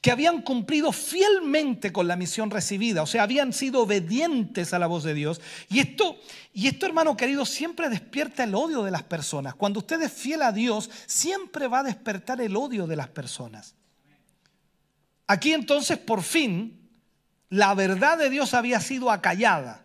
que 0.00 0.12
habían 0.12 0.42
cumplido 0.42 0.92
fielmente 0.92 1.92
con 1.92 2.06
la 2.06 2.16
misión 2.16 2.50
recibida, 2.50 3.02
o 3.02 3.06
sea, 3.06 3.24
habían 3.24 3.52
sido 3.52 3.82
obedientes 3.82 4.72
a 4.72 4.78
la 4.78 4.86
voz 4.86 5.02
de 5.02 5.14
Dios. 5.14 5.40
Y 5.68 5.80
esto, 5.80 6.18
y 6.52 6.68
esto, 6.68 6.86
hermano 6.86 7.16
querido, 7.16 7.44
siempre 7.44 7.88
despierta 7.88 8.44
el 8.44 8.54
odio 8.54 8.84
de 8.84 8.92
las 8.92 9.02
personas. 9.02 9.54
Cuando 9.54 9.80
usted 9.80 10.00
es 10.02 10.12
fiel 10.12 10.42
a 10.42 10.52
Dios, 10.52 10.88
siempre 11.06 11.66
va 11.66 11.80
a 11.80 11.84
despertar 11.84 12.40
el 12.40 12.56
odio 12.56 12.86
de 12.86 12.96
las 12.96 13.08
personas. 13.08 13.74
Aquí 15.26 15.52
entonces, 15.52 15.98
por 15.98 16.22
fin, 16.22 16.78
la 17.50 17.74
verdad 17.74 18.18
de 18.18 18.30
Dios 18.30 18.54
había 18.54 18.80
sido 18.80 19.10
acallada. 19.10 19.84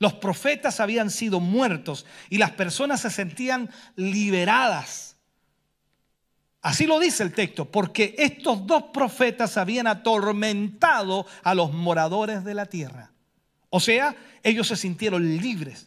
Los 0.00 0.14
profetas 0.14 0.80
habían 0.80 1.10
sido 1.10 1.40
muertos 1.40 2.06
y 2.28 2.38
las 2.38 2.52
personas 2.52 3.00
se 3.00 3.10
sentían 3.10 3.70
liberadas 3.96 5.07
Así 6.60 6.86
lo 6.86 6.98
dice 6.98 7.22
el 7.22 7.32
texto, 7.32 7.64
porque 7.64 8.14
estos 8.18 8.66
dos 8.66 8.84
profetas 8.92 9.56
habían 9.56 9.86
atormentado 9.86 11.26
a 11.42 11.54
los 11.54 11.72
moradores 11.72 12.44
de 12.44 12.54
la 12.54 12.66
tierra. 12.66 13.12
O 13.70 13.80
sea, 13.80 14.16
ellos 14.42 14.66
se 14.68 14.76
sintieron 14.76 15.24
libres. 15.38 15.86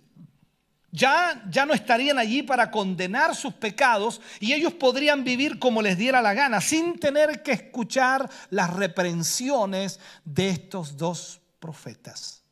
Ya, 0.94 1.42
ya 1.50 1.66
no 1.66 1.74
estarían 1.74 2.20
allí 2.20 2.44
para 2.44 2.70
condenar 2.70 3.34
sus 3.36 3.54
pecados 3.54 4.20
y 4.42 4.52
ellos 4.52 4.74
podrían 4.74 5.24
vivir 5.24 5.58
como 5.58 5.82
les 5.82 5.98
diera 5.98 6.22
la 6.22 6.34
gana, 6.34 6.60
sin 6.60 7.00
tener 7.00 7.44
que 7.44 7.54
escuchar 7.54 8.30
las 8.50 8.74
reprensiones 8.74 10.00
de 10.26 10.50
estos 10.50 10.98
dos 10.98 11.40
profetas. 11.60 12.44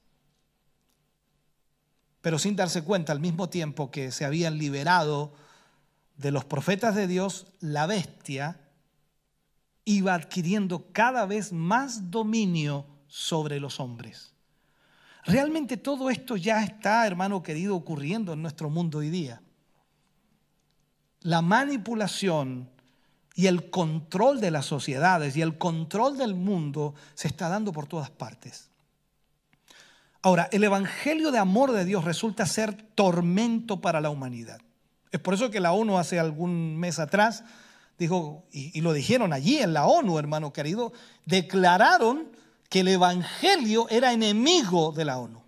pero 2.22 2.38
sin 2.38 2.56
darse 2.56 2.84
cuenta 2.84 3.14
al 3.14 3.20
mismo 3.20 3.50
tiempo 3.50 3.92
que 3.92 4.12
se 4.12 4.26
habían 4.26 4.58
liberado 4.58 5.34
de 6.20 6.32
los 6.32 6.44
profetas 6.44 6.96
de 6.96 7.08
Dios, 7.08 7.48
la 7.62 7.88
bestia 7.88 8.60
iba 9.86 10.14
adquiriendo 10.14 10.92
cada 10.92 11.26
vez 11.26 11.54
más 11.54 12.12
dominio 12.12 12.86
sobre 13.08 13.62
los 13.62 13.80
hombres. 13.80 14.34
Realmente 15.24 15.78
todo 15.78 16.10
esto 16.10 16.36
ya 16.36 16.62
está, 16.62 17.08
hermano 17.08 17.42
querido, 17.42 17.74
ocurriendo 17.74 18.34
en 18.34 18.42
nuestro 18.42 18.70
mundo 18.70 18.98
hoy 18.98 19.10
día. 19.10 19.42
La 21.22 21.42
manipulación 21.42 22.70
y 23.34 23.48
el 23.48 23.70
control 23.70 24.42
de 24.42 24.52
las 24.52 24.66
sociedades 24.66 25.38
y 25.38 25.42
el 25.42 25.58
control 25.58 26.18
del 26.18 26.36
mundo 26.36 26.96
se 27.14 27.30
está 27.30 27.48
dando 27.48 27.72
por 27.72 27.88
todas 27.88 28.10
partes. 28.10 28.70
Ahora, 30.22 30.50
el 30.52 30.66
Evangelio 30.66 31.32
de 31.32 31.38
amor 31.38 31.72
de 31.72 31.86
Dios 31.86 32.04
resulta 32.04 32.46
ser 32.46 32.76
tormento 32.76 33.80
para 33.80 34.02
la 34.02 34.10
humanidad. 34.10 34.60
Es 35.12 35.20
por 35.20 35.34
eso 35.34 35.50
que 35.50 35.60
la 35.60 35.72
ONU 35.74 35.98
hace 35.98 36.20
algún 36.20 36.78
mes 36.78 37.00
atrás 37.00 37.44
dijo, 38.00 38.46
y, 38.52 38.80
lo 38.82 38.94
dijeron 38.94 39.34
allí 39.34 39.58
en 39.58 39.74
la 39.74 39.86
ONU, 39.86 40.18
hermano 40.18 40.54
querido, 40.54 40.94
declararon 41.26 42.30
que 42.70 42.80
el 42.80 42.88
Evangelio 42.88 43.88
era 43.90 44.14
enemigo 44.14 44.92
de 44.94 45.06
la 45.06 45.18
ONU. 45.18 45.44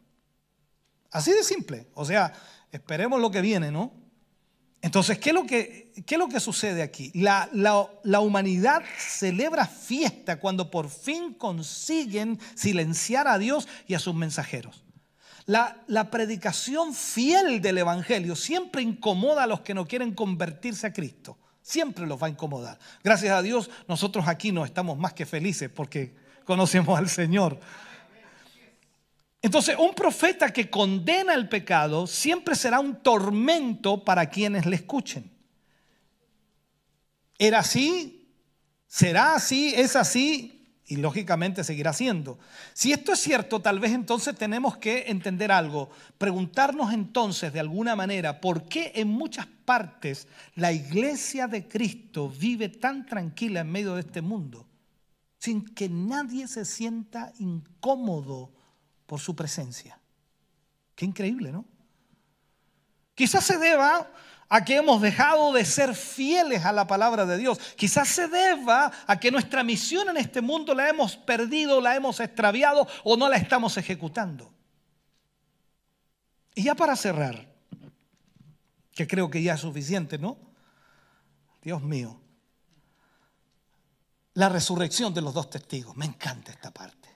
Así 1.12 1.32
de 1.32 1.44
simple. 1.44 1.88
O 1.94 2.06
sea, 2.06 2.34
esperemos 2.72 3.22
lo 3.22 3.32
que 3.32 3.42
viene, 3.42 3.72
¿no? 3.72 3.94
Entonces, 4.82 5.20
¿qué 5.20 5.30
es 5.30 5.36
lo 6.18 6.28
que, 6.28 6.40
sucede 6.40 6.82
aquí? 6.82 7.12
La, 7.14 8.20
humanidad 8.20 8.82
celebra 8.98 9.68
fiesta 9.68 10.40
cuando 10.40 10.72
por 10.72 10.90
fin 10.90 11.34
consiguen 11.36 12.40
silenciar 12.56 13.28
a 13.28 13.38
Dios 13.38 13.68
y 13.88 13.94
a 13.94 14.00
sus 14.00 14.16
mensajeros. 14.16 14.81
La, 15.46 16.10
predicación 16.12 16.94
fiel 16.94 17.62
del 17.62 17.80
Evangelio 17.80 18.36
siempre 18.36 18.82
incomoda 18.82 19.44
a 19.44 19.48
los 19.48 19.62
que 19.62 19.74
no 19.74 19.88
quieren 19.88 20.14
convertirse 20.14 20.88
a 20.88 20.94
Cristo. 20.94 21.38
Siempre 21.62 22.06
los 22.06 22.22
va 22.22 22.28
a 22.28 22.30
incomodar. 22.30 22.78
Gracias 23.04 23.34
a 23.34 23.42
Dios, 23.42 23.70
nosotros 23.88 24.28
aquí 24.28 24.52
no 24.52 24.66
estamos 24.66 24.98
más 24.98 25.14
que 25.14 25.26
felices 25.26 25.70
porque 25.70 26.16
conocemos 26.46 26.98
al 26.98 27.10
Señor. 27.10 27.60
Entonces, 29.42 29.76
un 29.80 29.94
profeta 29.94 30.54
que 30.54 30.70
condena 30.70 31.34
el 31.34 31.50
pecado 31.50 32.06
siempre 32.06 32.56
será 32.56 32.80
un 32.80 33.02
tormento 33.02 34.04
para 34.04 34.30
quienes 34.30 34.66
le 34.66 34.76
escuchen. 34.76 35.32
¿Era 37.40 37.60
así? 37.60 38.30
¿Será 38.88 39.34
así? 39.34 39.74
¿Es 39.76 39.96
así? 39.96 40.61
Y 40.92 40.98
lógicamente 40.98 41.64
seguirá 41.64 41.94
siendo. 41.94 42.38
Si 42.74 42.92
esto 42.92 43.14
es 43.14 43.20
cierto, 43.22 43.62
tal 43.62 43.80
vez 43.80 43.94
entonces 43.94 44.36
tenemos 44.36 44.76
que 44.76 45.06
entender 45.08 45.50
algo. 45.50 45.90
Preguntarnos 46.18 46.92
entonces 46.92 47.54
de 47.54 47.62
alguna 47.62 47.96
manera 47.96 48.42
por 48.42 48.64
qué 48.64 48.92
en 48.96 49.08
muchas 49.08 49.48
partes 49.64 50.28
la 50.54 50.74
iglesia 50.74 51.48
de 51.48 51.66
Cristo 51.66 52.28
vive 52.30 52.68
tan 52.68 53.06
tranquila 53.06 53.62
en 53.62 53.72
medio 53.72 53.96
de 53.96 54.02
este 54.02 54.22
mundo 54.22 54.68
sin 55.38 55.64
que 55.64 55.88
nadie 55.88 56.46
se 56.50 56.66
sienta 56.66 57.32
incómodo 57.40 58.52
por 59.06 59.22
su 59.22 59.34
presencia. 59.34 59.98
Qué 60.94 61.06
increíble, 61.06 61.54
¿no? 61.54 61.64
Quizás 63.16 63.46
se 63.46 63.58
deba 63.58 64.12
a 64.54 64.66
que 64.66 64.76
hemos 64.76 65.02
dejado 65.02 65.54
de 65.54 65.64
ser 65.64 65.96
fieles 65.96 66.66
a 66.66 66.74
la 66.74 66.86
palabra 66.86 67.26
de 67.26 67.38
Dios. 67.38 67.58
Quizás 67.78 68.10
se 68.10 68.28
deba 68.28 68.92
a 69.08 69.18
que 69.18 69.32
nuestra 69.32 69.64
misión 69.64 70.10
en 70.10 70.18
este 70.18 70.42
mundo 70.42 70.76
la 70.76 70.90
hemos 70.90 71.16
perdido, 71.16 71.80
la 71.80 71.96
hemos 71.96 72.20
extraviado 72.20 72.86
o 73.06 73.16
no 73.16 73.30
la 73.30 73.38
estamos 73.38 73.78
ejecutando. 73.78 74.54
Y 76.54 76.64
ya 76.64 76.76
para 76.76 76.98
cerrar, 76.98 77.48
que 78.92 79.08
creo 79.08 79.30
que 79.30 79.42
ya 79.42 79.54
es 79.54 79.62
suficiente, 79.62 80.18
¿no? 80.18 80.38
Dios 81.62 81.82
mío, 81.82 82.20
la 84.34 84.50
resurrección 84.50 85.14
de 85.14 85.22
los 85.22 85.34
dos 85.34 85.50
testigos. 85.50 85.96
Me 85.96 86.06
encanta 86.06 86.52
esta 86.52 86.72
parte. 86.72 87.08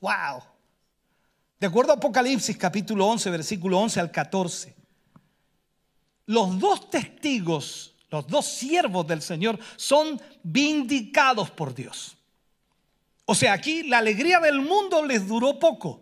¡Wow! 0.00 0.42
De 1.58 1.66
acuerdo 1.66 1.92
a 1.92 1.96
Apocalipsis 1.96 2.56
capítulo 2.56 3.06
11, 3.06 3.28
versículo 3.28 3.78
11 3.80 4.00
al 4.00 4.10
14, 4.10 4.79
los 6.30 6.60
dos 6.60 6.88
testigos, 6.88 7.92
los 8.08 8.24
dos 8.28 8.46
siervos 8.46 9.04
del 9.04 9.20
Señor 9.20 9.58
son 9.74 10.20
vindicados 10.44 11.50
por 11.50 11.74
Dios. 11.74 12.16
O 13.24 13.34
sea, 13.34 13.52
aquí 13.52 13.82
la 13.82 13.98
alegría 13.98 14.38
del 14.38 14.60
mundo 14.60 15.04
les 15.04 15.26
duró 15.26 15.58
poco. 15.58 16.00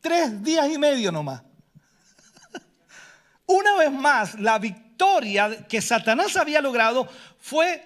Tres 0.00 0.40
días 0.44 0.70
y 0.70 0.78
medio 0.78 1.10
nomás. 1.10 1.42
Una 3.46 3.74
vez 3.78 3.90
más, 3.90 4.38
la 4.38 4.60
victoria 4.60 5.66
que 5.66 5.82
Satanás 5.82 6.36
había 6.36 6.60
logrado 6.60 7.08
fue 7.40 7.82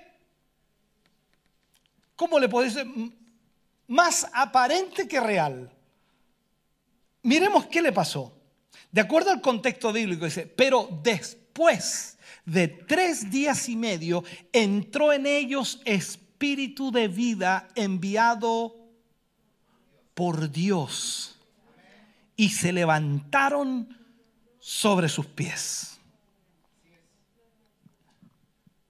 ¿cómo 2.17 2.39
le 2.39 2.51
puedo 2.51 2.67
decir? 2.67 2.87
Más 3.87 4.27
aparente 4.31 5.09
que 5.09 5.21
real. 5.21 5.73
Miremos 7.23 7.65
qué 7.65 7.81
le 7.81 7.93
pasó. 7.93 8.38
De 8.91 9.01
acuerdo 9.01 9.31
al 9.31 9.41
contexto 9.41 9.93
bíblico, 9.93 10.25
dice, 10.25 10.47
pero 10.47 10.89
después 11.03 12.19
de 12.45 12.69
tres 12.69 13.31
días 13.31 13.69
y 13.69 13.77
medio 13.77 14.25
entró 14.53 15.13
en 15.13 15.27
ellos 15.27 15.81
espíritu 15.85 16.91
de 16.91 17.09
vida 17.09 17.69
enviado 17.75 18.75
por 20.15 20.51
Dios 20.51 21.37
y 22.37 22.49
se 22.49 22.73
levantaron 22.73 23.97
sobre 24.59 25.09
sus 25.09 25.27
pies. 25.27 25.99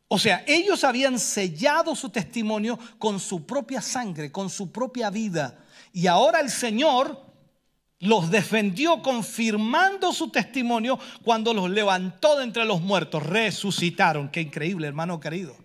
O 0.07 0.19
sea, 0.19 0.43
ellos 0.47 0.85
habían 0.85 1.19
sellado 1.19 1.95
su 1.95 2.09
testimonio 2.09 2.79
con 2.99 3.21
su 3.21 3.45
propia 3.45 3.83
sangre, 3.83 4.33
con 4.33 4.49
su 4.49 4.73
propia 4.73 5.11
vida. 5.11 5.59
Y 5.93 6.07
ahora 6.07 6.41
el 6.41 6.51
Señor 6.51 7.28
los 8.01 8.31
defendió 8.31 9.03
confirmando 9.03 10.13
su 10.13 10.31
testimonio 10.31 10.99
cuando 11.23 11.53
los 11.53 11.69
levantó 11.71 12.37
de 12.37 12.45
entre 12.45 12.65
los 12.65 12.81
muertos. 12.81 13.23
Resucitaron. 13.25 14.29
Qué 14.29 14.41
increíble, 14.41 14.87
hermano 14.87 15.19
querido. 15.19 15.57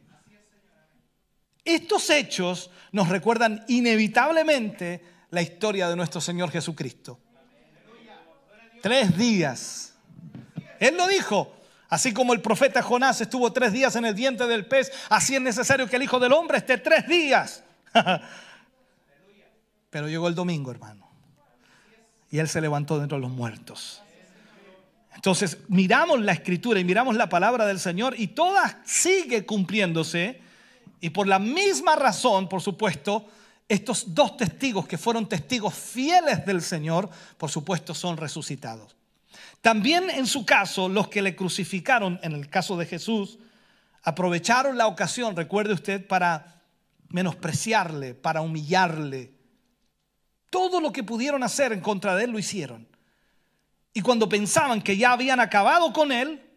Estos 1.64 2.10
hechos 2.10 2.72
nos 2.92 3.10
recuerdan 3.10 3.64
inevitablemente 3.68 5.02
la 5.30 5.42
historia 5.42 5.88
de 5.88 5.96
nuestro 5.96 6.20
Señor 6.20 6.52
Jesucristo. 6.52 7.20
Tres 8.82 9.18
días. 9.18 9.96
Él 10.80 10.98
lo 10.98 11.08
dijo, 11.08 11.54
Así 11.94 12.12
como 12.12 12.34
el 12.34 12.42
profeta 12.42 12.82
Jonás 12.82 13.22
estuvo 13.22 13.54
tres 13.54 13.72
días 13.72 13.96
en 13.96 14.06
el 14.06 14.16
diente 14.16 14.48
del 14.48 14.66
pez, 14.66 14.92
así 15.10 15.36
es 15.36 15.42
necesario 15.44 15.88
que 15.88 15.96
el 15.98 16.02
Hijo 16.02 16.20
del 16.20 16.34
Hombre 16.34 16.58
esté 16.58 16.80
tres 16.80 17.08
días. 17.08 17.64
Pero 19.92 20.08
llegó 20.08 20.28
el 20.28 20.34
domingo, 20.34 20.72
hermano. 20.72 21.03
Y 22.34 22.40
Él 22.40 22.50
se 22.50 22.62
levantó 22.62 22.98
dentro 22.98 23.20
de 23.20 23.22
los 23.22 23.30
muertos. 23.30 24.02
Entonces 25.14 25.60
miramos 25.68 26.20
la 26.20 26.32
escritura 26.32 26.80
y 26.80 26.84
miramos 26.84 27.16
la 27.16 27.30
palabra 27.30 27.68
del 27.68 27.80
Señor 27.80 28.16
y 28.18 28.30
toda 28.30 28.82
sigue 28.86 29.46
cumpliéndose. 29.46 30.42
Y 31.00 31.12
por 31.12 31.28
la 31.28 31.38
misma 31.38 31.96
razón, 31.96 32.50
por 32.50 32.60
supuesto, 32.64 33.28
estos 33.70 34.16
dos 34.16 34.36
testigos 34.36 34.88
que 34.88 34.98
fueron 34.98 35.30
testigos 35.30 35.76
fieles 35.76 36.44
del 36.44 36.64
Señor, 36.64 37.08
por 37.38 37.52
supuesto, 37.52 37.94
son 37.94 38.18
resucitados. 38.18 38.96
También 39.62 40.10
en 40.10 40.26
su 40.26 40.44
caso, 40.44 40.90
los 40.90 41.10
que 41.10 41.22
le 41.22 41.36
crucificaron, 41.36 42.20
en 42.24 42.32
el 42.32 42.50
caso 42.50 42.76
de 42.78 42.88
Jesús, 42.88 43.38
aprovecharon 44.02 44.76
la 44.76 44.88
ocasión, 44.88 45.36
recuerde 45.36 45.76
usted, 45.76 46.08
para 46.08 46.64
menospreciarle, 47.10 48.16
para 48.16 48.42
humillarle. 48.42 49.43
Todo 50.54 50.80
lo 50.80 50.92
que 50.92 51.02
pudieron 51.02 51.42
hacer 51.42 51.74
en 51.74 51.82
contra 51.82 52.16
de 52.16 52.26
él 52.26 52.30
lo 52.30 52.38
hicieron. 52.38 52.88
Y 53.92 54.02
cuando 54.02 54.30
pensaban 54.30 54.84
que 54.84 54.96
ya 54.96 55.12
habían 55.12 55.40
acabado 55.40 55.92
con 55.92 56.12
él, 56.12 56.48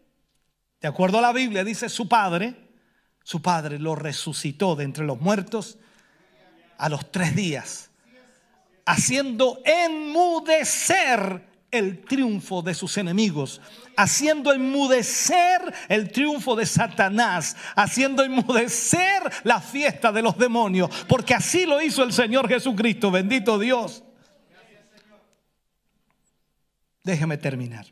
de 0.82 0.86
acuerdo 0.86 1.16
a 1.16 1.22
la 1.22 1.32
Biblia, 1.32 1.64
dice 1.64 1.88
su 1.88 2.06
padre, 2.06 2.54
su 3.24 3.40
padre 3.40 3.78
lo 3.78 3.94
resucitó 3.94 4.76
de 4.76 4.84
entre 4.84 5.06
los 5.06 5.18
muertos 5.18 5.78
a 6.76 6.90
los 6.90 7.10
tres 7.10 7.34
días, 7.34 7.88
haciendo 8.84 9.62
enmudecer 9.64 11.48
el 11.70 12.04
triunfo 12.04 12.60
de 12.60 12.74
sus 12.74 12.98
enemigos, 12.98 13.62
haciendo 13.96 14.52
enmudecer 14.52 15.74
el 15.88 16.10
triunfo 16.10 16.54
de 16.54 16.66
Satanás, 16.66 17.56
haciendo 17.74 18.22
enmudecer 18.22 19.22
la 19.44 19.60
fiesta 19.60 20.12
de 20.12 20.22
los 20.22 20.36
demonios, 20.36 20.90
porque 21.08 21.34
así 21.34 21.66
lo 21.66 21.80
hizo 21.80 22.02
el 22.02 22.12
Señor 22.12 22.48
Jesucristo, 22.48 23.10
bendito 23.10 23.58
Dios. 23.58 24.02
Déjeme 27.02 27.38
terminar. 27.38 27.86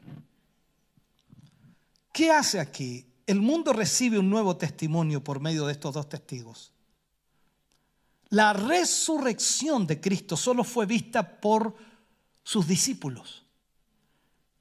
¿Qué 2.13 2.31
hace 2.31 2.61
aquí? 2.61 3.07
El 3.27 3.41
mundo 3.41 3.73
recibe 3.73 4.19
un 4.19 4.29
nuevo 4.29 4.57
testimonio 4.57 5.23
por 5.23 5.41
medio 5.41 5.67
de 5.67 5.73
estos 5.73 5.95
dos 5.95 6.09
testigos. 6.09 6.73
La 8.31 8.53
resurrección 8.53 9.87
de 9.87 10.01
Cristo 10.01 10.37
solo 10.37 10.65
fue 10.65 10.87
vista 10.87 11.41
por 11.41 11.77
sus 12.43 12.67
discípulos. 12.67 13.45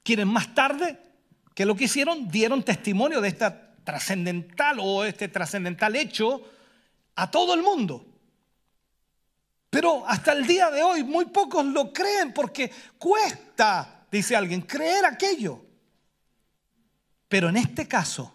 quienes 0.03 0.27
más 0.27 0.53
tarde, 0.53 0.99
que 1.53 1.65
lo 1.65 1.75
que 1.75 1.85
hicieron, 1.85 2.29
dieron 2.29 2.63
testimonio 2.63 3.21
de 3.21 3.27
esta 3.27 3.73
trascendental 3.83 4.77
o 4.79 5.03
este 5.03 5.27
trascendental 5.27 5.95
hecho 5.95 6.41
a 7.15 7.29
todo 7.29 7.53
el 7.53 7.61
mundo. 7.61 8.05
Pero 9.69 10.07
hasta 10.07 10.33
el 10.33 10.45
día 10.45 10.69
de 10.69 10.83
hoy 10.83 11.03
muy 11.03 11.25
pocos 11.25 11.65
lo 11.65 11.91
creen 11.91 12.33
porque 12.33 12.71
cuesta, 12.97 14.05
dice 14.11 14.35
alguien, 14.35 14.61
creer 14.61 15.05
aquello. 15.05 15.63
Pero 17.27 17.49
en 17.49 17.57
este 17.57 17.87
caso, 17.87 18.33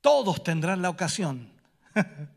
todos 0.00 0.42
tendrán 0.42 0.80
la 0.80 0.88
ocasión 0.88 1.52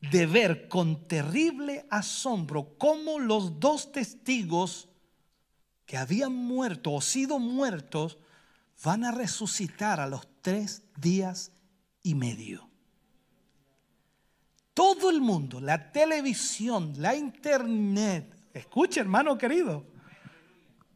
de 0.00 0.26
ver 0.26 0.68
con 0.68 1.06
terrible 1.06 1.86
asombro 1.90 2.76
cómo 2.76 3.20
los 3.20 3.60
dos 3.60 3.92
testigos 3.92 4.88
que 5.86 5.96
habían 5.96 6.34
muerto 6.34 6.92
o 6.92 7.00
sido 7.00 7.38
muertos 7.38 8.18
van 8.82 9.04
a 9.04 9.10
resucitar 9.10 10.00
a 10.00 10.06
los 10.06 10.26
tres 10.40 10.82
días 10.96 11.50
y 12.02 12.14
medio. 12.14 12.68
Todo 14.74 15.10
el 15.10 15.20
mundo, 15.20 15.60
la 15.60 15.90
televisión, 15.90 16.94
la 16.98 17.16
internet, 17.16 18.32
escuche 18.54 19.00
hermano 19.00 19.36
querido, 19.36 19.84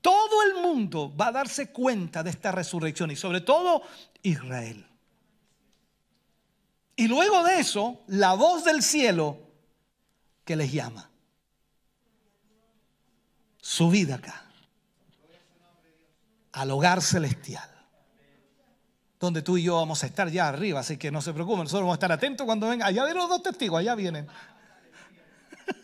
todo 0.01 0.43
el 0.45 0.63
mundo 0.63 1.15
va 1.17 1.29
a 1.29 1.33
darse 1.33 1.71
cuenta 1.71 2.23
de 2.23 2.31
esta 2.31 2.53
resurrección 2.53 3.11
y 3.11 3.17
sobre 3.17 3.41
todo 3.41 3.83
Israel. 4.23 4.87
Y 6.95 7.09
luego 7.09 7.43
de 7.43 7.59
eso, 7.59 8.01
la 8.07 8.35
voz 8.35 8.65
del 8.65 8.83
cielo 8.83 9.39
que 10.45 10.55
les 10.55 10.71
llama. 10.71 11.11
Subid 13.61 14.11
acá, 14.11 14.45
al 16.53 16.71
hogar 16.71 17.01
celestial 17.01 17.72
donde 19.27 19.43
tú 19.43 19.57
y 19.57 19.63
yo 19.63 19.77
vamos 19.77 20.03
a 20.03 20.07
estar 20.07 20.29
ya 20.31 20.49
arriba, 20.49 20.81
así 20.81 20.97
que 20.97 21.13
no 21.13 21.23
se 21.23 21.33
preocupen, 21.33 21.61
nosotros 21.61 21.83
vamos 21.83 21.95
a 21.95 21.99
estar 21.99 22.11
atentos 22.11 22.45
cuando 22.45 22.69
vengan. 22.69 22.89
Allá 22.89 23.05
vienen 23.05 23.23
los 23.23 23.29
dos 23.29 23.41
testigos, 23.45 23.79
allá 23.79 23.95
vienen. 23.95 24.27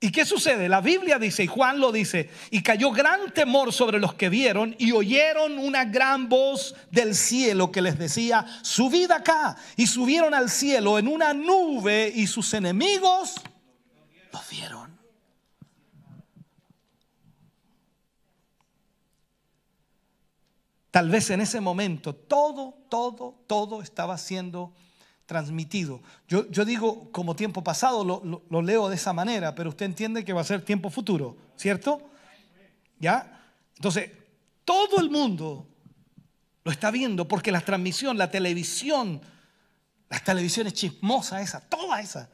¿Y 0.00 0.12
qué 0.12 0.26
sucede? 0.26 0.68
La 0.68 0.82
Biblia 0.82 1.18
dice, 1.18 1.42
y 1.42 1.46
Juan 1.46 1.80
lo 1.80 1.90
dice, 1.90 2.28
y 2.50 2.62
cayó 2.62 2.90
gran 2.90 3.32
temor 3.32 3.72
sobre 3.72 3.98
los 3.98 4.12
que 4.12 4.28
vieron 4.28 4.76
y 4.78 4.92
oyeron 4.92 5.58
una 5.58 5.86
gran 5.86 6.28
voz 6.28 6.74
del 6.90 7.14
cielo 7.14 7.72
que 7.72 7.80
les 7.80 7.98
decía, 7.98 8.44
subid 8.60 9.10
acá. 9.10 9.56
Y 9.74 9.86
subieron 9.86 10.34
al 10.34 10.50
cielo 10.50 10.98
en 10.98 11.08
una 11.08 11.32
nube 11.32 12.12
y 12.14 12.26
sus 12.26 12.52
enemigos 12.52 13.36
los 14.32 14.50
vieron. 14.50 14.97
Tal 20.90 21.10
vez 21.10 21.30
en 21.30 21.40
ese 21.40 21.60
momento 21.60 22.14
todo, 22.14 22.74
todo, 22.88 23.34
todo 23.46 23.82
estaba 23.82 24.16
siendo 24.16 24.72
transmitido. 25.26 26.00
Yo, 26.26 26.44
digo 26.64 27.12
como 27.12 27.36
tiempo 27.36 27.62
pasado, 27.62 28.02
lo, 28.04 28.62
leo 28.62 28.88
de 28.88 28.96
esa 28.96 29.12
manera, 29.12 29.54
pero 29.54 29.68
usted 29.68 29.84
entiende 29.84 30.24
que 30.24 30.32
va 30.32 30.40
a 30.40 30.44
ser 30.44 30.64
tiempo 30.64 30.88
futuro, 30.88 31.36
¿cierto? 31.56 32.10
¿Ya? 32.98 33.44
Entonces, 33.76 34.10
todo 34.64 35.00
el 35.00 35.10
mundo 35.10 35.68
lo 36.64 36.72
está 36.72 36.90
viendo 36.90 37.28
porque 37.28 37.52
la 37.52 37.60
transmisión, 37.60 38.16
la 38.16 38.30
televisión, 38.30 39.20
las 40.08 40.24
televisiones 40.24 40.72
chismosas 40.72 41.42
esa, 41.42 41.60
toda 41.60 42.00
esa, 42.00 42.30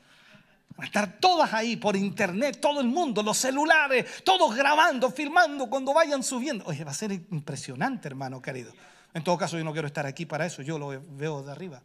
Van 0.76 0.84
a 0.84 0.86
estar 0.86 1.20
todas 1.20 1.54
ahí 1.54 1.76
por 1.76 1.94
internet, 1.94 2.58
todo 2.60 2.80
el 2.80 2.88
mundo, 2.88 3.22
los 3.22 3.38
celulares, 3.38 4.24
todos 4.24 4.56
grabando, 4.56 5.10
filmando 5.10 5.68
cuando 5.68 5.94
vayan 5.94 6.22
subiendo. 6.22 6.64
Oye, 6.66 6.82
va 6.82 6.90
a 6.90 6.94
ser 6.94 7.12
impresionante, 7.12 8.08
hermano 8.08 8.42
querido. 8.42 8.72
En 9.12 9.22
todo 9.22 9.38
caso, 9.38 9.56
yo 9.56 9.62
no 9.62 9.72
quiero 9.72 9.86
estar 9.86 10.06
aquí 10.06 10.26
para 10.26 10.46
eso, 10.46 10.62
yo 10.62 10.78
lo 10.78 10.88
veo 10.88 11.42
de 11.42 11.52
arriba. 11.52 11.80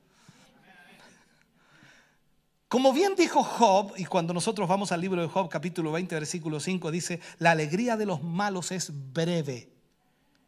Como 2.67 2.93
bien 2.93 3.15
dijo 3.15 3.43
Job, 3.43 3.93
y 3.97 4.05
cuando 4.05 4.33
nosotros 4.33 4.67
vamos 4.67 4.91
al 4.91 5.01
libro 5.01 5.21
de 5.21 5.27
Job, 5.27 5.49
capítulo 5.49 5.91
20, 5.91 6.15
versículo 6.15 6.59
5, 6.59 6.91
dice, 6.91 7.19
la 7.37 7.51
alegría 7.51 7.97
de 7.97 8.05
los 8.05 8.23
malos 8.23 8.71
es 8.71 8.91
breve 9.11 9.71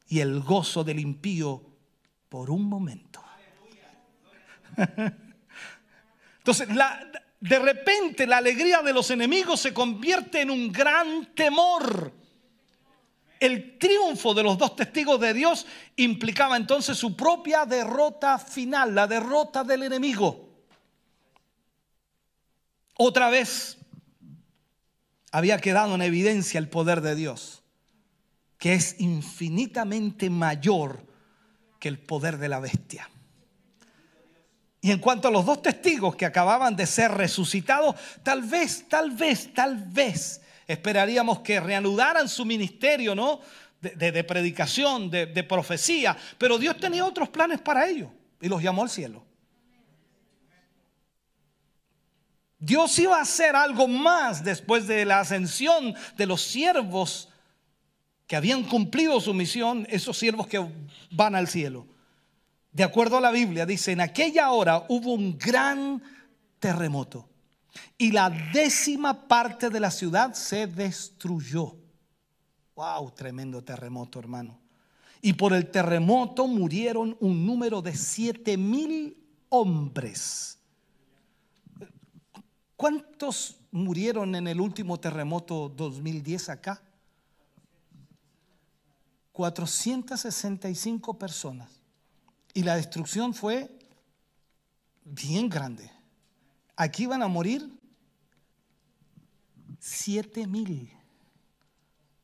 y 0.07 0.19
el 0.19 0.39
gozo 0.41 0.83
del 0.83 0.99
impío 0.99 1.63
por 2.29 2.49
un 2.51 2.65
momento. 2.65 3.23
Entonces, 6.37 6.69
la, 6.69 7.11
de 7.41 7.57
repente 7.57 8.27
la 8.27 8.37
alegría 8.37 8.81
de 8.81 8.93
los 8.93 9.09
enemigos 9.09 9.59
se 9.59 9.73
convierte 9.73 10.41
en 10.41 10.51
un 10.51 10.71
gran 10.71 11.33
temor. 11.33 12.13
El 13.39 13.79
triunfo 13.79 14.35
de 14.35 14.43
los 14.43 14.59
dos 14.59 14.75
testigos 14.75 15.19
de 15.19 15.33
Dios 15.33 15.65
implicaba 15.95 16.55
entonces 16.55 16.95
su 16.97 17.17
propia 17.17 17.65
derrota 17.65 18.37
final, 18.37 18.93
la 18.93 19.07
derrota 19.07 19.63
del 19.63 19.81
enemigo. 19.81 20.49
Otra 22.95 23.31
vez 23.31 23.79
había 25.31 25.57
quedado 25.57 25.95
en 25.95 26.03
evidencia 26.03 26.59
el 26.59 26.69
poder 26.69 27.01
de 27.01 27.15
Dios, 27.15 27.63
que 28.59 28.75
es 28.75 28.99
infinitamente 28.99 30.29
mayor 30.29 31.03
que 31.79 31.87
el 31.87 31.97
poder 31.97 32.37
de 32.37 32.49
la 32.49 32.59
bestia. 32.59 33.09
Y 34.81 34.89
en 34.89 34.97
cuanto 34.97 35.27
a 35.27 35.31
los 35.31 35.45
dos 35.45 35.61
testigos 35.61 36.15
que 36.15 36.25
acababan 36.25 36.75
de 36.75 36.87
ser 36.87 37.11
resucitados, 37.11 37.95
tal 38.23 38.41
vez, 38.41 38.89
tal 38.89 39.11
vez, 39.11 39.53
tal 39.53 39.77
vez 39.77 40.41
esperaríamos 40.67 41.41
que 41.41 41.59
reanudaran 41.59 42.27
su 42.27 42.45
ministerio, 42.45 43.13
¿no? 43.13 43.39
De, 43.79 44.23
predicación, 44.23 45.09
de, 45.09 45.25
de 45.27 45.43
profecía. 45.43 46.15
Pero 46.37 46.57
Dios 46.57 46.77
tenía 46.77 47.05
otros 47.05 47.29
planes 47.29 47.59
para 47.61 47.87
ellos 47.87 48.09
y 48.39 48.47
los 48.47 48.61
llamó 48.61 48.83
al 48.83 48.89
cielo. 48.89 49.23
Dios 52.59 52.97
iba 52.99 53.17
a 53.17 53.21
hacer 53.21 53.55
algo 53.55 53.87
más 53.87 54.43
después 54.43 54.85
de 54.85 55.03
la 55.03 55.19
ascensión 55.19 55.95
de 56.15 56.25
los 56.27 56.43
siervos 56.43 57.29
que 58.27 58.35
habían 58.35 58.63
cumplido 58.63 59.19
su 59.19 59.33
misión, 59.33 59.87
esos 59.89 60.17
siervos 60.17 60.45
que 60.47 60.63
van 61.09 61.35
al 61.35 61.47
cielo. 61.47 61.87
De 62.71 62.83
acuerdo 62.83 63.17
a 63.17 63.21
la 63.21 63.31
Biblia, 63.31 63.65
dice, 63.65 63.91
en 63.91 64.01
aquella 64.01 64.51
hora 64.51 64.85
hubo 64.87 65.13
un 65.13 65.37
gran 65.37 66.01
terremoto 66.59 67.27
y 67.97 68.11
la 68.11 68.29
décima 68.29 69.27
parte 69.27 69.69
de 69.69 69.79
la 69.79 69.91
ciudad 69.91 70.33
se 70.33 70.67
destruyó. 70.67 71.75
Wow, 72.75 73.11
tremendo 73.11 73.63
terremoto, 73.63 74.19
hermano. 74.19 74.59
Y 75.21 75.33
por 75.33 75.53
el 75.53 75.69
terremoto 75.69 76.47
murieron 76.47 77.17
un 77.19 77.45
número 77.45 77.81
de 77.81 77.95
siete 77.95 78.57
mil 78.57 79.17
hombres. 79.49 80.57
¿Cuántos 82.75 83.57
murieron 83.69 84.33
en 84.33 84.47
el 84.47 84.59
último 84.59 84.99
terremoto 84.99 85.69
2010 85.69 86.49
acá? 86.49 86.81
465 89.33 91.19
personas. 91.19 91.80
Y 92.53 92.63
la 92.63 92.75
destrucción 92.75 93.33
fue 93.33 93.69
bien 95.03 95.49
grande. 95.49 95.89
Aquí 96.75 97.05
van 97.05 97.23
a 97.23 97.27
morir 97.27 97.69
siete 99.79 100.47
mil. 100.47 100.91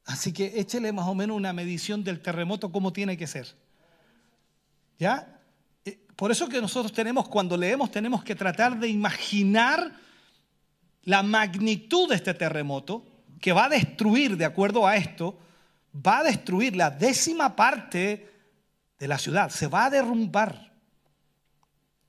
Así 0.05 0.31
que 0.31 0.59
échele 0.59 0.91
más 0.91 1.07
o 1.07 1.15
menos 1.15 1.35
una 1.35 1.53
medición 1.53 2.03
del 2.03 2.21
terremoto 2.21 2.71
como 2.71 2.93
tiene 2.93 3.17
que 3.17 3.27
ser. 3.27 3.55
¿Ya? 4.97 5.41
Eh, 5.83 5.99
por 6.15 6.31
eso 6.31 6.47
que 6.47 6.61
nosotros 6.61 6.93
tenemos, 6.93 7.27
cuando 7.27 7.57
leemos, 7.57 7.91
tenemos 7.91 8.23
que 8.23 8.35
tratar 8.35 8.79
de 8.79 8.87
imaginar 8.87 9.93
la 11.03 11.23
magnitud 11.23 12.09
de 12.09 12.15
este 12.15 12.33
terremoto 12.33 13.05
que 13.39 13.51
va 13.51 13.65
a 13.65 13.69
destruir, 13.69 14.37
de 14.37 14.45
acuerdo 14.45 14.87
a 14.87 14.95
esto, 14.95 15.37
va 15.95 16.19
a 16.19 16.23
destruir 16.23 16.75
la 16.75 16.89
décima 16.89 17.55
parte 17.55 18.36
de 18.99 19.07
la 19.07 19.17
ciudad, 19.17 19.49
se 19.49 19.67
va 19.67 19.85
a 19.85 19.89
derrumbar. 19.89 20.71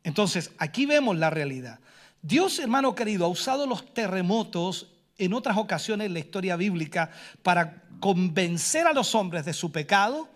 Entonces, 0.05 0.53
aquí 0.59 0.86
vemos 0.86 1.16
la 1.16 1.30
realidad. 1.30 1.80
Dios, 2.22 2.59
hermano 2.59 2.95
querido, 2.95 3.26
ha 3.26 3.28
usado 3.28 3.66
los 3.66 3.93
terremotos 3.93 4.89
en 5.18 5.34
otras 5.34 5.57
ocasiones 5.57 6.07
en 6.07 6.14
la 6.14 6.20
historia 6.20 6.57
bíblica 6.57 7.11
para 7.43 7.82
convencer 8.01 8.86
a 8.86 8.93
los 8.93 9.14
hombres 9.14 9.45
de 9.45 9.53
su 9.53 9.70
pecado 9.72 10.28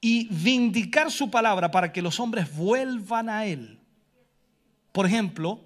y 0.00 0.28
vindicar 0.28 1.10
su 1.10 1.30
palabra 1.30 1.70
para 1.70 1.92
que 1.92 2.02
los 2.02 2.20
hombres 2.20 2.54
vuelvan 2.54 3.28
a 3.28 3.46
Él. 3.46 3.78
Por 4.92 5.06
ejemplo, 5.06 5.60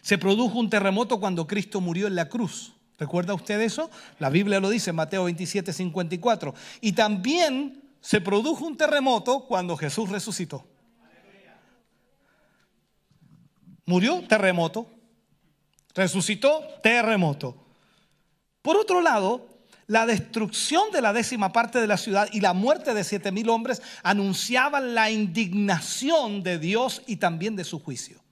se 0.00 0.18
produjo 0.18 0.58
un 0.58 0.70
terremoto 0.70 1.20
cuando 1.20 1.46
Cristo 1.46 1.80
murió 1.80 2.06
en 2.06 2.14
la 2.14 2.28
cruz. 2.28 2.74
¿Recuerda 2.98 3.34
usted 3.34 3.60
eso? 3.60 3.90
La 4.18 4.30
Biblia 4.30 4.60
lo 4.60 4.70
dice 4.70 4.90
en 4.90 4.96
Mateo 4.96 5.24
27, 5.24 5.72
54. 5.72 6.54
Y 6.80 6.92
también 6.92 7.83
se 8.04 8.20
produjo 8.20 8.66
un 8.66 8.76
terremoto 8.76 9.46
cuando 9.46 9.78
Jesús 9.78 10.10
resucitó. 10.10 10.62
Murió, 13.86 14.22
terremoto. 14.28 14.90
Resucitó, 15.94 16.60
terremoto. 16.82 17.56
Por 18.60 18.76
otro 18.76 19.00
lado, 19.00 19.48
La 19.86 20.06
destrucción 20.06 20.90
de 20.92 21.02
la 21.02 21.12
décima 21.12 21.52
parte 21.52 21.78
de 21.78 21.86
la 21.86 21.98
ciudad 21.98 22.28
y 22.32 22.40
la 22.40 22.54
muerte 22.54 22.94
de 22.94 23.04
siete 23.04 23.30
mil 23.32 23.50
hombres 23.50 23.82
anunciaban 24.02 24.94
la 24.94 25.10
indignación 25.10 26.42
de 26.42 26.58
Dios 26.58 27.02
y 27.06 27.16
también 27.16 27.54
de 27.54 27.64
su 27.64 27.78
juicio. 27.80 28.22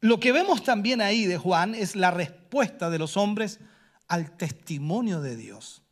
Lo 0.00 0.20
que 0.20 0.32
vemos 0.32 0.62
también 0.62 1.00
ahí 1.00 1.24
de 1.24 1.38
Juan 1.38 1.74
es 1.74 1.96
la 1.96 2.10
respuesta 2.10 2.90
de 2.90 2.98
los 2.98 3.16
hombres 3.16 3.58
al 4.06 4.36
testimonio 4.36 5.20
de 5.20 5.36
Dios. 5.36 5.82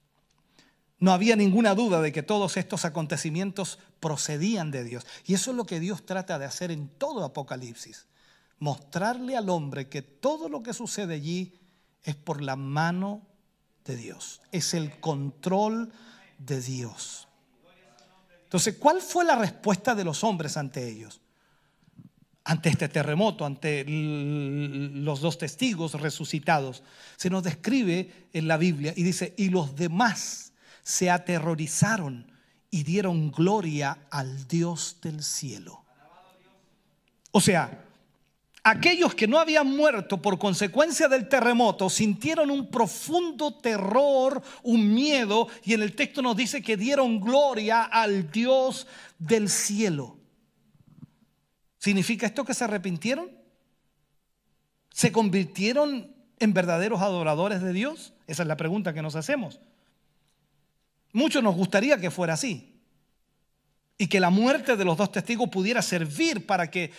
No 0.98 1.12
había 1.12 1.36
ninguna 1.36 1.74
duda 1.74 2.00
de 2.00 2.10
que 2.10 2.22
todos 2.22 2.56
estos 2.56 2.84
acontecimientos 2.84 3.78
procedían 4.00 4.70
de 4.70 4.84
Dios. 4.84 5.06
Y 5.26 5.34
eso 5.34 5.50
es 5.50 5.56
lo 5.56 5.66
que 5.66 5.80
Dios 5.80 6.06
trata 6.06 6.38
de 6.38 6.46
hacer 6.46 6.70
en 6.70 6.88
todo 6.88 7.24
Apocalipsis. 7.24 8.06
Mostrarle 8.58 9.36
al 9.36 9.50
hombre 9.50 9.88
que 9.88 10.00
todo 10.00 10.48
lo 10.48 10.62
que 10.62 10.72
sucede 10.72 11.14
allí 11.14 11.60
es 12.02 12.14
por 12.16 12.40
la 12.40 12.56
mano 12.56 13.26
de 13.84 13.96
Dios. 13.96 14.40
Es 14.52 14.72
el 14.72 14.98
control 14.98 15.92
de 16.38 16.62
Dios. 16.62 17.28
Entonces, 18.44 18.76
¿cuál 18.78 19.02
fue 19.02 19.24
la 19.24 19.36
respuesta 19.36 19.94
de 19.94 20.04
los 20.04 20.24
hombres 20.24 20.56
ante 20.56 20.88
ellos? 20.88 21.20
Ante 22.44 22.70
este 22.70 22.88
terremoto, 22.88 23.44
ante 23.44 23.84
los 23.86 25.20
dos 25.20 25.36
testigos 25.36 25.92
resucitados. 26.00 26.82
Se 27.16 27.28
nos 27.28 27.42
describe 27.42 28.28
en 28.32 28.48
la 28.48 28.56
Biblia 28.56 28.94
y 28.96 29.02
dice, 29.02 29.34
y 29.36 29.48
los 29.48 29.74
demás 29.74 30.45
se 30.86 31.10
aterrorizaron 31.10 32.30
y 32.70 32.84
dieron 32.84 33.32
gloria 33.32 34.06
al 34.08 34.46
Dios 34.46 34.98
del 35.02 35.24
cielo. 35.24 35.84
O 37.32 37.40
sea, 37.40 37.84
aquellos 38.62 39.12
que 39.12 39.26
no 39.26 39.40
habían 39.40 39.66
muerto 39.66 40.22
por 40.22 40.38
consecuencia 40.38 41.08
del 41.08 41.28
terremoto 41.28 41.90
sintieron 41.90 42.52
un 42.52 42.70
profundo 42.70 43.52
terror, 43.58 44.40
un 44.62 44.94
miedo, 44.94 45.48
y 45.64 45.74
en 45.74 45.82
el 45.82 45.96
texto 45.96 46.22
nos 46.22 46.36
dice 46.36 46.62
que 46.62 46.76
dieron 46.76 47.18
gloria 47.18 47.82
al 47.82 48.30
Dios 48.30 48.86
del 49.18 49.48
cielo. 49.48 50.16
¿Significa 51.78 52.26
esto 52.26 52.44
que 52.44 52.54
se 52.54 52.62
arrepintieron? 52.62 53.32
¿Se 54.90 55.10
convirtieron 55.10 56.14
en 56.38 56.54
verdaderos 56.54 57.00
adoradores 57.00 57.60
de 57.60 57.72
Dios? 57.72 58.12
Esa 58.28 58.44
es 58.44 58.46
la 58.46 58.56
pregunta 58.56 58.94
que 58.94 59.02
nos 59.02 59.16
hacemos. 59.16 59.58
Muchos 61.16 61.42
nos 61.42 61.54
gustaría 61.54 61.96
que 61.96 62.10
fuera 62.10 62.34
así. 62.34 62.78
Y 63.96 64.06
que 64.06 64.20
la 64.20 64.28
muerte 64.28 64.76
de 64.76 64.84
los 64.84 64.98
dos 64.98 65.10
testigos 65.10 65.48
pudiera 65.48 65.80
servir 65.80 66.44
para 66.44 66.70
que 66.70 66.92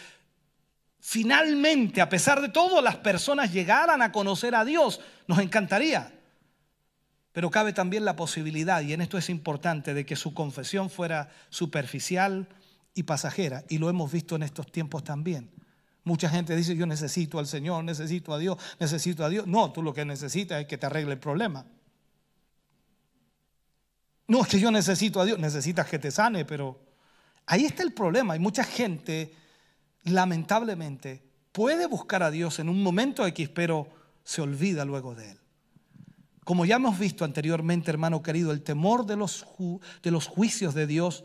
finalmente, 1.00 2.02
a 2.02 2.10
pesar 2.10 2.42
de 2.42 2.50
todo, 2.50 2.82
las 2.82 2.96
personas 2.96 3.54
llegaran 3.54 4.02
a 4.02 4.12
conocer 4.12 4.56
a 4.56 4.66
Dios. 4.66 5.02
Nos 5.28 5.38
encantaría. 5.38 6.12
Pero 7.32 7.52
cabe 7.52 7.74
también 7.74 8.06
la 8.06 8.16
posibilidad, 8.16 8.82
y 8.82 8.94
en 8.94 9.02
esto 9.02 9.20
es 9.20 9.30
importante, 9.30 9.94
de 9.94 10.04
que 10.04 10.16
su 10.16 10.34
confesión 10.34 10.90
fuera 10.90 11.30
superficial 11.52 12.50
y 12.96 13.04
pasajera. 13.04 13.66
Y 13.70 13.78
lo 13.78 13.88
hemos 13.88 14.12
visto 14.12 14.36
en 14.36 14.42
estos 14.42 14.72
tiempos 14.72 15.04
también. 15.04 15.52
Mucha 16.04 16.28
gente 16.28 16.56
dice, 16.56 16.76
yo 16.76 16.88
necesito 16.88 17.38
al 17.38 17.46
Señor, 17.46 17.84
necesito 17.84 18.34
a 18.34 18.40
Dios, 18.40 18.58
necesito 18.80 19.24
a 19.24 19.30
Dios. 19.30 19.46
No, 19.46 19.72
tú 19.72 19.84
lo 19.84 19.94
que 19.94 20.06
necesitas 20.06 20.60
es 20.60 20.66
que 20.66 20.80
te 20.80 20.88
arregle 20.88 21.14
el 21.14 21.20
problema. 21.20 21.68
No, 24.28 24.42
es 24.42 24.48
que 24.48 24.60
yo 24.60 24.72
necesito 24.72 25.22
a 25.22 25.26
Dios, 25.26 25.40
necesitas 25.40 25.88
que 25.88 26.00
te 26.00 26.12
sane, 26.12 26.44
pero 26.44 26.80
ahí 27.46 27.66
está 27.66 27.84
el 27.84 27.94
problema. 27.94 28.34
Hay 28.34 28.40
mucha 28.40 28.64
gente, 28.64 29.34
lamentablemente, 30.04 31.24
puede 31.52 31.88
buscar 31.88 32.24
a 32.24 32.32
Dios 32.32 32.60
en 32.60 32.70
un 32.70 32.84
momento 32.84 33.26
X, 33.26 33.50
pero 33.50 33.88
se 34.24 34.42
olvida 34.42 34.84
luego 34.84 35.16
de 35.16 35.32
Él. 35.32 35.40
Como 36.44 36.66
ya 36.66 36.76
hemos 36.76 37.00
visto 37.00 37.26
anteriormente, 37.26 37.92
hermano 37.92 38.22
querido, 38.22 38.52
el 38.52 38.64
temor 38.64 39.06
de 39.06 39.16
los, 39.16 39.46
de 40.02 40.12
los 40.12 40.28
juicios 40.28 40.74
de 40.74 40.88
Dios 40.88 41.24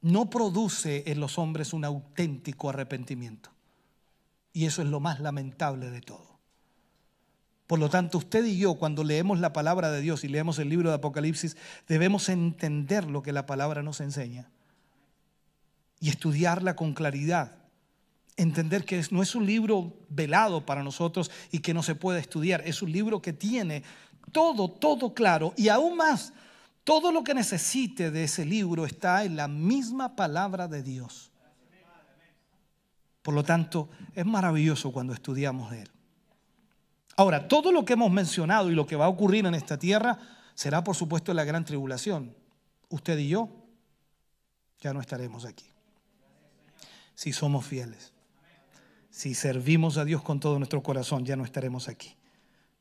no 0.00 0.30
produce 0.30 1.04
en 1.06 1.20
los 1.20 1.38
hombres 1.38 1.72
un 1.72 1.84
auténtico 1.84 2.70
arrepentimiento. 2.70 3.50
Y 4.52 4.66
eso 4.66 4.82
es 4.82 4.88
lo 4.88 5.00
más 5.00 5.20
lamentable 5.20 5.90
de 5.90 6.00
todo. 6.00 6.27
Por 7.68 7.78
lo 7.78 7.90
tanto, 7.90 8.16
usted 8.16 8.46
y 8.46 8.56
yo, 8.56 8.76
cuando 8.76 9.04
leemos 9.04 9.40
la 9.40 9.52
palabra 9.52 9.90
de 9.90 10.00
Dios 10.00 10.24
y 10.24 10.28
leemos 10.28 10.58
el 10.58 10.70
libro 10.70 10.88
de 10.88 10.96
Apocalipsis, 10.96 11.54
debemos 11.86 12.30
entender 12.30 13.04
lo 13.04 13.22
que 13.22 13.30
la 13.30 13.44
palabra 13.44 13.82
nos 13.82 14.00
enseña 14.00 14.50
y 16.00 16.08
estudiarla 16.08 16.76
con 16.76 16.94
claridad. 16.94 17.56
Entender 18.38 18.86
que 18.86 19.04
no 19.10 19.22
es 19.22 19.34
un 19.34 19.44
libro 19.44 19.98
velado 20.08 20.64
para 20.64 20.82
nosotros 20.82 21.30
y 21.50 21.58
que 21.58 21.74
no 21.74 21.82
se 21.82 21.94
puede 21.94 22.20
estudiar, 22.20 22.62
es 22.64 22.80
un 22.80 22.90
libro 22.90 23.20
que 23.20 23.34
tiene 23.34 23.82
todo, 24.32 24.70
todo 24.70 25.12
claro 25.12 25.52
y 25.54 25.68
aún 25.68 25.94
más, 25.94 26.32
todo 26.84 27.12
lo 27.12 27.22
que 27.22 27.34
necesite 27.34 28.10
de 28.10 28.24
ese 28.24 28.46
libro 28.46 28.86
está 28.86 29.24
en 29.24 29.36
la 29.36 29.46
misma 29.46 30.16
palabra 30.16 30.68
de 30.68 30.82
Dios. 30.82 31.30
Por 33.20 33.34
lo 33.34 33.44
tanto, 33.44 33.90
es 34.14 34.24
maravilloso 34.24 34.90
cuando 34.90 35.12
estudiamos 35.12 35.70
de 35.70 35.82
él. 35.82 35.97
Ahora, 37.18 37.48
todo 37.48 37.72
lo 37.72 37.84
que 37.84 37.94
hemos 37.94 38.12
mencionado 38.12 38.70
y 38.70 38.76
lo 38.76 38.86
que 38.86 38.94
va 38.94 39.06
a 39.06 39.08
ocurrir 39.08 39.44
en 39.44 39.56
esta 39.56 39.76
tierra 39.76 40.20
será, 40.54 40.84
por 40.84 40.94
supuesto, 40.94 41.34
la 41.34 41.42
gran 41.42 41.64
tribulación. 41.64 42.32
Usted 42.90 43.18
y 43.18 43.26
yo 43.26 43.48
ya 44.80 44.94
no 44.94 45.00
estaremos 45.00 45.44
aquí. 45.44 45.66
Si 47.16 47.32
somos 47.32 47.66
fieles, 47.66 48.12
si 49.10 49.34
servimos 49.34 49.98
a 49.98 50.04
Dios 50.04 50.22
con 50.22 50.38
todo 50.38 50.58
nuestro 50.58 50.80
corazón, 50.80 51.24
ya 51.24 51.34
no 51.34 51.44
estaremos 51.44 51.88
aquí. 51.88 52.14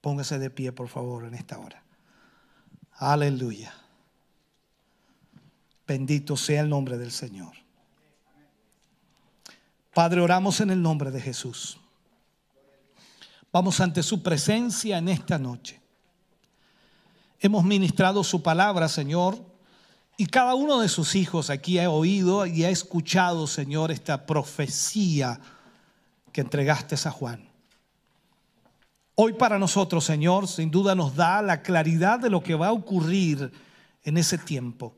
Póngase 0.01 0.37
de 0.37 0.51
pie, 0.51 0.71
por 0.71 0.87
favor, 0.87 1.25
en 1.25 1.33
esta 1.33 1.57
hora. 1.57 1.83
Aleluya. 2.91 3.73
Bendito 5.87 6.37
sea 6.37 6.61
el 6.61 6.69
nombre 6.69 6.99
del 6.99 7.09
Señor. 7.09 7.53
Padre, 9.95 10.21
oramos 10.21 10.61
en 10.61 10.69
el 10.69 10.83
nombre 10.83 11.09
de 11.09 11.21
Jesús. 11.21 11.79
Vamos 13.51 13.79
ante 13.79 14.03
su 14.03 14.21
presencia 14.21 14.97
en 14.97 15.09
esta 15.09 15.37
noche. 15.37 15.79
Hemos 17.39 17.63
ministrado 17.63 18.23
su 18.23 18.41
palabra, 18.41 18.87
Señor, 18.87 19.37
y 20.17 20.25
cada 20.25 20.55
uno 20.55 20.79
de 20.79 20.89
sus 20.89 21.15
hijos 21.15 21.49
aquí 21.49 21.77
ha 21.77 21.89
oído 21.89 22.45
y 22.47 22.63
ha 22.63 22.69
escuchado, 22.69 23.45
Señor, 23.45 23.91
esta 23.91 24.25
profecía 24.25 25.39
que 26.31 26.41
entregaste 26.41 26.95
a 26.95 27.11
Juan. 27.11 27.47
Hoy 29.13 29.33
para 29.33 29.57
nosotros, 29.59 30.03
Señor, 30.03 30.47
sin 30.47 30.71
duda 30.71 30.95
nos 30.95 31.15
da 31.15 31.41
la 31.41 31.61
claridad 31.61 32.19
de 32.19 32.29
lo 32.29 32.41
que 32.41 32.55
va 32.55 32.67
a 32.67 32.73
ocurrir 32.73 33.51
en 34.03 34.17
ese 34.17 34.37
tiempo. 34.37 34.95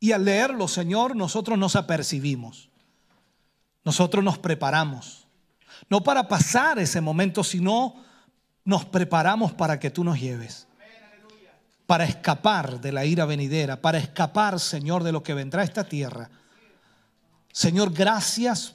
Y 0.00 0.12
al 0.12 0.24
leerlo, 0.24 0.66
Señor, 0.66 1.14
nosotros 1.14 1.58
nos 1.58 1.76
apercibimos. 1.76 2.70
Nosotros 3.84 4.24
nos 4.24 4.38
preparamos. 4.38 5.19
No 5.88 6.02
para 6.02 6.28
pasar 6.28 6.78
ese 6.78 7.00
momento, 7.00 7.42
sino 7.42 7.94
nos 8.64 8.84
preparamos 8.84 9.52
para 9.52 9.78
que 9.78 9.90
tú 9.90 10.04
nos 10.04 10.20
lleves. 10.20 10.66
Para 11.86 12.04
escapar 12.04 12.80
de 12.80 12.92
la 12.92 13.04
ira 13.04 13.24
venidera, 13.24 13.80
para 13.80 13.98
escapar, 13.98 14.60
Señor, 14.60 15.02
de 15.02 15.12
lo 15.12 15.22
que 15.22 15.34
vendrá 15.34 15.62
a 15.62 15.64
esta 15.64 15.84
tierra. 15.84 16.30
Señor, 17.52 17.92
gracias 17.92 18.74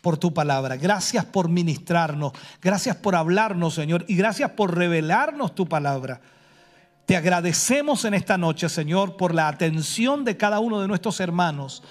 por 0.00 0.18
tu 0.18 0.32
palabra. 0.32 0.76
Gracias 0.76 1.24
por 1.24 1.48
ministrarnos. 1.48 2.32
Gracias 2.60 2.96
por 2.96 3.14
hablarnos, 3.14 3.74
Señor. 3.74 4.04
Y 4.08 4.16
gracias 4.16 4.50
por 4.50 4.76
revelarnos 4.76 5.54
tu 5.54 5.68
palabra. 5.68 6.20
Te 7.06 7.16
agradecemos 7.16 8.04
en 8.04 8.14
esta 8.14 8.36
noche, 8.36 8.68
Señor, 8.68 9.16
por 9.16 9.32
la 9.32 9.46
atención 9.46 10.24
de 10.24 10.36
cada 10.36 10.58
uno 10.58 10.80
de 10.80 10.88
nuestros 10.88 11.20
hermanos. 11.20 11.84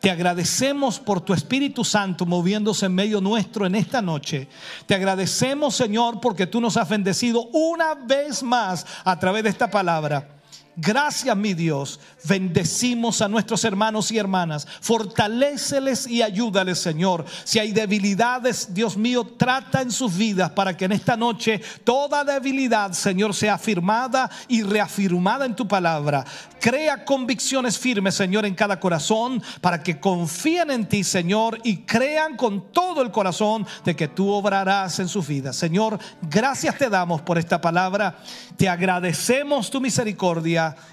Te 0.00 0.10
agradecemos 0.10 0.98
por 0.98 1.20
tu 1.20 1.34
Espíritu 1.34 1.84
Santo 1.84 2.24
moviéndose 2.24 2.86
en 2.86 2.94
medio 2.94 3.20
nuestro 3.20 3.66
en 3.66 3.74
esta 3.74 4.00
noche. 4.00 4.48
Te 4.86 4.94
agradecemos, 4.94 5.76
Señor, 5.76 6.20
porque 6.20 6.46
tú 6.46 6.58
nos 6.58 6.78
has 6.78 6.88
bendecido 6.88 7.42
una 7.52 7.94
vez 7.94 8.42
más 8.42 8.86
a 9.04 9.18
través 9.18 9.42
de 9.42 9.50
esta 9.50 9.70
palabra. 9.70 10.39
Gracias, 10.76 11.36
mi 11.36 11.52
Dios. 11.52 12.00
Bendecimos 12.24 13.20
a 13.20 13.28
nuestros 13.28 13.64
hermanos 13.64 14.10
y 14.12 14.18
hermanas. 14.18 14.66
Fortaléceles 14.80 16.06
y 16.06 16.22
ayúdales, 16.22 16.78
Señor. 16.78 17.24
Si 17.44 17.58
hay 17.58 17.72
debilidades, 17.72 18.72
Dios 18.72 18.96
mío, 18.96 19.26
trata 19.36 19.82
en 19.82 19.90
sus 19.90 20.16
vidas 20.16 20.50
para 20.50 20.76
que 20.76 20.84
en 20.84 20.92
esta 20.92 21.16
noche 21.16 21.60
toda 21.84 22.24
debilidad, 22.24 22.92
Señor, 22.92 23.34
sea 23.34 23.54
afirmada 23.54 24.30
y 24.48 24.62
reafirmada 24.62 25.44
en 25.44 25.56
tu 25.56 25.66
palabra. 25.66 26.24
Crea 26.60 27.04
convicciones 27.04 27.78
firmes, 27.78 28.14
Señor, 28.14 28.44
en 28.44 28.54
cada 28.54 28.78
corazón 28.78 29.42
para 29.60 29.82
que 29.82 29.98
confíen 29.98 30.70
en 30.70 30.86
ti, 30.86 31.04
Señor, 31.04 31.58
y 31.64 31.78
crean 31.78 32.36
con 32.36 32.70
todo 32.72 33.02
el 33.02 33.10
corazón 33.10 33.66
de 33.84 33.96
que 33.96 34.08
tú 34.08 34.30
obrarás 34.30 34.98
en 34.98 35.08
sus 35.08 35.26
vidas. 35.26 35.56
Señor, 35.56 35.98
gracias 36.22 36.76
te 36.76 36.90
damos 36.90 37.22
por 37.22 37.38
esta 37.38 37.60
palabra. 37.60 38.18
Te 38.56 38.68
agradecemos 38.68 39.70
tu 39.70 39.80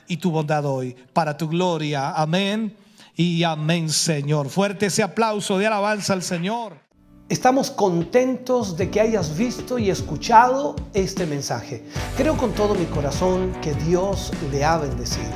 y 0.08 0.18
tu 0.18 0.32
bondad 0.32 0.66
hoy 0.66 0.96
para 1.14 1.36
tu 1.36 1.48
gloria. 1.48 2.12
Amén 2.12 2.76
y 3.16 3.44
amén, 3.44 3.90
Señor. 3.90 4.50
Fuerte 4.50 4.88
ese 4.88 5.04
aplauso 5.04 5.58
de 5.58 5.68
alabanza 5.68 6.14
al 6.14 6.24
Señor. 6.24 6.88
Estamos 7.30 7.70
contentos 7.70 8.78
de 8.78 8.90
que 8.90 9.02
hayas 9.02 9.38
visto 9.38 9.78
y 9.78 9.90
escuchado 9.90 10.78
este 10.94 11.26
mensaje. 11.26 11.84
Creo 12.16 12.38
con 12.38 12.54
todo 12.54 12.74
mi 12.74 12.86
corazón 12.86 13.52
que 13.62 13.74
Dios 13.74 14.32
le 14.50 14.64
ha 14.64 14.78
bendecido. 14.78 15.34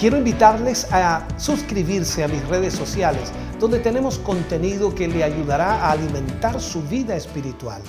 Quiero 0.00 0.16
invitarles 0.16 0.90
a 0.90 1.28
suscribirse 1.36 2.24
a 2.24 2.28
mis 2.28 2.46
redes 2.48 2.72
sociales, 2.72 3.30
donde 3.58 3.80
tenemos 3.80 4.18
contenido 4.18 4.94
que 4.94 5.08
le 5.08 5.22
ayudará 5.22 5.84
a 5.84 5.90
alimentar 5.90 6.60
su 6.60 6.80
vida 6.82 7.14
espiritual. 7.14 7.82